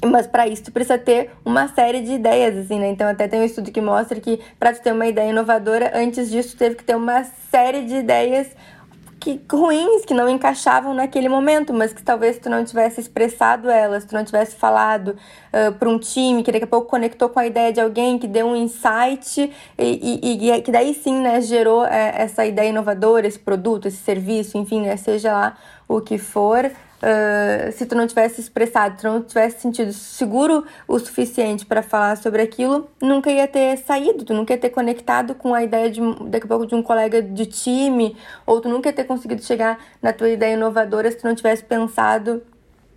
mas 0.05 0.27
para 0.27 0.47
isso 0.47 0.63
tu 0.63 0.71
precisa 0.71 0.97
ter 0.97 1.31
uma 1.43 1.67
série 1.67 2.01
de 2.01 2.13
ideias, 2.13 2.55
assim, 2.55 2.79
né? 2.79 2.87
Então 2.87 3.09
até 3.09 3.27
tem 3.27 3.41
um 3.41 3.43
estudo 3.43 3.71
que 3.71 3.81
mostra 3.81 4.19
que 4.21 4.39
para 4.59 4.71
ter 4.73 4.93
uma 4.93 5.07
ideia 5.07 5.31
inovadora, 5.31 5.91
antes 5.95 6.29
disso 6.29 6.55
teve 6.55 6.75
que 6.75 6.83
ter 6.83 6.95
uma 6.95 7.23
série 7.51 7.83
de 7.83 7.95
ideias 7.95 8.47
que 9.27 9.41
ruins, 9.51 10.05
que 10.05 10.13
não 10.13 10.29
encaixavam 10.29 10.93
naquele 10.93 11.27
momento, 11.27 11.73
mas 11.73 11.91
que 11.91 12.01
talvez 12.01 12.37
tu 12.37 12.49
não 12.49 12.63
tivesse 12.63 13.01
expressado 13.01 13.69
elas, 13.69 14.05
tu 14.05 14.13
não 14.13 14.23
tivesse 14.23 14.55
falado 14.55 15.09
uh, 15.09 15.73
para 15.73 15.89
um 15.89 15.99
time, 15.99 16.43
que 16.43 16.51
daqui 16.51 16.63
a 16.63 16.67
pouco 16.67 16.87
conectou 16.87 17.27
com 17.27 17.39
a 17.39 17.45
ideia 17.45 17.73
de 17.73 17.81
alguém, 17.81 18.17
que 18.17 18.27
deu 18.27 18.47
um 18.47 18.55
insight 18.55 19.51
e, 19.77 20.19
e, 20.23 20.51
e 20.51 20.61
que 20.61 20.71
daí 20.71 20.93
sim, 20.93 21.19
né, 21.19 21.41
gerou 21.41 21.85
é, 21.85 22.13
essa 22.15 22.45
ideia 22.45 22.69
inovadora, 22.69 23.27
esse 23.27 23.39
produto, 23.39 23.87
esse 23.87 23.97
serviço, 23.97 24.57
enfim, 24.57 24.81
né, 24.81 24.95
seja 24.95 25.33
lá 25.33 25.57
o 25.87 25.99
que 25.99 26.17
for. 26.17 26.71
Uh, 26.97 27.71
se 27.73 27.85
tu 27.85 27.95
não 27.95 28.07
tivesse 28.07 28.41
expressado, 28.41 28.97
tu 28.99 29.03
não 29.07 29.21
tivesse 29.21 29.61
sentido 29.61 29.93
seguro 29.93 30.65
o 30.87 30.97
suficiente 30.97 31.63
para 31.63 31.83
falar 31.83 32.17
sobre 32.17 32.41
aquilo, 32.41 32.89
nunca 32.99 33.29
ia 33.29 33.47
ter 33.47 33.77
saído, 33.77 34.25
tu 34.25 34.33
nunca 34.33 34.53
ia 34.53 34.59
ter 34.59 34.71
conectado 34.71 35.35
com 35.35 35.53
a 35.53 35.63
ideia 35.63 35.91
de 35.91 36.01
daqui 36.25 36.45
a 36.45 36.47
pouco 36.47 36.65
de 36.65 36.73
um 36.73 36.81
colega 36.81 37.21
de 37.21 37.45
time, 37.45 38.17
ou 38.47 38.59
tu 38.59 38.67
nunca 38.67 38.89
ia 38.89 38.93
ter 38.93 39.03
conseguido 39.03 39.43
chegar 39.43 39.77
na 40.01 40.11
tua 40.11 40.29
ideia 40.29 40.55
inovadora 40.55 41.11
se 41.11 41.17
tu 41.17 41.27
não 41.27 41.35
tivesse 41.35 41.63
pensado 41.63 42.41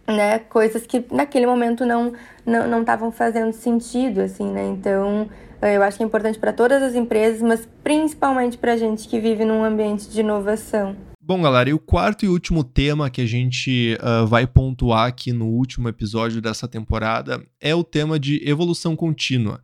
né, 0.07 0.39
coisas 0.39 0.87
que 0.87 1.05
naquele 1.11 1.47
momento 1.47 1.85
não 1.87 2.13
não 2.45 2.81
estavam 2.81 3.13
fazendo 3.13 3.53
sentido, 3.53 4.23
assim, 4.23 4.51
né? 4.51 4.67
Então, 4.67 5.29
eu 5.63 5.83
acho 5.83 5.99
que 5.99 6.03
é 6.03 6.07
importante 6.07 6.39
para 6.39 6.53
todas 6.53 6.83
as 6.83 6.95
empresas, 6.95 7.43
mas 7.43 7.69
principalmente 7.85 8.59
para 8.59 8.73
a 8.73 8.77
gente 8.77 9.07
que 9.07 9.21
vive 9.21 9.45
num 9.45 9.63
ambiente 9.63 10.09
de 10.09 10.21
inovação. 10.21 11.10
Bom, 11.31 11.43
galera, 11.43 11.71
e 11.71 11.73
o 11.73 11.79
quarto 11.79 12.25
e 12.25 12.29
último 12.29 12.65
tema 12.65 13.09
que 13.09 13.21
a 13.21 13.25
gente 13.25 13.97
uh, 14.03 14.27
vai 14.27 14.49
pontuar 14.49 15.07
aqui 15.07 15.33
no 15.33 15.47
último 15.47 15.89
episódio 15.89 16.43
dessa 16.43 16.67
temporada 16.67 17.41
é 17.61 17.73
o 17.73 17.85
tema 17.85 18.19
de 18.19 18.43
evolução 18.45 18.97
contínua, 18.97 19.63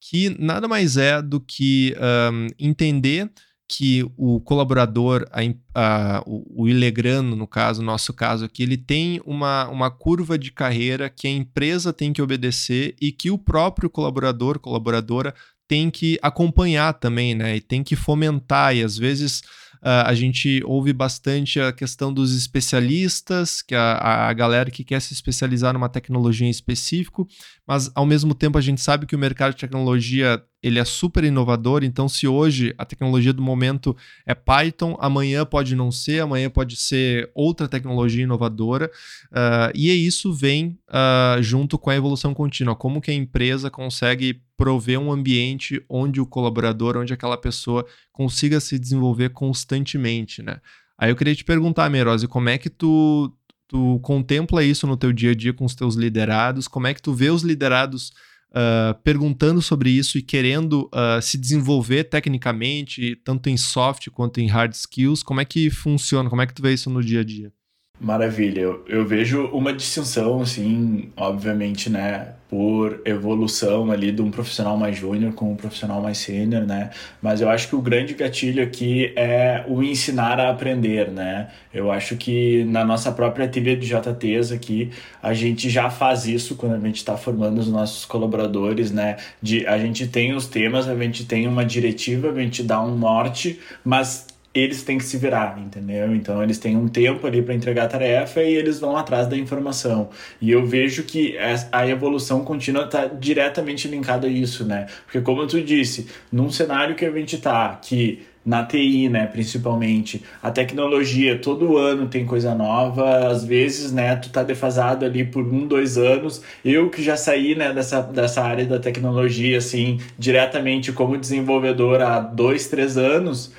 que 0.00 0.30
nada 0.40 0.66
mais 0.66 0.96
é 0.96 1.22
do 1.22 1.38
que 1.38 1.94
um, 2.32 2.48
entender 2.58 3.30
que 3.68 4.04
o 4.16 4.40
colaborador, 4.40 5.24
a, 5.30 5.40
a, 5.72 6.24
o, 6.26 6.64
o 6.64 6.68
Ilegrano, 6.68 7.36
no 7.36 7.46
caso, 7.46 7.80
no 7.80 7.86
nosso 7.86 8.12
caso 8.12 8.46
aqui, 8.46 8.64
ele 8.64 8.76
tem 8.76 9.20
uma, 9.24 9.68
uma 9.68 9.92
curva 9.92 10.36
de 10.36 10.50
carreira 10.50 11.08
que 11.08 11.28
a 11.28 11.30
empresa 11.30 11.92
tem 11.92 12.12
que 12.12 12.20
obedecer 12.20 12.96
e 13.00 13.12
que 13.12 13.30
o 13.30 13.38
próprio 13.38 13.88
colaborador, 13.88 14.58
colaboradora, 14.58 15.32
tem 15.68 15.90
que 15.90 16.18
acompanhar 16.20 16.92
também, 16.94 17.36
né? 17.36 17.54
E 17.56 17.60
tem 17.60 17.84
que 17.84 17.94
fomentar, 17.94 18.74
e 18.74 18.82
às 18.82 18.98
vezes 18.98 19.42
Uh, 19.84 20.06
a 20.06 20.14
gente 20.14 20.62
ouve 20.64 20.94
bastante 20.94 21.60
a 21.60 21.70
questão 21.70 22.10
dos 22.10 22.34
especialistas, 22.34 23.60
que 23.60 23.74
a, 23.74 24.28
a 24.28 24.32
galera 24.32 24.70
que 24.70 24.82
quer 24.82 24.98
se 24.98 25.12
especializar 25.12 25.74
numa 25.74 25.90
tecnologia 25.90 26.46
em 26.46 26.50
específico, 26.50 27.28
mas 27.66 27.90
ao 27.94 28.04
mesmo 28.04 28.34
tempo 28.34 28.58
a 28.58 28.60
gente 28.60 28.80
sabe 28.80 29.06
que 29.06 29.16
o 29.16 29.18
mercado 29.18 29.54
de 29.54 29.60
tecnologia 29.60 30.42
ele 30.62 30.78
é 30.78 30.84
super 30.84 31.24
inovador, 31.24 31.84
então 31.84 32.08
se 32.08 32.26
hoje 32.26 32.74
a 32.78 32.84
tecnologia 32.86 33.32
do 33.32 33.42
momento 33.42 33.94
é 34.26 34.34
Python, 34.34 34.96
amanhã 34.98 35.44
pode 35.44 35.76
não 35.76 35.92
ser, 35.92 36.20
amanhã 36.20 36.48
pode 36.48 36.76
ser 36.76 37.30
outra 37.34 37.68
tecnologia 37.68 38.22
inovadora, 38.22 38.90
uh, 39.30 39.70
e 39.74 39.90
isso 39.90 40.32
vem 40.32 40.78
uh, 40.88 41.42
junto 41.42 41.78
com 41.78 41.90
a 41.90 41.96
evolução 41.96 42.32
contínua, 42.32 42.74
como 42.74 43.00
que 43.00 43.10
a 43.10 43.14
empresa 43.14 43.70
consegue 43.70 44.40
prover 44.56 44.98
um 44.98 45.12
ambiente 45.12 45.84
onde 45.88 46.20
o 46.20 46.26
colaborador, 46.26 46.96
onde 46.96 47.12
aquela 47.12 47.36
pessoa 47.36 47.84
consiga 48.10 48.58
se 48.58 48.78
desenvolver 48.78 49.30
constantemente, 49.30 50.42
né? 50.42 50.60
Aí 50.96 51.10
eu 51.10 51.16
queria 51.16 51.34
te 51.34 51.44
perguntar, 51.44 51.90
Merose, 51.90 52.28
como 52.28 52.48
é 52.48 52.56
que 52.56 52.70
tu, 52.70 53.32
tu 53.68 53.98
contempla 54.00 54.62
isso 54.62 54.86
no 54.86 54.96
teu 54.96 55.12
dia 55.12 55.30
a 55.30 55.34
dia 55.34 55.52
com 55.52 55.64
os 55.64 55.74
teus 55.74 55.94
liderados? 55.94 56.68
Como 56.68 56.86
é 56.86 56.94
que 56.94 57.02
tu 57.02 57.12
vê 57.12 57.30
os 57.30 57.42
liderados 57.42 58.12
uh, 58.54 58.94
perguntando 59.02 59.60
sobre 59.60 59.90
isso 59.90 60.16
e 60.16 60.22
querendo 60.22 60.88
uh, 60.94 61.20
se 61.20 61.36
desenvolver 61.36 62.04
tecnicamente, 62.04 63.16
tanto 63.24 63.48
em 63.48 63.56
soft 63.56 64.08
quanto 64.10 64.40
em 64.40 64.46
hard 64.46 64.72
skills. 64.72 65.22
Como 65.22 65.40
é 65.40 65.44
que 65.44 65.68
funciona? 65.70 66.30
Como 66.30 66.40
é 66.40 66.46
que 66.46 66.54
tu 66.54 66.62
vê 66.62 66.72
isso 66.72 66.88
no 66.88 67.02
dia 67.02 67.20
a 67.20 67.24
dia? 67.24 67.52
Maravilha, 68.00 68.60
eu, 68.60 68.84
eu 68.88 69.06
vejo 69.06 69.46
uma 69.46 69.72
distinção, 69.72 70.42
assim, 70.42 71.12
obviamente, 71.16 71.88
né, 71.88 72.34
por 72.50 73.00
evolução 73.04 73.90
ali 73.90 74.10
de 74.10 74.20
um 74.20 74.32
profissional 74.32 74.76
mais 74.76 74.96
júnior 74.96 75.32
com 75.32 75.52
um 75.52 75.56
profissional 75.56 76.02
mais 76.02 76.18
sênior, 76.18 76.66
né, 76.66 76.90
mas 77.22 77.40
eu 77.40 77.48
acho 77.48 77.68
que 77.68 77.76
o 77.76 77.80
grande 77.80 78.12
gatilho 78.12 78.62
aqui 78.62 79.12
é 79.16 79.64
o 79.68 79.80
ensinar 79.80 80.40
a 80.40 80.50
aprender, 80.50 81.08
né, 81.08 81.48
eu 81.72 81.90
acho 81.90 82.16
que 82.16 82.64
na 82.64 82.84
nossa 82.84 83.12
própria 83.12 83.46
trilha 83.46 83.76
de 83.76 83.86
JTs 83.86 84.50
aqui, 84.50 84.90
a 85.22 85.32
gente 85.32 85.70
já 85.70 85.88
faz 85.88 86.26
isso 86.26 86.56
quando 86.56 86.74
a 86.74 86.80
gente 86.80 86.96
está 86.96 87.16
formando 87.16 87.58
os 87.58 87.68
nossos 87.68 88.04
colaboradores, 88.04 88.90
né, 88.90 89.16
de, 89.40 89.64
a 89.68 89.78
gente 89.78 90.08
tem 90.08 90.34
os 90.34 90.48
temas, 90.48 90.88
a 90.88 90.96
gente 90.96 91.24
tem 91.24 91.46
uma 91.46 91.64
diretiva, 91.64 92.30
a 92.30 92.40
gente 92.40 92.62
dá 92.64 92.82
um 92.82 92.98
norte, 92.98 93.60
mas 93.84 94.33
eles 94.54 94.82
têm 94.84 94.98
que 94.98 95.04
se 95.04 95.16
virar, 95.16 95.58
entendeu? 95.58 96.14
Então 96.14 96.42
eles 96.42 96.58
têm 96.58 96.76
um 96.76 96.86
tempo 96.86 97.26
ali 97.26 97.42
para 97.42 97.54
entregar 97.54 97.84
a 97.84 97.88
tarefa 97.88 98.42
e 98.42 98.54
eles 98.54 98.78
vão 98.78 98.96
atrás 98.96 99.26
da 99.26 99.36
informação. 99.36 100.10
E 100.40 100.50
eu 100.50 100.64
vejo 100.64 101.02
que 101.02 101.36
a 101.72 101.88
evolução 101.88 102.44
contínua 102.44 102.84
está 102.84 103.06
diretamente 103.06 103.88
linkada 103.88 104.28
a 104.28 104.30
isso, 104.30 104.64
né? 104.64 104.86
Porque 105.04 105.20
como 105.20 105.46
tu 105.46 105.60
disse, 105.60 106.06
num 106.30 106.50
cenário 106.50 106.94
que 106.94 107.04
a 107.04 107.10
gente 107.10 107.38
tá, 107.38 107.78
que 107.82 108.22
na 108.44 108.62
TI, 108.62 109.08
né, 109.08 109.26
principalmente. 109.26 110.22
A 110.42 110.50
tecnologia, 110.50 111.38
todo 111.38 111.78
ano 111.78 112.08
tem 112.08 112.26
coisa 112.26 112.54
nova, 112.54 113.28
às 113.28 113.42
vezes, 113.42 113.90
né, 113.90 114.14
tu 114.16 114.28
tá 114.28 114.42
defasado 114.42 115.04
ali 115.04 115.24
por 115.24 115.42
um, 115.42 115.66
dois 115.66 115.96
anos. 115.96 116.42
Eu 116.62 116.90
que 116.90 117.02
já 117.02 117.16
saí, 117.16 117.54
né, 117.54 117.72
dessa, 117.72 118.02
dessa 118.02 118.42
área 118.42 118.66
da 118.66 118.78
tecnologia, 118.78 119.56
assim, 119.58 119.98
diretamente 120.18 120.92
como 120.92 121.16
desenvolvedor 121.16 122.02
há 122.02 122.20
dois, 122.20 122.68
três 122.68 122.98
anos, 122.98 123.52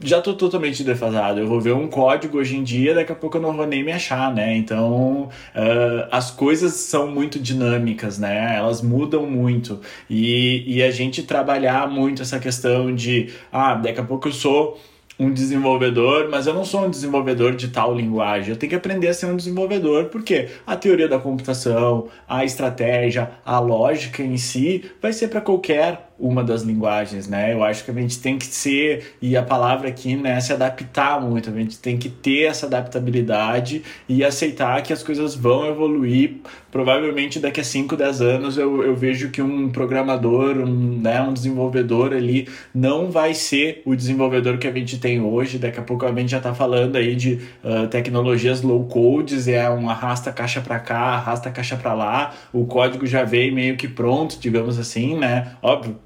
já 0.00 0.20
tô 0.20 0.34
totalmente 0.34 0.84
defasado. 0.84 1.40
Eu 1.40 1.46
vou 1.46 1.60
ver 1.60 1.72
um 1.72 1.88
código 1.88 2.38
hoje 2.38 2.56
em 2.56 2.62
dia, 2.62 2.94
daqui 2.94 3.12
a 3.12 3.14
pouco 3.14 3.38
eu 3.38 3.42
não 3.42 3.56
vou 3.56 3.66
nem 3.66 3.82
me 3.82 3.92
achar, 3.92 4.32
né? 4.34 4.56
Então, 4.56 5.28
uh, 5.54 6.08
as 6.10 6.30
coisas 6.30 6.74
são 6.74 7.08
muito 7.08 7.38
dinâmicas, 7.38 8.18
né? 8.18 8.56
Elas 8.56 8.82
mudam 8.82 9.26
muito. 9.26 9.80
E, 10.08 10.64
e 10.66 10.82
a 10.82 10.90
gente 10.90 11.22
trabalhar 11.22 11.88
muito 11.88 12.22
essa 12.22 12.38
questão 12.38 12.94
de, 12.94 13.30
ah, 13.50 13.74
daqui 13.74 14.00
a 14.00 14.04
pouco 14.04 14.28
eu 14.28 14.32
sou 14.32 14.78
um 15.18 15.32
desenvolvedor, 15.32 16.28
mas 16.30 16.46
eu 16.46 16.52
não 16.52 16.64
sou 16.64 16.84
um 16.84 16.90
desenvolvedor 16.90 17.56
de 17.56 17.68
tal 17.68 17.94
linguagem. 17.94 18.50
Eu 18.50 18.56
tenho 18.56 18.70
que 18.70 18.76
aprender 18.76 19.08
a 19.08 19.14
ser 19.14 19.26
um 19.26 19.36
desenvolvedor, 19.36 20.06
porque 20.06 20.48
a 20.66 20.76
teoria 20.76 21.08
da 21.08 21.18
computação, 21.18 22.08
a 22.28 22.44
estratégia, 22.44 23.30
a 23.44 23.58
lógica 23.58 24.22
em 24.22 24.36
si 24.36 24.90
vai 25.00 25.12
ser 25.12 25.28
para 25.28 25.40
qualquer 25.40 26.10
uma 26.18 26.42
das 26.42 26.62
linguagens, 26.62 27.28
né? 27.28 27.52
Eu 27.52 27.62
acho 27.62 27.84
que 27.84 27.90
a 27.90 27.94
gente 27.94 28.18
tem 28.18 28.38
que 28.38 28.46
ser, 28.46 29.16
e 29.20 29.36
a 29.36 29.42
palavra 29.42 29.88
aqui, 29.88 30.16
né, 30.16 30.40
se 30.40 30.52
adaptar 30.52 31.20
muito, 31.20 31.50
a 31.50 31.52
gente 31.52 31.78
tem 31.78 31.98
que 31.98 32.08
ter 32.08 32.44
essa 32.44 32.66
adaptabilidade 32.66 33.82
e 34.08 34.24
aceitar 34.24 34.82
que 34.82 34.92
as 34.92 35.02
coisas 35.02 35.34
vão 35.34 35.66
evoluir. 35.66 36.36
Provavelmente 36.70 37.38
daqui 37.38 37.60
a 37.60 37.64
5, 37.64 37.96
10 37.96 38.20
anos 38.20 38.58
eu, 38.58 38.82
eu 38.82 38.94
vejo 38.94 39.30
que 39.30 39.40
um 39.40 39.68
programador, 39.70 40.56
um, 40.56 41.00
né, 41.00 41.20
um 41.22 41.32
desenvolvedor 41.32 42.12
ali 42.12 42.48
não 42.74 43.10
vai 43.10 43.34
ser 43.34 43.82
o 43.84 43.94
desenvolvedor 43.94 44.58
que 44.58 44.66
a 44.66 44.72
gente 44.72 44.98
tem 44.98 45.20
hoje. 45.20 45.58
Daqui 45.58 45.80
a 45.80 45.82
pouco 45.82 46.04
a 46.04 46.12
gente 46.12 46.30
já 46.30 46.38
está 46.38 46.54
falando 46.54 46.96
aí 46.96 47.14
de 47.14 47.40
uh, 47.64 47.86
tecnologias 47.88 48.62
low 48.62 48.84
codes, 48.84 49.48
é 49.48 49.68
um 49.70 49.88
arrasta 49.88 50.32
caixa 50.32 50.60
para 50.60 50.78
cá, 50.78 50.98
arrasta 50.98 51.50
caixa 51.50 51.76
para 51.76 51.94
lá, 51.94 52.34
o 52.52 52.66
código 52.66 53.06
já 53.06 53.24
veio 53.24 53.54
meio 53.54 53.76
que 53.76 53.88
pronto, 53.88 54.38
digamos 54.38 54.78
assim, 54.78 55.16
né? 55.16 55.52
Óbvio, 55.62 55.96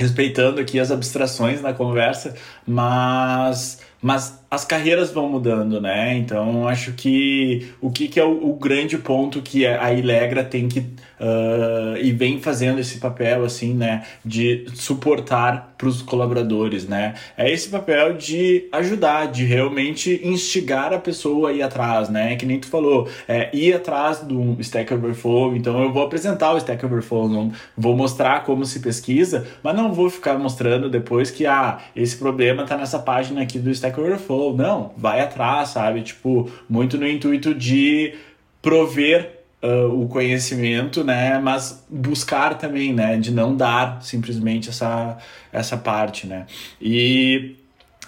respeitando 0.00 0.60
aqui 0.60 0.80
as 0.80 0.90
abstrações 0.90 1.60
na 1.60 1.74
conversa, 1.74 2.34
mas 2.66 3.80
mas 4.00 4.39
as 4.50 4.64
carreiras 4.64 5.12
vão 5.12 5.28
mudando, 5.28 5.80
né? 5.80 6.16
Então 6.16 6.66
acho 6.66 6.92
que 6.92 7.68
o 7.80 7.88
que, 7.90 8.08
que 8.08 8.18
é 8.18 8.24
o, 8.24 8.50
o 8.50 8.56
grande 8.56 8.98
ponto 8.98 9.40
que 9.40 9.64
a 9.64 9.92
Ilegra 9.92 10.42
tem 10.42 10.68
que 10.68 10.80
uh, 10.80 11.96
e 12.00 12.10
vem 12.10 12.40
fazendo 12.40 12.80
esse 12.80 12.98
papel 12.98 13.44
assim, 13.44 13.74
né, 13.74 14.04
de 14.24 14.66
suportar 14.74 15.74
para 15.78 15.86
os 15.86 16.02
colaboradores, 16.02 16.86
né? 16.86 17.14
É 17.36 17.50
esse 17.50 17.68
papel 17.68 18.14
de 18.14 18.68
ajudar, 18.72 19.26
de 19.26 19.44
realmente 19.44 20.20
instigar 20.24 20.92
a 20.92 20.98
pessoa 20.98 21.50
a 21.50 21.52
ir 21.52 21.62
atrás, 21.62 22.08
né? 22.08 22.34
Que 22.36 22.44
nem 22.44 22.58
tu 22.58 22.66
falou, 22.66 23.08
é, 23.28 23.54
ir 23.54 23.72
atrás 23.72 24.18
do 24.18 24.56
Stack 24.60 24.92
Overflow. 24.92 25.56
Então 25.56 25.80
eu 25.82 25.92
vou 25.92 26.02
apresentar 26.02 26.52
o 26.52 26.58
Stack 26.58 26.84
Overflow, 26.84 27.28
não 27.28 27.52
vou 27.76 27.96
mostrar 27.96 28.44
como 28.44 28.64
se 28.64 28.80
pesquisa, 28.80 29.46
mas 29.62 29.76
não 29.76 29.92
vou 29.92 30.10
ficar 30.10 30.38
mostrando 30.38 30.90
depois 30.90 31.30
que 31.30 31.46
ah, 31.46 31.78
esse 31.94 32.16
problema 32.16 32.64
está 32.64 32.76
nessa 32.76 32.98
página 32.98 33.42
aqui 33.42 33.58
do 33.58 33.70
Stack 33.70 33.98
Overflow. 33.98 34.39
Não, 34.56 34.92
vai 34.96 35.20
atrás, 35.20 35.70
sabe? 35.70 36.02
Tipo, 36.02 36.50
muito 36.68 36.96
no 36.98 37.06
intuito 37.06 37.54
de 37.54 38.14
prover 38.62 39.40
Uh, 39.62 40.04
o 40.04 40.08
conhecimento, 40.08 41.04
né? 41.04 41.38
Mas 41.38 41.84
buscar 41.86 42.56
também, 42.56 42.94
né? 42.94 43.18
De 43.18 43.30
não 43.30 43.54
dar 43.54 44.02
simplesmente 44.02 44.70
essa, 44.70 45.18
essa 45.52 45.76
parte, 45.76 46.26
né? 46.26 46.46
E 46.80 47.56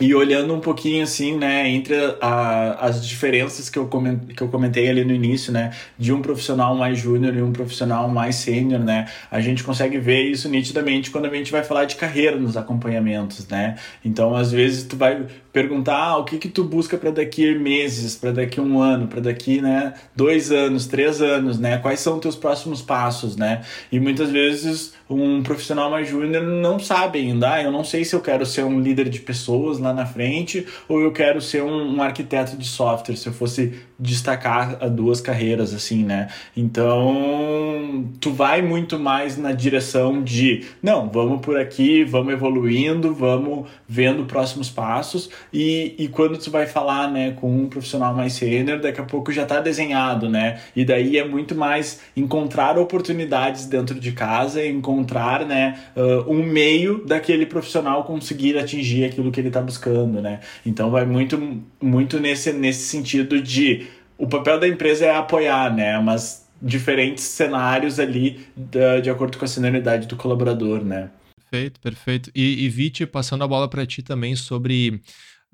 E 0.02 0.12
olhando 0.16 0.52
um 0.52 0.58
pouquinho 0.58 1.04
assim, 1.04 1.38
né, 1.38 1.68
entre 1.68 1.94
a, 2.20 2.86
as 2.86 3.06
diferenças 3.06 3.70
que 3.70 3.78
eu, 3.78 3.86
comentei, 3.86 4.34
que 4.34 4.42
eu 4.42 4.48
comentei 4.48 4.90
ali 4.90 5.04
no 5.04 5.14
início, 5.14 5.52
né, 5.52 5.70
de 5.96 6.12
um 6.12 6.20
profissional 6.20 6.74
mais 6.74 6.98
júnior 6.98 7.36
e 7.36 7.40
um 7.40 7.52
profissional 7.52 8.08
mais 8.08 8.34
sênior, 8.34 8.80
né, 8.80 9.06
a 9.30 9.40
gente 9.40 9.62
consegue 9.62 9.98
ver 9.98 10.24
isso 10.24 10.48
nitidamente 10.48 11.08
quando 11.08 11.26
a 11.26 11.30
gente 11.32 11.52
vai 11.52 11.62
falar 11.62 11.84
de 11.84 11.94
carreira 11.94 12.36
nos 12.36 12.56
acompanhamentos, 12.56 13.46
né. 13.46 13.76
Então, 14.04 14.34
às 14.34 14.50
vezes, 14.50 14.82
tu 14.82 14.96
vai 14.96 15.24
perguntar 15.52 15.98
ah, 15.98 16.16
o 16.16 16.24
que 16.24 16.36
que 16.36 16.48
tu 16.48 16.64
busca 16.64 16.98
para 16.98 17.12
daqui 17.12 17.54
meses, 17.54 18.16
para 18.16 18.32
daqui 18.32 18.60
um 18.60 18.82
ano, 18.82 19.06
para 19.06 19.20
daqui, 19.20 19.60
né, 19.60 19.94
dois 20.16 20.50
anos, 20.50 20.88
três 20.88 21.22
anos, 21.22 21.60
né, 21.60 21.78
quais 21.78 22.00
são 22.00 22.18
teus 22.18 22.34
próximos 22.34 22.82
passos, 22.82 23.36
né, 23.36 23.60
e 23.92 24.00
muitas 24.00 24.30
vezes 24.30 24.94
um 25.14 25.42
profissional 25.42 25.90
mais 25.90 26.08
júnior 26.08 26.42
não 26.42 26.78
sabe 26.78 27.18
ainda, 27.18 27.54
ah, 27.54 27.62
eu 27.62 27.70
não 27.70 27.84
sei 27.84 28.04
se 28.04 28.14
eu 28.14 28.20
quero 28.20 28.44
ser 28.46 28.64
um 28.64 28.80
líder 28.80 29.08
de 29.08 29.20
pessoas 29.20 29.78
lá 29.78 29.92
na 29.92 30.06
frente 30.06 30.66
ou 30.88 31.00
eu 31.00 31.12
quero 31.12 31.40
ser 31.40 31.62
um, 31.62 31.96
um 31.96 32.02
arquiteto 32.02 32.56
de 32.56 32.66
software, 32.66 33.16
se 33.16 33.26
eu 33.26 33.32
fosse 33.32 33.74
destacar 34.02 34.90
duas 34.90 35.20
carreiras 35.20 35.72
assim, 35.72 36.04
né? 36.04 36.28
Então, 36.56 38.10
tu 38.20 38.32
vai 38.32 38.60
muito 38.60 38.98
mais 38.98 39.38
na 39.38 39.52
direção 39.52 40.22
de, 40.22 40.64
não, 40.82 41.08
vamos 41.08 41.40
por 41.40 41.56
aqui, 41.56 42.02
vamos 42.02 42.32
evoluindo, 42.32 43.14
vamos 43.14 43.68
vendo 43.88 44.24
próximos 44.24 44.68
passos 44.68 45.30
e, 45.52 45.94
e 45.98 46.08
quando 46.08 46.36
tu 46.36 46.50
vai 46.50 46.66
falar, 46.66 47.10
né, 47.10 47.30
com 47.32 47.48
um 47.54 47.68
profissional 47.68 48.14
mais 48.14 48.32
sênior, 48.32 48.80
daqui 48.80 49.00
a 49.00 49.04
pouco 49.04 49.30
já 49.30 49.46
tá 49.46 49.60
desenhado, 49.60 50.28
né? 50.28 50.60
E 50.74 50.84
daí 50.84 51.16
é 51.16 51.24
muito 51.26 51.54
mais 51.54 52.00
encontrar 52.16 52.76
oportunidades 52.76 53.66
dentro 53.66 54.00
de 54.00 54.10
casa, 54.10 54.64
encontrar, 54.64 55.46
né, 55.46 55.78
uh, 55.96 56.30
um 56.30 56.42
meio 56.42 57.04
daquele 57.06 57.46
profissional 57.46 58.02
conseguir 58.02 58.58
atingir 58.58 59.04
aquilo 59.04 59.30
que 59.30 59.38
ele 59.38 59.48
está 59.48 59.60
buscando, 59.60 60.20
né? 60.20 60.40
Então 60.66 60.90
vai 60.90 61.06
muito 61.06 61.62
muito 61.80 62.18
nesse 62.18 62.52
nesse 62.52 62.88
sentido 62.88 63.40
de 63.40 63.86
o 64.18 64.26
papel 64.26 64.58
da 64.58 64.68
empresa 64.68 65.06
é 65.06 65.16
apoiar, 65.16 65.74
né? 65.74 65.98
Mas 65.98 66.48
diferentes 66.60 67.24
cenários 67.24 67.98
ali 67.98 68.46
de, 68.56 69.00
de 69.02 69.10
acordo 69.10 69.36
com 69.36 69.44
a 69.44 69.48
senioridade 69.48 70.06
do 70.06 70.16
colaborador, 70.16 70.84
né? 70.84 71.10
Perfeito, 71.50 71.80
perfeito. 71.80 72.30
E, 72.34 72.64
e 72.64 72.68
Viti, 72.68 73.04
passando 73.04 73.42
a 73.44 73.48
bola 73.48 73.68
para 73.68 73.86
ti 73.86 74.02
também 74.02 74.36
sobre 74.36 75.02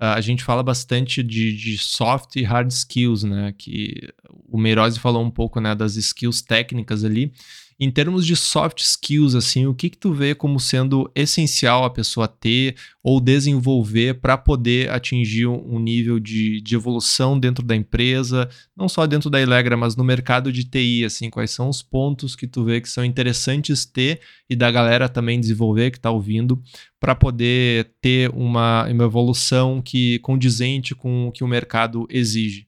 Uh, 0.00 0.14
a 0.14 0.20
gente 0.20 0.44
fala 0.44 0.62
bastante 0.62 1.24
de, 1.24 1.52
de, 1.52 1.76
soft 1.76 2.36
e 2.36 2.44
hard 2.44 2.70
skills, 2.70 3.24
né? 3.24 3.52
Que 3.58 4.08
o 4.48 4.56
Meirose 4.56 5.00
falou 5.00 5.24
um 5.24 5.30
pouco 5.30 5.60
né, 5.60 5.74
das 5.74 5.96
skills 5.96 6.40
técnicas 6.40 7.02
ali. 7.02 7.32
Em 7.80 7.92
termos 7.92 8.26
de 8.26 8.34
soft 8.34 8.80
skills, 8.80 9.36
assim, 9.36 9.66
o 9.66 9.74
que 9.74 9.88
que 9.88 9.96
tu 9.96 10.12
vê 10.12 10.34
como 10.34 10.58
sendo 10.58 11.08
essencial 11.14 11.84
a 11.84 11.90
pessoa 11.90 12.26
ter 12.26 12.74
ou 13.00 13.20
desenvolver 13.20 14.14
para 14.14 14.36
poder 14.36 14.90
atingir 14.90 15.46
um 15.46 15.78
nível 15.78 16.18
de, 16.18 16.60
de 16.60 16.74
evolução 16.74 17.38
dentro 17.38 17.64
da 17.64 17.76
empresa, 17.76 18.48
não 18.76 18.88
só 18.88 19.06
dentro 19.06 19.30
da 19.30 19.40
Elegra, 19.40 19.76
mas 19.76 19.94
no 19.94 20.02
mercado 20.02 20.52
de 20.52 20.64
TI, 20.64 21.04
assim, 21.04 21.30
quais 21.30 21.52
são 21.52 21.68
os 21.68 21.80
pontos 21.80 22.34
que 22.34 22.48
tu 22.48 22.64
vê 22.64 22.80
que 22.80 22.88
são 22.88 23.04
interessantes 23.04 23.84
ter 23.84 24.20
e 24.50 24.56
da 24.56 24.72
galera 24.72 25.08
também 25.08 25.38
desenvolver 25.38 25.92
que 25.92 25.98
está 25.98 26.10
ouvindo 26.10 26.60
para 26.98 27.14
poder 27.14 27.92
ter 28.00 28.28
uma, 28.30 28.88
uma 28.88 29.04
evolução 29.04 29.80
que 29.80 30.18
condizente 30.18 30.96
com 30.96 31.28
o 31.28 31.32
que 31.32 31.44
o 31.44 31.48
mercado 31.48 32.08
exige? 32.10 32.66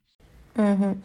Uhum. 0.56 0.96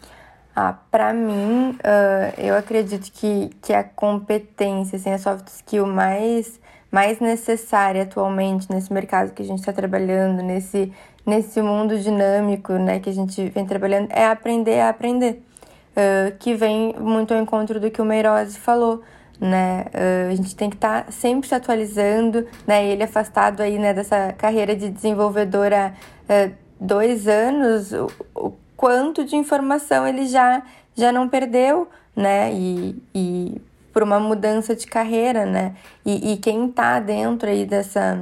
Ah, 0.55 0.73
para 0.89 1.11
mim, 1.11 1.71
uh, 1.71 2.33
eu 2.37 2.55
acredito 2.55 3.11
que, 3.11 3.49
que 3.61 3.73
a 3.73 3.83
competência, 3.83 4.95
assim, 4.95 5.11
a 5.11 5.17
soft 5.17 5.47
skill 5.49 5.85
mais, 5.85 6.61
mais 6.89 7.19
necessária 7.19 8.03
atualmente 8.03 8.71
nesse 8.71 8.93
mercado 8.93 9.33
que 9.33 9.41
a 9.43 9.45
gente 9.45 9.59
está 9.59 9.73
trabalhando, 9.73 10.41
nesse, 10.41 10.93
nesse 11.25 11.61
mundo 11.61 11.99
dinâmico 11.99 12.71
né, 12.73 13.01
que 13.01 13.09
a 13.09 13.13
gente 13.13 13.49
vem 13.49 13.65
trabalhando, 13.65 14.09
é 14.11 14.25
aprender 14.27 14.79
a 14.79 14.89
aprender. 14.89 15.43
Uh, 15.91 16.37
que 16.39 16.53
vem 16.53 16.93
muito 16.99 17.33
ao 17.33 17.39
encontro 17.41 17.79
do 17.79 17.91
que 17.91 18.01
o 18.01 18.05
Meirose 18.05 18.57
falou. 18.57 19.01
Né? 19.39 19.85
Uh, 19.93 20.31
a 20.31 20.35
gente 20.35 20.55
tem 20.55 20.69
que 20.69 20.77
estar 20.77 21.03
tá 21.03 21.11
sempre 21.11 21.49
se 21.49 21.55
atualizando, 21.55 22.47
né? 22.65 22.85
Ele 22.85 23.03
afastado 23.03 23.61
aí, 23.61 23.77
né, 23.77 23.93
dessa 23.93 24.33
carreira 24.37 24.73
de 24.73 24.89
desenvolvedora 24.89 25.93
uh, 26.29 26.53
dois 26.79 27.27
anos, 27.27 27.91
o, 27.91 28.09
o 28.33 28.64
quanto 28.75 29.23
de 29.23 29.35
informação 29.35 30.07
ele 30.07 30.25
já, 30.25 30.63
já 30.95 31.11
não 31.11 31.27
perdeu, 31.27 31.87
né? 32.15 32.53
E, 32.53 33.01
e 33.13 33.61
por 33.93 34.03
uma 34.03 34.19
mudança 34.19 34.75
de 34.75 34.85
carreira, 34.87 35.45
né? 35.45 35.75
E, 36.05 36.33
e 36.33 36.37
quem 36.37 36.67
está 36.67 36.99
dentro 36.99 37.49
aí 37.49 37.65
dessa 37.65 38.19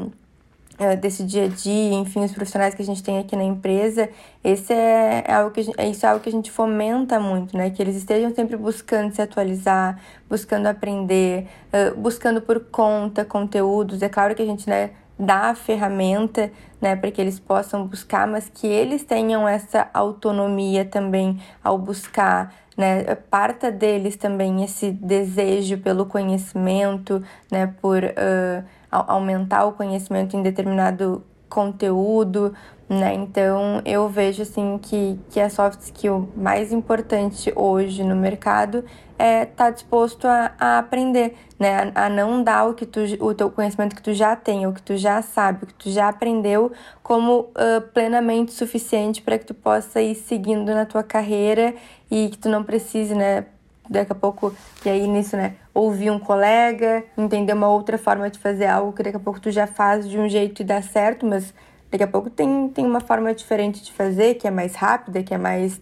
eh, 0.80 0.96
desse 0.96 1.24
dia 1.24 1.46
a 1.46 1.48
dia, 1.48 1.94
enfim, 1.94 2.24
os 2.24 2.32
profissionais 2.32 2.74
que 2.74 2.82
a 2.82 2.86
gente 2.86 3.04
tem 3.04 3.20
aqui 3.20 3.36
na 3.36 3.44
empresa, 3.44 4.10
esse 4.44 4.74
é, 4.74 5.24
é 5.28 5.34
algo 5.34 5.52
que 5.52 5.62
gente, 5.62 5.80
isso 5.84 6.04
é 6.06 6.10
algo 6.10 6.24
que 6.24 6.30
a 6.30 6.32
gente 6.32 6.50
fomenta 6.52 7.20
muito, 7.20 7.56
né? 7.56 7.70
Que 7.70 7.82
eles 7.82 7.96
estejam 7.96 8.34
sempre 8.34 8.58
buscando 8.58 9.14
se 9.14 9.22
atualizar, 9.22 10.00
buscando 10.28 10.66
aprender, 10.68 11.48
uh, 11.72 11.96
buscando 12.00 12.42
por 12.42 12.60
conta 12.60 13.24
conteúdos. 13.24 14.02
É 14.02 14.10
claro 14.10 14.34
que 14.34 14.42
a 14.42 14.46
gente 14.46 14.68
né, 14.68 14.92
dá 15.18 15.50
a 15.50 15.56
ferramenta 15.56 16.52
né, 16.82 16.96
para 16.96 17.12
que 17.12 17.22
eles 17.22 17.40
possam 17.40 17.88
buscar, 17.88 18.28
mas 18.28 18.50
que 18.50 18.68
eles 18.68 19.04
tenham 19.04 19.48
essa 19.48 19.90
autonomia 19.94 20.84
também 20.84 21.40
ao 21.64 21.78
buscar, 21.78 22.54
né, 22.76 23.16
parta 23.30 23.72
deles 23.72 24.18
também 24.18 24.64
esse 24.64 24.92
desejo 24.92 25.78
pelo 25.78 26.06
conhecimento, 26.06 27.24
né, 27.52 27.68
por 27.82 28.04
uh, 28.04 28.64
aumentar 28.92 29.66
o 29.66 29.74
conhecimento 29.74 30.36
em 30.36 30.42
determinado 30.42 31.24
conteúdo, 31.54 32.52
né? 32.90 33.14
Então 33.14 33.80
eu 33.86 34.10
vejo 34.10 34.42
assim 34.42 34.80
que, 34.82 35.20
que 35.30 35.40
a 35.40 35.50
soft 35.50 35.80
skill 35.82 36.28
mais 36.36 36.74
importante 36.74 37.54
hoje 37.56 38.04
no 38.04 38.16
mercado 38.16 38.84
é 39.20 39.44
estar 39.44 39.66
tá 39.66 39.70
disposto 39.70 40.28
a, 40.28 40.52
a 40.60 40.80
aprender, 40.80 41.36
né? 41.60 41.92
A, 41.94 42.06
a, 42.06 42.10
não 42.10 42.44
dar 42.44 42.68
o 42.68 42.74
que 42.74 42.88
tu, 42.88 43.02
o 43.20 43.36
teu 43.36 43.52
conhecimento 43.52 43.96
que 43.96 44.02
tu 44.02 44.14
já 44.14 44.36
tem, 44.36 44.66
o 44.66 44.74
que 44.74 44.82
tu 44.82 44.98
já 44.98 45.22
sabe, 45.22 45.64
o 45.64 45.68
que 45.68 45.74
tu 45.76 45.92
já 45.92 46.10
aprendeu 46.10 46.72
como 47.04 47.42
uh, 47.42 47.82
plenamente 47.94 48.52
suficiente 48.52 49.22
para 49.22 49.38
que 49.38 49.46
tu 49.46 49.54
possa 49.54 50.02
ir 50.02 50.16
seguindo 50.16 50.74
na 50.74 50.86
tua 50.86 51.04
carreira 51.04 51.76
e 52.10 52.30
que 52.30 52.38
tu 52.38 52.50
não 52.50 52.64
precise, 52.64 53.14
né? 53.14 53.46
Daqui 53.88 54.12
a 54.12 54.16
pouco, 54.16 54.56
e 54.84 54.90
aí 54.90 55.08
nisso, 55.08 55.38
né? 55.38 55.56
Ouvir 55.74 56.12
um 56.12 56.20
colega, 56.20 57.04
entender 57.18 57.54
uma 57.54 57.70
outra 57.70 57.98
forma 57.98 58.30
de 58.30 58.38
fazer 58.38 58.68
algo 58.68 58.94
que 58.94 59.02
daqui 59.02 59.18
a 59.18 59.20
pouco 59.20 59.40
tu 59.40 59.50
já 59.50 59.66
faz 59.66 60.08
de 60.08 60.20
um 60.20 60.30
jeito 60.30 60.62
e 60.62 60.66
dá 60.66 60.82
certo, 60.82 61.26
mas 61.26 61.54
Daqui 61.94 62.04
a 62.04 62.08
pouco 62.08 62.28
tem, 62.28 62.70
tem 62.70 62.88
uma 62.88 63.00
forma 63.00 63.32
diferente 63.36 63.84
de 63.84 63.92
fazer, 63.94 64.34
que 64.34 64.48
é 64.48 64.52
mais 64.52 64.74
rápida, 64.74 65.22
que 65.22 65.32
é 65.32 65.38
mais 65.38 65.80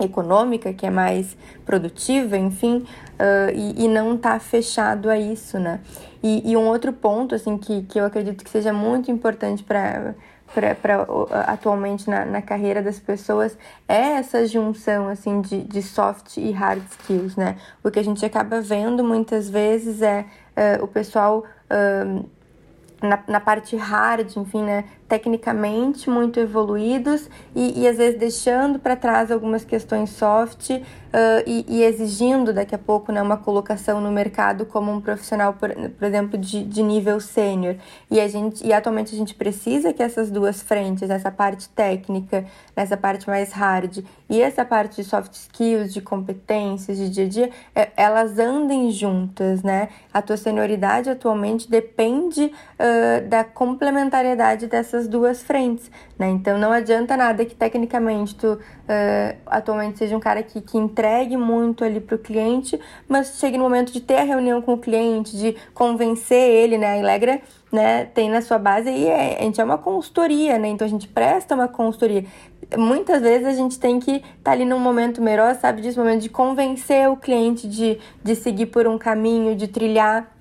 econômica, 0.00 0.72
que 0.72 0.86
é 0.86 0.90
mais 0.90 1.36
produtiva, 1.66 2.38
enfim, 2.38 2.76
uh, 2.78 3.52
e, 3.54 3.84
e, 3.84 3.86
não 3.86 4.16
tá 4.16 4.40
fechado 4.40 5.10
a 5.10 5.18
isso, 5.18 5.58
né? 5.58 5.80
E, 6.22 6.50
e, 6.50 6.56
um 6.56 6.66
outro 6.66 6.90
ponto, 6.90 7.34
assim, 7.34 7.58
que, 7.58 7.82
que 7.82 8.00
eu 8.00 8.06
acredito 8.06 8.42
que 8.42 8.48
seja 8.48 8.72
muito 8.72 9.10
importante 9.10 9.62
para 9.62 10.14
para 10.54 11.06
atualmente 11.46 12.08
na, 12.08 12.24
na 12.24 12.42
carreira 12.42 12.82
das 12.82 12.98
pessoas 12.98 13.56
é 13.88 14.12
essa 14.16 14.46
junção 14.46 15.08
assim 15.08 15.40
de, 15.40 15.62
de 15.62 15.82
soft 15.82 16.36
e 16.36 16.50
hard 16.50 16.82
skills, 16.90 17.36
né? 17.36 17.56
O 17.82 17.90
que 17.90 17.98
a 17.98 18.04
gente 18.04 18.24
acaba 18.24 18.60
vendo 18.60 19.02
muitas 19.02 19.48
vezes 19.48 20.02
é 20.02 20.26
uh, 20.80 20.84
o 20.84 20.88
pessoal 20.88 21.44
uh, 21.70 22.28
na, 23.02 23.18
na 23.26 23.40
parte 23.40 23.76
hard, 23.76 24.36
enfim, 24.36 24.62
né, 24.62 24.84
tecnicamente 25.12 26.08
muito 26.08 26.40
evoluídos 26.40 27.28
e, 27.54 27.82
e 27.82 27.86
às 27.86 27.98
vezes 27.98 28.18
deixando 28.18 28.78
para 28.78 28.96
trás 28.96 29.30
algumas 29.30 29.62
questões 29.62 30.08
soft 30.08 30.70
uh, 31.12 31.42
e, 31.46 31.66
e, 31.68 31.82
exigindo 31.82 32.52
daqui 32.52 32.74
a 32.74 32.78
pouco 32.78 33.12
né, 33.12 33.20
uma 33.20 33.36
colocação 33.36 34.00
no 34.00 34.10
mercado 34.10 34.64
como 34.64 34.90
um 34.90 35.00
profissional, 35.00 35.52
por, 35.52 35.70
por 35.70 36.04
exemplo, 36.04 36.38
de, 36.38 36.64
de 36.64 36.82
nível 36.82 37.20
sênior. 37.20 37.76
E, 38.10 38.20
a 38.20 38.26
gente, 38.26 38.66
e 38.66 38.72
atualmente 38.72 39.14
a 39.14 39.18
gente 39.18 39.34
precisa 39.34 39.92
que 39.92 40.02
essas 40.02 40.30
duas 40.30 40.62
frentes, 40.62 41.10
essa 41.10 41.30
parte 41.30 41.68
técnica, 41.68 42.46
essa 42.74 42.96
parte 42.96 43.28
mais 43.28 43.52
hard 43.52 43.98
e 44.28 44.40
essa 44.40 44.64
parte 44.64 44.96
de 44.96 45.04
soft 45.04 45.34
skills, 45.34 45.92
de 45.92 46.00
competências, 46.00 46.96
de 46.96 47.10
dia 47.10 47.24
a 47.24 47.28
dia, 47.28 47.50
é, 47.74 47.90
elas 47.96 48.38
andem 48.38 48.90
juntas, 48.90 49.62
né? 49.62 49.90
A 50.12 50.22
tua 50.22 50.36
senioridade 50.36 51.10
atualmente 51.10 51.70
depende 51.70 52.44
uh, 52.44 53.28
da 53.28 53.44
complementariedade 53.44 54.66
dessas 54.66 55.01
essas 55.02 55.08
duas 55.08 55.42
frentes, 55.42 55.90
né? 56.18 56.28
Então 56.30 56.58
não 56.58 56.72
adianta 56.72 57.16
nada 57.16 57.44
que 57.44 57.54
tecnicamente 57.54 58.34
tu 58.34 58.52
uh, 58.52 58.58
atualmente 59.46 59.98
seja 59.98 60.16
um 60.16 60.20
cara 60.20 60.42
que, 60.42 60.60
que 60.60 60.78
entregue 60.78 61.36
muito 61.36 61.84
ali 61.84 62.00
para 62.00 62.14
o 62.14 62.18
cliente, 62.18 62.78
mas 63.08 63.38
chegue 63.38 63.58
no 63.58 63.64
momento 63.64 63.92
de 63.92 64.00
ter 64.00 64.18
a 64.18 64.22
reunião 64.22 64.62
com 64.62 64.74
o 64.74 64.78
cliente, 64.78 65.36
de 65.36 65.56
convencer 65.74 66.50
ele, 66.50 66.78
né? 66.78 66.92
A 66.92 66.98
Ilegra 66.98 67.40
né, 67.70 68.04
tem 68.04 68.28
na 68.28 68.42
sua 68.42 68.58
base 68.58 68.90
e 68.90 69.06
é, 69.06 69.38
a 69.40 69.42
gente 69.42 69.60
é 69.60 69.64
uma 69.64 69.78
consultoria, 69.78 70.58
né? 70.58 70.68
Então 70.68 70.86
a 70.86 70.90
gente 70.90 71.08
presta 71.08 71.54
uma 71.54 71.68
consultoria. 71.68 72.24
Muitas 72.76 73.22
vezes 73.22 73.46
a 73.46 73.52
gente 73.52 73.78
tem 73.78 73.98
que 73.98 74.12
estar 74.12 74.26
tá 74.44 74.52
ali 74.52 74.64
num 74.64 74.78
momento 74.78 75.20
melhor, 75.20 75.54
sabe, 75.56 75.82
desse 75.82 75.98
momento 75.98 76.22
de 76.22 76.28
convencer 76.28 77.08
o 77.08 77.16
cliente 77.16 77.68
de, 77.68 77.98
de 78.22 78.34
seguir 78.34 78.66
por 78.66 78.86
um 78.86 78.98
caminho, 78.98 79.56
de 79.56 79.68
trilhar 79.68 80.32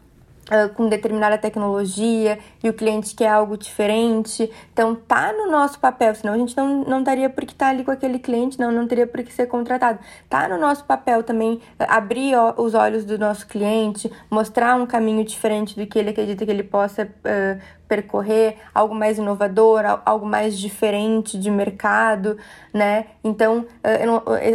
uh, 0.51 0.73
com 0.73 0.87
determinada 0.87 1.37
tecnologia, 1.37 2.37
e 2.63 2.69
o 2.69 2.73
cliente 2.73 3.15
quer 3.15 3.29
algo 3.29 3.57
diferente. 3.57 4.51
Então, 4.71 4.95
tá 4.95 5.33
no 5.33 5.49
nosso 5.49 5.79
papel, 5.79 6.13
senão 6.15 6.33
a 6.33 6.37
gente 6.37 6.55
não, 6.55 6.83
não 6.83 7.03
daria 7.03 7.29
por 7.29 7.45
que 7.45 7.53
estar 7.53 7.65
tá 7.65 7.71
ali 7.71 7.83
com 7.83 7.91
aquele 7.91 8.19
cliente, 8.19 8.59
não, 8.59 8.71
não 8.71 8.87
teria 8.87 9.07
por 9.07 9.23
que 9.23 9.33
ser 9.33 9.47
contratado. 9.47 9.99
Tá 10.29 10.47
no 10.47 10.57
nosso 10.57 10.83
papel 10.85 11.23
também 11.23 11.59
eh, 11.79 11.85
abrir 11.87 12.35
os 12.57 12.73
olhos 12.73 13.05
do 13.05 13.17
nosso 13.17 13.47
cliente, 13.47 14.11
mostrar 14.29 14.75
um 14.75 14.85
caminho 14.85 15.23
diferente 15.23 15.75
do 15.79 15.85
que 15.87 15.97
ele 15.97 16.09
acredita 16.09 16.45
que 16.45 16.51
ele 16.51 16.63
possa 16.63 17.03
uh, 17.03 17.61
percorrer, 17.87 18.57
algo 18.73 18.95
mais 18.95 19.17
inovador, 19.17 19.83
algo 20.05 20.25
mais 20.25 20.57
diferente 20.57 21.37
de 21.37 21.51
mercado, 21.51 22.37
né? 22.73 23.07
Então, 23.21 23.65
eh, 23.83 24.05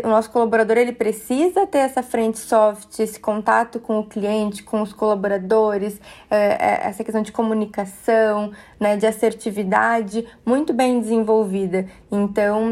o 0.02 0.08
nosso 0.08 0.30
colaborador 0.30 0.78
ele 0.78 0.92
precisa 0.92 1.66
ter 1.66 1.78
essa 1.78 2.02
frente 2.02 2.38
soft, 2.38 2.98
esse 2.98 3.20
contato 3.20 3.78
com 3.78 3.98
o 3.98 4.06
cliente, 4.06 4.62
com 4.62 4.80
os 4.80 4.94
colaboradores, 4.94 6.00
essa 6.30 7.04
questão 7.04 7.20
de 7.20 7.30
comunicação, 7.30 7.95
né, 8.78 8.96
de 8.96 9.06
assertividade 9.06 10.26
muito 10.44 10.72
bem 10.72 11.00
desenvolvida. 11.00 11.86
Então, 12.10 12.62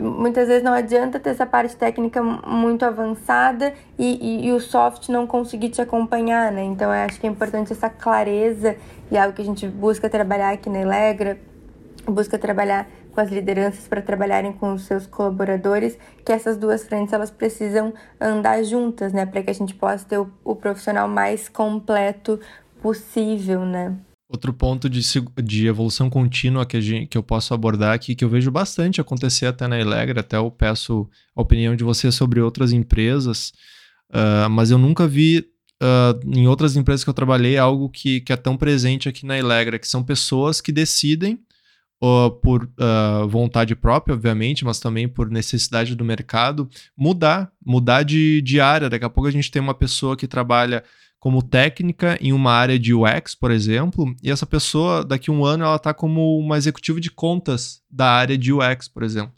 muitas 0.00 0.48
vezes 0.48 0.62
não 0.62 0.72
adianta 0.72 1.18
ter 1.18 1.30
essa 1.30 1.46
parte 1.46 1.76
técnica 1.76 2.22
muito 2.22 2.84
avançada 2.84 3.72
e, 3.98 4.18
e, 4.20 4.46
e 4.46 4.52
o 4.52 4.60
soft 4.60 5.08
não 5.08 5.26
conseguir 5.26 5.70
te 5.70 5.80
acompanhar, 5.80 6.52
né? 6.52 6.62
Então, 6.64 6.92
eu 6.92 7.04
acho 7.04 7.20
que 7.20 7.26
é 7.26 7.30
importante 7.30 7.72
essa 7.72 7.90
clareza 7.90 8.76
e 9.10 9.16
é 9.16 9.20
algo 9.20 9.34
que 9.34 9.42
a 9.42 9.44
gente 9.44 9.66
busca 9.66 10.08
trabalhar 10.08 10.50
aqui 10.50 10.70
na 10.70 10.80
Elegra, 10.80 11.38
busca 12.06 12.38
trabalhar 12.38 12.88
com 13.18 13.20
as 13.20 13.30
lideranças 13.30 13.88
para 13.88 14.00
trabalharem 14.00 14.52
com 14.52 14.74
os 14.74 14.82
seus 14.82 15.06
colaboradores, 15.06 15.98
que 16.24 16.30
essas 16.30 16.56
duas 16.56 16.84
frentes 16.84 17.12
elas 17.12 17.30
precisam 17.30 17.92
andar 18.20 18.62
juntas, 18.62 19.12
né, 19.12 19.26
para 19.26 19.42
que 19.42 19.50
a 19.50 19.54
gente 19.54 19.74
possa 19.74 20.04
ter 20.04 20.18
o, 20.18 20.30
o 20.44 20.54
profissional 20.54 21.08
mais 21.08 21.48
completo 21.48 22.38
possível, 22.80 23.66
né? 23.66 23.96
Outro 24.28 24.52
ponto 24.52 24.90
de, 24.90 25.00
de 25.42 25.66
evolução 25.66 26.10
contínua 26.10 26.66
que, 26.66 26.80
gente, 26.82 27.06
que 27.06 27.16
eu 27.16 27.22
posso 27.22 27.54
abordar 27.54 27.94
aqui, 27.94 28.14
que 28.14 28.22
eu 28.22 28.28
vejo 28.28 28.50
bastante 28.50 29.00
acontecer 29.00 29.46
até 29.46 29.66
na 29.66 29.80
Elegra, 29.80 30.20
até 30.20 30.36
eu 30.36 30.50
peço 30.50 31.08
a 31.34 31.40
opinião 31.40 31.74
de 31.74 31.82
você 31.82 32.12
sobre 32.12 32.38
outras 32.40 32.70
empresas, 32.70 33.52
uh, 34.10 34.50
mas 34.50 34.70
eu 34.70 34.76
nunca 34.76 35.08
vi 35.08 35.46
uh, 35.82 36.36
em 36.36 36.46
outras 36.46 36.76
empresas 36.76 37.04
que 37.04 37.08
eu 37.08 37.14
trabalhei 37.14 37.56
algo 37.56 37.88
que, 37.88 38.20
que 38.20 38.32
é 38.32 38.36
tão 38.36 38.54
presente 38.54 39.08
aqui 39.08 39.24
na 39.24 39.38
Elegra, 39.38 39.78
que 39.78 39.88
são 39.88 40.04
pessoas 40.04 40.60
que 40.60 40.72
decidem, 40.72 41.40
uh, 42.02 42.30
por 42.30 42.64
uh, 42.64 43.28
vontade 43.28 43.74
própria, 43.74 44.14
obviamente, 44.14 44.64
mas 44.64 44.80
também 44.80 45.08
por 45.08 45.30
necessidade 45.30 45.94
do 45.94 46.04
mercado, 46.04 46.68
mudar, 46.96 47.50
mudar 47.64 48.02
de, 48.02 48.40
de 48.42 48.60
área. 48.60 48.88
Daqui 48.88 49.04
a 49.04 49.10
pouco 49.10 49.28
a 49.28 49.32
gente 49.32 49.50
tem 49.50 49.60
uma 49.60 49.74
pessoa 49.74 50.16
que 50.16 50.26
trabalha 50.26 50.82
como 51.18 51.42
técnica 51.42 52.16
em 52.20 52.32
uma 52.32 52.52
área 52.52 52.78
de 52.78 52.94
UX, 52.94 53.34
por 53.34 53.50
exemplo, 53.50 54.14
e 54.22 54.30
essa 54.30 54.46
pessoa, 54.46 55.04
daqui 55.04 55.30
a 55.30 55.32
um 55.32 55.44
ano, 55.44 55.64
ela 55.64 55.76
está 55.76 55.92
como 55.92 56.38
uma 56.38 56.56
executiva 56.56 57.00
de 57.00 57.10
contas 57.10 57.82
da 57.90 58.10
área 58.10 58.38
de 58.38 58.52
UX, 58.52 58.88
por 58.88 59.02
exemplo. 59.02 59.34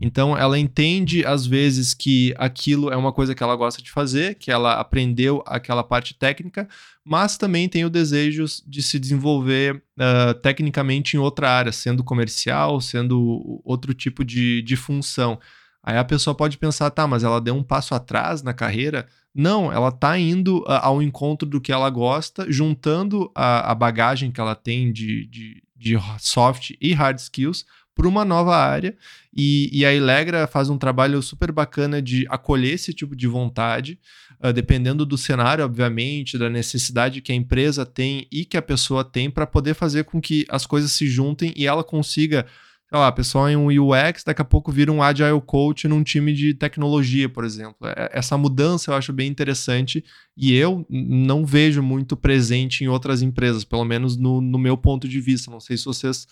Então, 0.00 0.36
ela 0.36 0.56
entende, 0.56 1.26
às 1.26 1.44
vezes, 1.44 1.92
que 1.92 2.32
aquilo 2.38 2.88
é 2.88 2.96
uma 2.96 3.12
coisa 3.12 3.34
que 3.34 3.42
ela 3.42 3.56
gosta 3.56 3.82
de 3.82 3.90
fazer, 3.90 4.36
que 4.36 4.50
ela 4.50 4.74
aprendeu 4.74 5.42
aquela 5.44 5.82
parte 5.82 6.14
técnica, 6.14 6.68
mas 7.04 7.36
também 7.36 7.68
tem 7.68 7.84
o 7.84 7.90
desejo 7.90 8.44
de 8.64 8.80
se 8.80 8.96
desenvolver 8.98 9.82
uh, 9.98 10.34
tecnicamente 10.40 11.16
em 11.16 11.18
outra 11.18 11.50
área, 11.50 11.72
sendo 11.72 12.04
comercial, 12.04 12.80
sendo 12.80 13.60
outro 13.64 13.92
tipo 13.92 14.24
de, 14.24 14.62
de 14.62 14.76
função. 14.76 15.38
Aí 15.82 15.96
a 15.96 16.04
pessoa 16.04 16.34
pode 16.34 16.58
pensar, 16.58 16.90
tá, 16.90 17.06
mas 17.06 17.24
ela 17.24 17.40
deu 17.40 17.54
um 17.54 17.62
passo 17.62 17.92
atrás 17.92 18.40
na 18.40 18.54
carreira. 18.54 19.06
Não, 19.38 19.70
ela 19.72 19.90
está 19.90 20.18
indo 20.18 20.62
uh, 20.62 20.82
ao 20.82 21.00
encontro 21.00 21.48
do 21.48 21.60
que 21.60 21.70
ela 21.70 21.88
gosta, 21.88 22.50
juntando 22.50 23.30
a, 23.36 23.70
a 23.70 23.74
bagagem 23.74 24.32
que 24.32 24.40
ela 24.40 24.56
tem 24.56 24.92
de, 24.92 25.26
de, 25.26 25.62
de 25.76 25.96
soft 26.18 26.72
e 26.80 26.92
hard 26.92 27.18
skills 27.18 27.64
para 27.94 28.08
uma 28.08 28.24
nova 28.24 28.56
área. 28.56 28.96
E, 29.32 29.70
e, 29.72 29.86
a 29.86 29.94
Ilegra 29.94 30.48
faz 30.48 30.68
um 30.68 30.76
trabalho 30.76 31.22
super 31.22 31.52
bacana 31.52 32.02
de 32.02 32.26
acolher 32.28 32.74
esse 32.74 32.92
tipo 32.92 33.14
de 33.14 33.28
vontade, 33.28 34.00
uh, 34.42 34.52
dependendo 34.52 35.06
do 35.06 35.16
cenário, 35.16 35.64
obviamente, 35.64 36.36
da 36.36 36.50
necessidade 36.50 37.20
que 37.20 37.30
a 37.30 37.36
empresa 37.36 37.86
tem 37.86 38.26
e 38.32 38.44
que 38.44 38.56
a 38.56 38.62
pessoa 38.62 39.04
tem 39.04 39.30
para 39.30 39.46
poder 39.46 39.74
fazer 39.74 40.02
com 40.02 40.20
que 40.20 40.46
as 40.48 40.66
coisas 40.66 40.90
se 40.90 41.06
juntem 41.06 41.52
e 41.54 41.64
ela 41.64 41.84
consiga. 41.84 42.44
Sei 42.88 42.98
lá, 42.98 43.08
a 43.08 43.12
pessoa 43.12 43.52
em 43.52 43.56
um 43.56 43.66
UX, 43.66 44.24
daqui 44.24 44.40
a 44.40 44.44
pouco 44.44 44.72
vira 44.72 44.90
um 44.90 45.02
Agile 45.02 45.42
Coach 45.44 45.86
num 45.86 46.02
time 46.02 46.32
de 46.32 46.54
tecnologia, 46.54 47.28
por 47.28 47.44
exemplo. 47.44 47.76
É, 47.84 48.10
essa 48.14 48.38
mudança 48.38 48.90
eu 48.90 48.94
acho 48.94 49.12
bem 49.12 49.28
interessante 49.28 50.02
e 50.34 50.54
eu 50.54 50.86
não 50.88 51.44
vejo 51.44 51.82
muito 51.82 52.16
presente 52.16 52.82
em 52.82 52.88
outras 52.88 53.20
empresas, 53.20 53.62
pelo 53.62 53.84
menos 53.84 54.16
no, 54.16 54.40
no 54.40 54.58
meu 54.58 54.74
ponto 54.74 55.06
de 55.06 55.20
vista. 55.20 55.50
Não 55.50 55.60
sei 55.60 55.76
se 55.76 55.84
vocês 55.84 56.26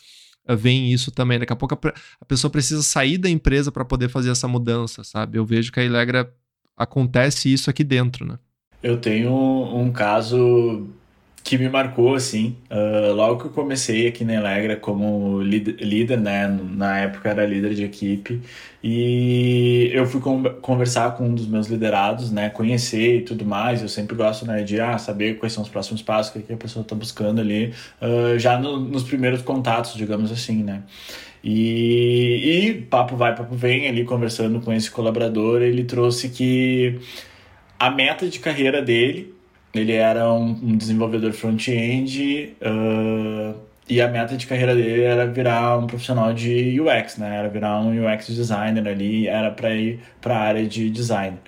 vem 0.48 0.90
isso 0.90 1.10
também. 1.10 1.38
Daqui 1.38 1.52
a 1.52 1.56
pouco 1.56 1.74
a, 1.74 1.92
a 2.20 2.24
pessoa 2.24 2.50
precisa 2.50 2.82
sair 2.82 3.18
da 3.18 3.28
empresa 3.28 3.70
para 3.70 3.84
poder 3.84 4.08
fazer 4.08 4.30
essa 4.30 4.48
mudança, 4.48 5.04
sabe? 5.04 5.36
Eu 5.36 5.44
vejo 5.44 5.70
que 5.70 5.80
a 5.80 5.84
Ilegra 5.84 6.32
acontece 6.74 7.52
isso 7.52 7.68
aqui 7.68 7.84
dentro, 7.84 8.24
né? 8.24 8.38
Eu 8.82 8.96
tenho 8.98 9.30
um 9.32 9.90
caso 9.92 10.88
que 11.46 11.56
me 11.56 11.68
marcou, 11.68 12.16
assim, 12.16 12.56
uh, 12.68 13.14
logo 13.14 13.40
que 13.40 13.46
eu 13.46 13.50
comecei 13.52 14.08
aqui 14.08 14.24
na 14.24 14.34
Elegra 14.34 14.74
como 14.74 15.40
líder, 15.40 16.18
né, 16.18 16.48
na 16.48 16.98
época 16.98 17.28
era 17.28 17.46
líder 17.46 17.72
de 17.72 17.84
equipe, 17.84 18.42
e 18.82 19.88
eu 19.94 20.04
fui 20.06 20.20
conversar 20.60 21.16
com 21.16 21.28
um 21.28 21.34
dos 21.36 21.46
meus 21.46 21.68
liderados, 21.68 22.32
né, 22.32 22.50
conhecer 22.50 23.18
e 23.18 23.20
tudo 23.20 23.44
mais, 23.44 23.80
eu 23.80 23.88
sempre 23.88 24.16
gosto, 24.16 24.44
né, 24.44 24.64
de 24.64 24.80
ah, 24.80 24.98
saber 24.98 25.38
quais 25.38 25.52
são 25.52 25.62
os 25.62 25.68
próximos 25.68 26.02
passos, 26.02 26.34
o 26.34 26.42
que 26.42 26.52
a 26.52 26.56
pessoa 26.56 26.82
está 26.82 26.96
buscando 26.96 27.40
ali, 27.40 27.72
uh, 28.02 28.36
já 28.36 28.58
no, 28.58 28.80
nos 28.80 29.04
primeiros 29.04 29.40
contatos, 29.42 29.94
digamos 29.94 30.32
assim, 30.32 30.64
né. 30.64 30.82
E, 31.44 32.64
e 32.66 32.74
papo 32.90 33.16
vai, 33.16 33.36
papo 33.36 33.54
vem, 33.54 33.86
ali 33.86 34.04
conversando 34.04 34.60
com 34.60 34.72
esse 34.72 34.90
colaborador, 34.90 35.62
ele 35.62 35.84
trouxe 35.84 36.28
que 36.28 36.98
a 37.78 37.88
meta 37.88 38.26
de 38.28 38.40
carreira 38.40 38.82
dele 38.82 39.35
ele 39.80 39.92
era 39.92 40.32
um, 40.32 40.50
um 40.50 40.76
desenvolvedor 40.76 41.32
front-end 41.32 42.56
uh, 42.60 43.54
e 43.88 44.00
a 44.00 44.08
meta 44.08 44.36
de 44.36 44.46
carreira 44.46 44.74
dele 44.74 45.02
era 45.02 45.26
virar 45.26 45.78
um 45.78 45.86
profissional 45.86 46.32
de 46.32 46.80
UX, 46.80 47.16
né? 47.18 47.36
Era 47.36 47.48
virar 47.48 47.80
um 47.80 48.04
UX 48.04 48.26
designer 48.28 48.86
ali, 48.88 49.28
era 49.28 49.50
para 49.50 49.74
ir 49.74 50.00
para 50.20 50.36
a 50.36 50.40
área 50.40 50.66
de 50.66 50.90
design. 50.90 51.38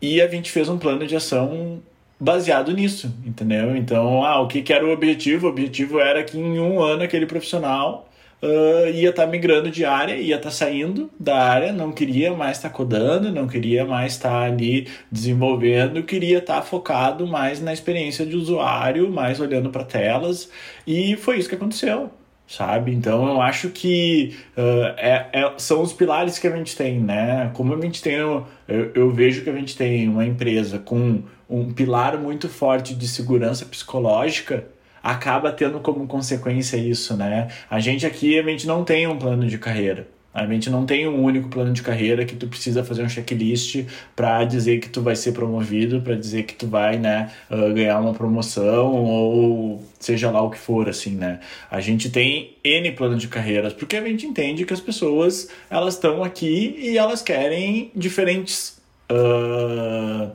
E 0.00 0.20
a 0.22 0.28
gente 0.28 0.50
fez 0.50 0.68
um 0.68 0.78
plano 0.78 1.06
de 1.06 1.14
ação 1.14 1.82
baseado 2.18 2.72
nisso, 2.72 3.14
entendeu? 3.24 3.76
Então, 3.76 4.24
ah, 4.24 4.40
o 4.40 4.48
que, 4.48 4.62
que 4.62 4.72
era 4.72 4.86
o 4.86 4.90
objetivo? 4.90 5.46
O 5.46 5.50
objetivo 5.50 6.00
era 6.00 6.22
que 6.24 6.38
em 6.38 6.58
um 6.58 6.80
ano 6.82 7.02
aquele 7.02 7.26
profissional 7.26 8.09
uh, 8.42 8.88
ia 8.90 9.10
estar 9.10 9.24
tá 9.24 9.30
migrando 9.30 9.70
de 9.70 9.84
área, 9.84 10.14
ia 10.14 10.36
estar 10.36 10.48
tá 10.48 10.54
saindo 10.54 11.10
da 11.18 11.36
área, 11.36 11.72
não 11.72 11.92
queria 11.92 12.34
mais 12.34 12.56
estar 12.56 12.70
tá 12.70 12.74
codando, 12.74 13.32
não 13.32 13.46
queria 13.46 13.84
mais 13.84 14.12
estar 14.12 14.30
tá 14.30 14.42
ali 14.42 14.88
desenvolvendo, 15.10 16.02
queria 16.02 16.38
estar 16.38 16.56
tá 16.56 16.62
focado 16.62 17.26
mais 17.26 17.60
na 17.60 17.72
experiência 17.72 18.26
de 18.26 18.36
usuário, 18.36 19.10
mais 19.10 19.40
olhando 19.40 19.70
para 19.70 19.84
telas, 19.84 20.50
e 20.86 21.16
foi 21.16 21.38
isso 21.38 21.48
que 21.48 21.54
aconteceu 21.54 22.10
sabe? 22.50 22.92
Então 22.92 23.28
eu 23.28 23.40
acho 23.40 23.68
que 23.68 24.34
uh, 24.58 24.92
é, 24.96 25.28
é, 25.32 25.52
são 25.56 25.82
os 25.82 25.92
pilares 25.92 26.36
que 26.36 26.48
a 26.48 26.56
gente 26.56 26.76
tem, 26.76 26.98
né? 26.98 27.48
Como 27.54 27.72
a 27.72 27.80
gente 27.80 28.02
tem, 28.02 28.14
eu, 28.14 28.44
eu, 28.66 29.10
vejo 29.12 29.44
que 29.44 29.50
a 29.50 29.54
gente 29.54 29.76
tem 29.76 30.08
uma 30.08 30.26
empresa 30.26 30.80
com 30.80 31.22
um 31.48 31.72
pilar 31.72 32.18
muito 32.18 32.48
forte 32.48 32.92
de 32.92 33.06
segurança 33.06 33.64
psicológica, 33.64 34.64
acaba 35.02 35.52
tendo 35.52 35.80
como 35.80 36.06
consequência 36.06 36.76
isso, 36.76 37.16
né? 37.16 37.48
A 37.70 37.80
gente 37.80 38.06
aqui, 38.06 38.38
a 38.38 38.42
gente 38.42 38.66
não 38.66 38.84
tem 38.84 39.06
um 39.06 39.18
plano 39.18 39.46
de 39.46 39.58
carreira. 39.58 40.06
A 40.32 40.46
gente 40.46 40.70
não 40.70 40.86
tem 40.86 41.08
um 41.08 41.24
único 41.24 41.48
plano 41.48 41.72
de 41.72 41.82
carreira 41.82 42.24
que 42.24 42.36
tu 42.36 42.46
precisa 42.46 42.84
fazer 42.84 43.02
um 43.02 43.08
checklist 43.08 43.84
para 44.14 44.44
dizer 44.44 44.78
que 44.78 44.88
tu 44.88 45.02
vai 45.02 45.16
ser 45.16 45.32
promovido, 45.32 46.00
para 46.00 46.14
dizer 46.14 46.44
que 46.44 46.54
tu 46.54 46.68
vai, 46.68 46.98
né, 46.98 47.32
uh, 47.50 47.74
ganhar 47.74 47.98
uma 47.98 48.14
promoção 48.14 48.94
ou 48.94 49.84
seja 49.98 50.30
lá 50.30 50.40
o 50.40 50.48
que 50.48 50.58
for, 50.58 50.88
assim, 50.88 51.16
né? 51.16 51.40
A 51.68 51.80
gente 51.80 52.10
tem 52.10 52.56
N 52.62 52.92
plano 52.92 53.16
de 53.16 53.26
carreiras, 53.26 53.72
porque 53.72 53.96
a 53.96 54.04
gente 54.04 54.24
entende 54.24 54.64
que 54.64 54.72
as 54.72 54.80
pessoas, 54.80 55.48
elas 55.68 55.94
estão 55.94 56.22
aqui 56.22 56.76
e 56.78 56.96
elas 56.96 57.22
querem 57.22 57.90
diferentes 57.94 58.80
uh, 59.10 60.30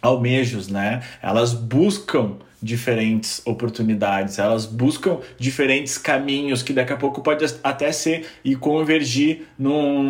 almejos, 0.00 0.68
né? 0.68 1.02
Elas 1.20 1.52
buscam 1.52 2.36
diferentes 2.62 3.42
oportunidades, 3.44 4.38
elas 4.38 4.64
buscam 4.64 5.18
diferentes 5.36 5.98
caminhos 5.98 6.62
que 6.62 6.72
daqui 6.72 6.92
a 6.92 6.96
pouco 6.96 7.20
pode 7.20 7.44
até 7.62 7.90
ser 7.90 8.26
e 8.44 8.54
convergir 8.54 9.46
num, 9.58 10.02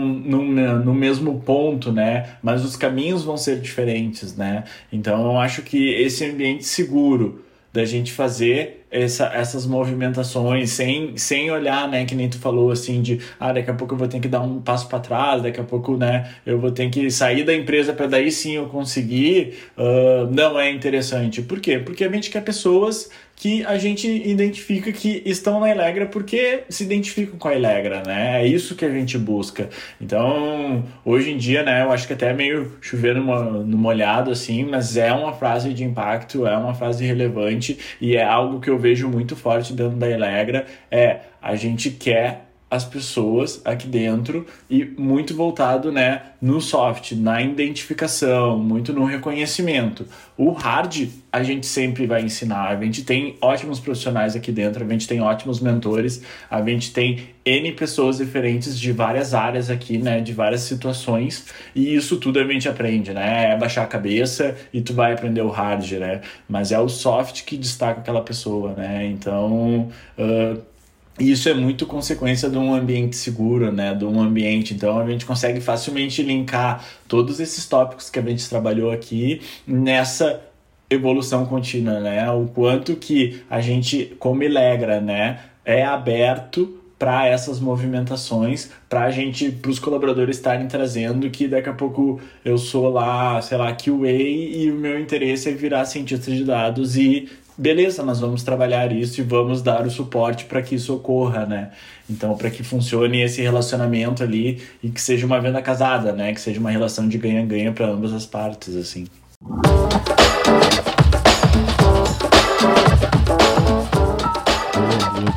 no 0.84 0.94
mesmo 0.94 1.40
ponto, 1.40 1.90
né? 1.90 2.36
Mas 2.42 2.64
os 2.64 2.76
caminhos 2.76 3.24
vão 3.24 3.36
ser 3.36 3.59
diferentes, 3.61 4.36
né? 4.36 4.64
Então 4.92 5.24
eu 5.24 5.38
acho 5.38 5.62
que 5.62 5.90
esse 5.94 6.24
ambiente 6.24 6.64
seguro 6.64 7.44
da 7.72 7.84
gente 7.84 8.12
fazer 8.12 8.82
essa, 8.93 9.26
essas 9.34 9.66
movimentações 9.66 10.70
sem, 10.70 11.16
sem 11.16 11.51
olhar, 11.51 11.88
né, 11.88 12.05
que 12.05 12.14
nem 12.14 12.28
tu 12.28 12.38
falou 12.38 12.70
assim 12.70 13.01
de, 13.01 13.18
ah, 13.40 13.53
daqui 13.53 13.70
a 13.70 13.74
pouco 13.74 13.95
eu 13.95 13.99
vou 13.99 14.07
ter 14.07 14.20
que 14.20 14.28
dar 14.28 14.43
um 14.43 14.61
passo 14.61 14.86
para 14.86 15.01
trás, 15.01 15.43
daqui 15.43 15.59
a 15.59 15.64
pouco, 15.64 15.97
né, 15.97 16.30
eu 16.45 16.61
vou 16.61 16.70
ter 16.70 16.90
que 16.90 17.11
sair 17.11 17.43
da 17.43 17.55
empresa 17.55 17.95
para 17.95 18.07
daí 18.07 18.30
sim 18.30 18.53
eu 18.53 18.66
conseguir, 18.66 19.55
uh, 19.78 20.30
não 20.30 20.61
é 20.61 20.70
interessante. 20.70 21.40
Por 21.40 21.59
quê? 21.59 21.78
Porque 21.78 22.05
a 22.05 22.11
gente 22.11 22.30
quer 22.30 22.43
pessoas 22.43 23.11
que 23.43 23.64
a 23.64 23.76
gente 23.76 24.07
identifica 24.07 24.93
que 24.93 25.20
estão 25.26 25.59
na 25.59 25.68
Elegra 25.68 26.07
porque 26.07 26.62
se 26.68 26.84
identificam 26.84 27.36
com 27.36 27.49
a 27.49 27.55
Elegra, 27.57 28.01
né? 28.07 28.40
É 28.40 28.47
isso 28.47 28.76
que 28.76 28.84
a 28.84 28.88
gente 28.88 29.18
busca. 29.18 29.68
Então, 30.01 30.84
hoje 31.05 31.32
em 31.32 31.36
dia, 31.36 31.64
né, 31.64 31.82
eu 31.82 31.90
acho 31.90 32.07
que 32.07 32.12
até 32.12 32.30
é 32.30 32.32
meio 32.32 32.70
chover 32.80 33.16
no 33.16 33.76
molhado, 33.76 34.30
assim, 34.30 34.64
mas 34.64 34.97
é 34.97 35.12
uma 35.12 35.32
frase 35.32 35.74
de 35.74 35.82
impacto, 35.82 36.47
é 36.47 36.57
uma 36.57 36.72
frase 36.72 37.05
relevante 37.05 37.76
e 38.01 38.16
é 38.16 38.22
algo 38.22 38.61
que 38.61 38.70
eu 38.70 38.78
vejo 38.78 39.09
muito 39.09 39.34
forte 39.34 39.72
dentro 39.72 39.97
da 39.97 40.09
Elegra, 40.09 40.64
é 40.88 41.22
a 41.43 41.57
gente 41.57 41.90
quer 41.90 42.51
as 42.72 42.86
pessoas 42.86 43.60
aqui 43.66 43.86
dentro 43.86 44.46
e 44.70 44.82
muito 44.82 45.36
voltado 45.36 45.92
né, 45.92 46.22
no 46.40 46.58
soft, 46.58 47.12
na 47.12 47.42
identificação, 47.42 48.58
muito 48.58 48.94
no 48.94 49.04
reconhecimento. 49.04 50.06
O 50.38 50.52
hard 50.52 51.10
a 51.30 51.42
gente 51.42 51.66
sempre 51.66 52.06
vai 52.06 52.22
ensinar, 52.22 52.68
a 52.68 52.82
gente 52.82 53.04
tem 53.04 53.36
ótimos 53.42 53.78
profissionais 53.78 54.34
aqui 54.34 54.50
dentro, 54.50 54.82
a 54.82 54.88
gente 54.88 55.06
tem 55.06 55.20
ótimos 55.20 55.60
mentores, 55.60 56.22
a 56.50 56.62
gente 56.62 56.94
tem 56.94 57.28
N 57.44 57.72
pessoas 57.72 58.16
diferentes 58.16 58.80
de 58.80 58.90
várias 58.90 59.34
áreas 59.34 59.68
aqui, 59.68 59.98
né, 59.98 60.22
de 60.22 60.32
várias 60.32 60.62
situações, 60.62 61.48
e 61.74 61.94
isso 61.94 62.16
tudo 62.16 62.38
a 62.38 62.44
gente 62.44 62.70
aprende, 62.70 63.12
né, 63.12 63.52
é 63.52 63.56
baixar 63.58 63.82
a 63.82 63.86
cabeça 63.86 64.56
e 64.72 64.80
tu 64.80 64.94
vai 64.94 65.12
aprender 65.12 65.42
o 65.42 65.50
hard, 65.50 65.92
né, 65.92 66.22
mas 66.48 66.72
é 66.72 66.78
o 66.78 66.88
soft 66.88 67.44
que 67.44 67.54
destaca 67.54 68.00
aquela 68.00 68.22
pessoa, 68.22 68.72
né, 68.72 69.04
então... 69.04 69.90
Uh, 70.16 70.71
e 71.18 71.30
isso 71.30 71.48
é 71.48 71.54
muito 71.54 71.86
consequência 71.86 72.48
de 72.48 72.56
um 72.56 72.74
ambiente 72.74 73.16
seguro, 73.16 73.70
né? 73.70 73.94
De 73.94 74.04
um 74.04 74.20
ambiente. 74.20 74.74
Então 74.74 74.98
a 74.98 75.06
gente 75.06 75.26
consegue 75.26 75.60
facilmente 75.60 76.22
linkar 76.22 76.84
todos 77.06 77.38
esses 77.38 77.66
tópicos 77.66 78.08
que 78.08 78.18
a 78.18 78.22
gente 78.22 78.48
trabalhou 78.48 78.90
aqui 78.90 79.40
nessa 79.66 80.40
evolução 80.88 81.44
contínua, 81.46 82.00
né? 82.00 82.30
O 82.30 82.46
quanto 82.46 82.96
que 82.96 83.42
a 83.48 83.60
gente, 83.60 84.16
como 84.18 84.42
Ilegra, 84.42 85.00
né, 85.00 85.40
é 85.64 85.84
aberto 85.84 86.78
para 86.98 87.26
essas 87.26 87.58
movimentações, 87.58 88.70
para 88.88 89.02
a 89.02 89.10
gente, 89.10 89.50
para 89.50 89.72
os 89.72 89.80
colaboradores 89.80 90.36
estarem 90.36 90.68
trazendo 90.68 91.28
que 91.30 91.48
daqui 91.48 91.68
a 91.68 91.72
pouco 91.72 92.20
eu 92.44 92.56
sou 92.56 92.88
lá, 92.90 93.42
sei 93.42 93.58
lá, 93.58 93.72
QA 93.72 94.12
e 94.12 94.70
o 94.70 94.76
meu 94.76 95.00
interesse 95.00 95.48
é 95.48 95.52
virar 95.52 95.84
cientista 95.84 96.30
de 96.30 96.44
dados 96.44 96.96
e 96.96 97.28
beleza, 97.57 98.03
nós 98.03 98.20
vamos 98.20 98.42
trabalhar 98.42 98.92
isso 98.92 99.20
e 99.20 99.24
vamos 99.24 99.62
dar 99.62 99.86
o 99.86 99.90
suporte 99.90 100.44
para 100.46 100.62
que 100.62 100.74
isso 100.74 100.94
ocorra, 100.94 101.46
né? 101.46 101.70
Então, 102.09 102.36
para 102.36 102.50
que 102.50 102.62
funcione 102.62 103.22
esse 103.22 103.40
relacionamento 103.40 104.22
ali 104.22 104.62
e 104.82 104.88
que 104.88 105.00
seja 105.00 105.26
uma 105.26 105.40
venda 105.40 105.62
casada, 105.62 106.12
né? 106.12 106.32
Que 106.32 106.40
seja 106.40 106.61
uma 106.61 106.70
relação 106.70 107.09
de 107.09 107.18
ganha-ganha 107.18 107.72
para 107.72 107.86
ambas 107.86 108.12
as 108.12 108.26
partes, 108.26 108.76
assim. 108.76 109.07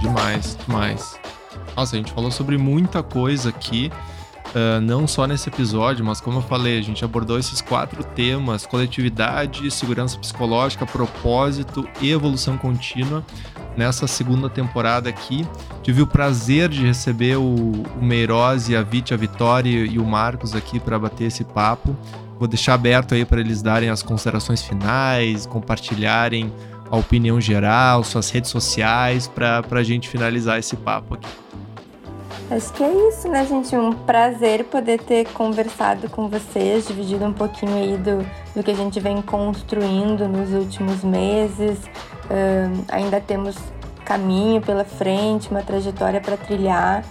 Demais, 0.02 0.58
demais. 0.66 1.20
Nossa, 1.76 1.96
a 1.96 1.98
gente 1.98 2.12
falou 2.14 2.32
sobre 2.32 2.58
muita 2.58 3.04
coisa 3.04 3.50
aqui. 3.50 3.92
Uh, 4.56 4.80
não 4.80 5.06
só 5.06 5.28
nesse 5.28 5.50
episódio, 5.50 6.06
mas 6.06 6.22
como 6.22 6.38
eu 6.38 6.42
falei, 6.42 6.80
a 6.80 6.82
gente 6.82 7.04
abordou 7.04 7.38
esses 7.38 7.60
quatro 7.60 8.02
temas: 8.02 8.66
coletividade, 8.66 9.70
segurança 9.70 10.18
psicológica, 10.18 10.86
propósito 10.86 11.86
e 12.00 12.10
evolução 12.10 12.58
contínua. 12.58 13.22
Nessa 13.76 14.08
segunda 14.08 14.50
temporada 14.50 15.10
aqui, 15.10 15.46
tive 15.84 16.02
o 16.02 16.08
prazer 16.08 16.70
de 16.70 16.86
receber 16.86 17.36
o, 17.36 17.44
o 17.44 18.02
Meiroz 18.02 18.70
e 18.70 18.78
a 18.78 18.82
Vit, 18.82 19.14
a 19.14 19.18
Vitória 19.18 19.86
e 19.86 20.00
o 20.00 20.06
Marcos 20.06 20.56
aqui 20.56 20.80
para 20.80 20.98
bater 20.98 21.26
esse 21.26 21.44
papo. 21.44 21.94
Vou 22.40 22.48
deixar 22.48 22.76
aberto 22.76 23.14
aí 23.14 23.26
para 23.26 23.42
eles 23.42 23.62
darem 23.62 23.90
as 23.90 24.02
considerações 24.02 24.62
finais, 24.62 25.46
compartilharem 25.46 26.54
a 26.90 26.96
opinião 26.96 27.42
geral, 27.42 28.06
suas 28.06 28.30
redes 28.30 28.50
sociais, 28.50 29.28
para 29.28 29.62
a 29.70 29.84
gente 29.84 30.08
finalizar 30.08 30.58
esse 30.58 30.78
papo 30.78 31.16
aqui. 31.16 31.45
Acho 32.50 32.72
que 32.74 32.84
é 32.84 33.10
isso, 33.10 33.28
né, 33.28 33.44
gente? 33.44 33.76
Um 33.76 33.92
prazer 33.92 34.66
poder 34.66 35.02
ter 35.02 35.28
conversado 35.30 36.08
com 36.10 36.28
vocês, 36.28 36.88
dividido 36.88 37.26
um 37.26 37.34
pouquinho 37.34 37.76
aí 37.76 37.98
do, 37.98 38.20
do 38.56 38.64
que 38.64 38.70
a 38.70 38.76
gente 38.76 39.00
vem 39.00 39.20
construindo 39.20 40.28
nos 40.28 40.54
últimos 40.54 41.04
meses. 41.04 41.80
Uh, 42.26 42.86
ainda 42.90 43.20
temos 43.20 43.56
caminho 44.06 44.62
pela 44.62 44.86
frente, 44.86 45.50
uma 45.50 45.64
trajetória 45.64 46.22
para 46.22 46.38
trilhar, 46.38 47.04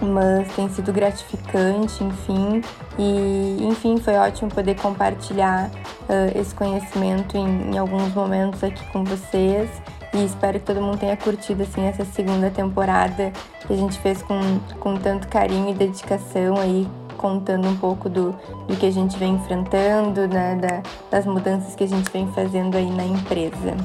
mas 0.00 0.50
tem 0.54 0.70
sido 0.70 0.90
gratificante, 0.90 2.02
enfim. 2.02 2.62
E, 2.98 3.58
enfim, 3.60 3.98
foi 3.98 4.14
ótimo 4.14 4.50
poder 4.50 4.80
compartilhar 4.80 5.70
uh, 6.08 6.38
esse 6.38 6.54
conhecimento 6.54 7.36
em, 7.36 7.74
em 7.74 7.78
alguns 7.78 8.14
momentos 8.14 8.64
aqui 8.64 8.84
com 8.90 9.04
vocês. 9.04 9.68
E 10.14 10.24
espero 10.24 10.58
que 10.58 10.66
todo 10.66 10.80
mundo 10.80 10.98
tenha 10.98 11.16
curtido 11.16 11.62
assim 11.62 11.82
essa 11.82 12.04
segunda 12.04 12.50
temporada 12.50 13.32
que 13.66 13.72
a 13.72 13.76
gente 13.76 13.98
fez 13.98 14.22
com, 14.22 14.38
com 14.80 14.96
tanto 14.96 15.28
carinho 15.28 15.70
e 15.70 15.74
dedicação 15.74 16.58
aí, 16.58 16.86
contando 17.16 17.68
um 17.68 17.76
pouco 17.76 18.08
do, 18.08 18.32
do 18.66 18.76
que 18.76 18.86
a 18.86 18.90
gente 18.90 19.18
vem 19.18 19.34
enfrentando, 19.34 20.28
né, 20.28 20.56
da, 20.56 20.82
das 21.10 21.26
mudanças 21.26 21.74
que 21.74 21.84
a 21.84 21.88
gente 21.88 22.10
vem 22.10 22.30
fazendo 22.32 22.76
aí 22.76 22.90
na 22.90 23.04
empresa. 23.04 23.76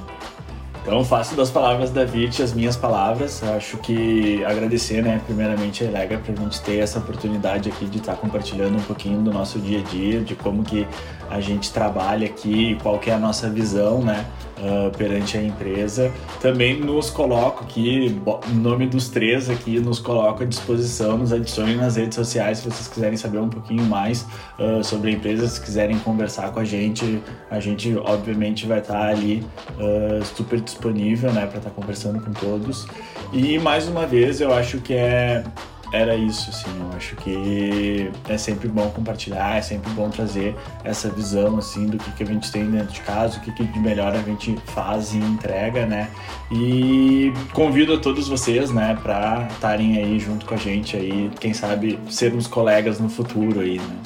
Então, 0.82 1.06
faço 1.06 1.36
das 1.36 1.52
palavras 1.52 1.92
da 1.92 2.04
Vit 2.04 2.42
as 2.42 2.54
minhas 2.54 2.76
palavras. 2.76 3.42
Eu 3.44 3.54
acho 3.54 3.78
que 3.78 4.44
agradecer, 4.44 5.04
né, 5.04 5.22
primeiramente 5.26 5.84
a 5.84 5.88
Elega 5.88 6.18
para 6.18 6.34
a 6.34 6.38
gente 6.38 6.60
ter 6.62 6.80
essa 6.80 6.98
oportunidade 6.98 7.70
aqui 7.70 7.86
de 7.86 8.00
estar 8.00 8.14
tá 8.14 8.18
compartilhando 8.18 8.78
um 8.78 8.82
pouquinho 8.82 9.22
do 9.22 9.32
nosso 9.32 9.60
dia 9.60 9.80
a 9.80 9.84
dia, 9.84 10.22
de 10.22 10.36
como 10.36 10.64
que 10.64 10.88
a 11.30 11.40
gente 11.40 11.72
trabalha 11.72 12.26
aqui, 12.26 12.78
qual 12.82 12.98
que 12.98 13.10
é 13.10 13.14
a 13.14 13.20
nossa 13.20 13.50
visão, 13.50 14.02
né, 14.02 14.26
uh, 14.58 14.96
perante 14.98 15.38
a 15.38 15.44
empresa. 15.44 16.12
Também 16.42 16.80
nos 16.80 17.10
coloco 17.10 17.64
aqui, 17.64 18.20
em 18.50 18.56
nome 18.56 18.88
dos 18.88 19.08
três 19.08 19.50
aqui, 19.50 19.80
nos 19.80 20.00
coloco 20.00 20.44
à 20.44 20.46
disposição, 20.46 21.18
nos 21.18 21.32
adicione 21.32 21.76
nas 21.76 21.96
redes 21.96 22.16
sociais 22.16 22.58
se 22.58 22.66
vocês 22.66 22.88
quiserem 22.88 23.18
saber 23.18 23.40
um 23.40 23.50
pouquinho 23.50 23.84
mais 23.84 24.26
uh, 24.60 24.84
sobre 24.84 25.12
a 25.12 25.14
empresa, 25.14 25.48
se 25.48 25.62
quiserem 25.62 25.98
conversar 26.00 26.52
com 26.52 26.60
a 26.60 26.66
gente, 26.66 27.22
a 27.50 27.60
gente 27.60 27.96
obviamente 27.98 28.66
vai 28.66 28.80
estar 28.80 29.08
ali 29.08 29.46
uh, 29.78 30.24
super 30.26 30.60
disponível, 30.72 31.32
né, 31.32 31.46
para 31.46 31.58
estar 31.58 31.70
conversando 31.72 32.22
com 32.22 32.32
todos. 32.32 32.88
E 33.32 33.60
mais 33.60 33.88
uma 33.88 34.06
vez, 34.06 34.42
eu 34.42 34.54
acho 34.54 34.80
que 34.80 34.94
é 34.94 35.44
era 35.92 36.16
isso, 36.16 36.50
assim. 36.50 36.70
Eu 36.80 36.96
acho 36.96 37.16
que 37.18 38.10
é 38.30 38.38
sempre 38.38 38.68
bom 38.68 38.90
compartilhar, 38.90 39.58
é 39.58 39.62
sempre 39.62 39.92
bom 39.92 40.10
trazer 40.10 40.56
essa 40.84 41.10
visão, 41.10 41.58
assim, 41.58 41.86
do 41.88 41.98
que, 41.98 42.12
que 42.12 42.24
a 42.24 42.26
gente 42.26 42.52
tem 42.52 42.70
dentro 42.70 42.94
de 42.94 43.02
casa, 43.02 43.38
o 43.38 43.42
que, 43.42 43.52
que 43.52 43.64
de 43.64 43.80
melhor 43.80 44.16
a 44.16 44.22
gente 44.22 44.56
faz 44.68 45.14
e 45.14 45.18
entrega, 45.18 45.86
né? 45.86 46.10
E 46.50 47.34
convido 47.54 47.94
a 47.94 48.00
todos 48.00 48.28
vocês, 48.28 48.72
né, 48.72 48.98
para 49.04 49.48
estarem 49.52 49.98
aí 49.98 50.20
junto 50.20 50.46
com 50.46 50.54
a 50.54 50.58
gente 50.58 50.96
aí, 50.96 51.30
quem 51.40 51.54
sabe 51.54 52.00
sermos 52.10 52.48
colegas 52.48 53.00
no 53.00 53.10
futuro 53.10 53.60
aí, 53.60 53.78
né? 53.78 53.98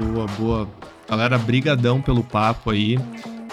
Boa, 0.00 0.26
boa. 0.38 0.68
Galera, 1.08 1.36
brigadão 1.36 2.00
pelo 2.00 2.22
papo 2.22 2.70
aí. 2.70 2.98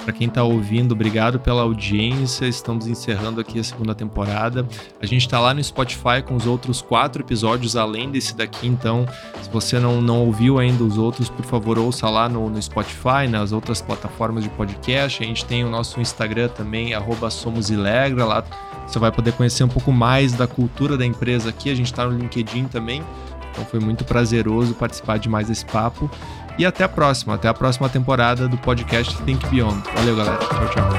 Para 0.04 0.14
quem 0.14 0.28
está 0.28 0.44
ouvindo, 0.44 0.94
obrigado 0.94 1.40
pela 1.40 1.62
audiência. 1.62 2.48
Estamos 2.48 2.88
encerrando 2.88 3.40
aqui 3.40 3.60
a 3.60 3.64
segunda 3.64 3.94
temporada. 3.94 4.68
A 5.00 5.06
gente 5.06 5.22
está 5.22 5.40
lá 5.40 5.54
no 5.54 5.64
Spotify 5.64 6.24
com 6.26 6.36
os 6.36 6.48
outros 6.48 6.82
quatro 6.82 7.22
episódios 7.22 7.76
além 7.76 8.10
desse 8.10 8.36
daqui. 8.36 8.68
Então, 8.68 9.06
se 9.44 9.50
você 9.50 9.78
não, 9.78 10.02
não 10.02 10.26
ouviu 10.26 10.58
ainda 10.58 10.84
os 10.84 10.98
outros, 10.98 11.30
por 11.30 11.46
favor, 11.46 11.78
ouça 11.78 12.10
lá 12.10 12.28
no, 12.28 12.50
no 12.50 12.60
Spotify, 12.60 13.28
nas 13.30 13.52
outras 13.52 13.80
plataformas 13.80 14.44
de 14.44 14.50
podcast. 14.50 15.24
A 15.24 15.26
gente 15.26 15.46
tem 15.46 15.64
o 15.64 15.70
nosso 15.70 16.02
Instagram 16.02 16.50
também, 16.50 16.94
@somosilegra. 17.30 18.26
Lá 18.26 18.44
você 18.88 18.98
vai 18.98 19.12
poder 19.12 19.34
conhecer 19.34 19.64
um 19.64 19.70
pouco 19.70 19.92
mais 19.92 20.34
da 20.34 20.48
cultura 20.48 20.98
da 20.98 21.06
empresa 21.06 21.50
aqui. 21.50 21.70
A 21.70 21.76
gente 21.76 21.92
está 21.92 22.06
no 22.06 22.18
LinkedIn 22.18 22.66
também. 22.66 23.04
Então 23.52 23.66
foi 23.66 23.80
muito 23.80 24.04
prazeroso 24.04 24.74
participar 24.74 25.20
de 25.20 25.30
mais 25.30 25.50
esse 25.50 25.66
papo. 25.66 26.10
E 26.58 26.66
até 26.66 26.84
a 26.84 26.90
próxima, 26.90 27.36
até 27.36 27.48
a 27.48 27.54
próxima 27.54 27.90
temporada 27.90 28.48
do 28.48 28.58
podcast 28.58 29.18
Think 29.24 29.48
Beyond. 29.48 29.84
Valeu, 29.96 30.16
galera. 30.16 30.38
Tchau, 30.38 30.70
tchau. 30.70 30.90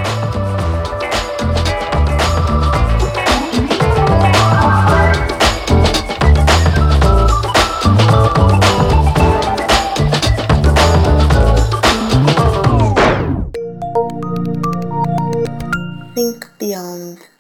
Think 16.15 16.47
Beyond. 16.59 17.32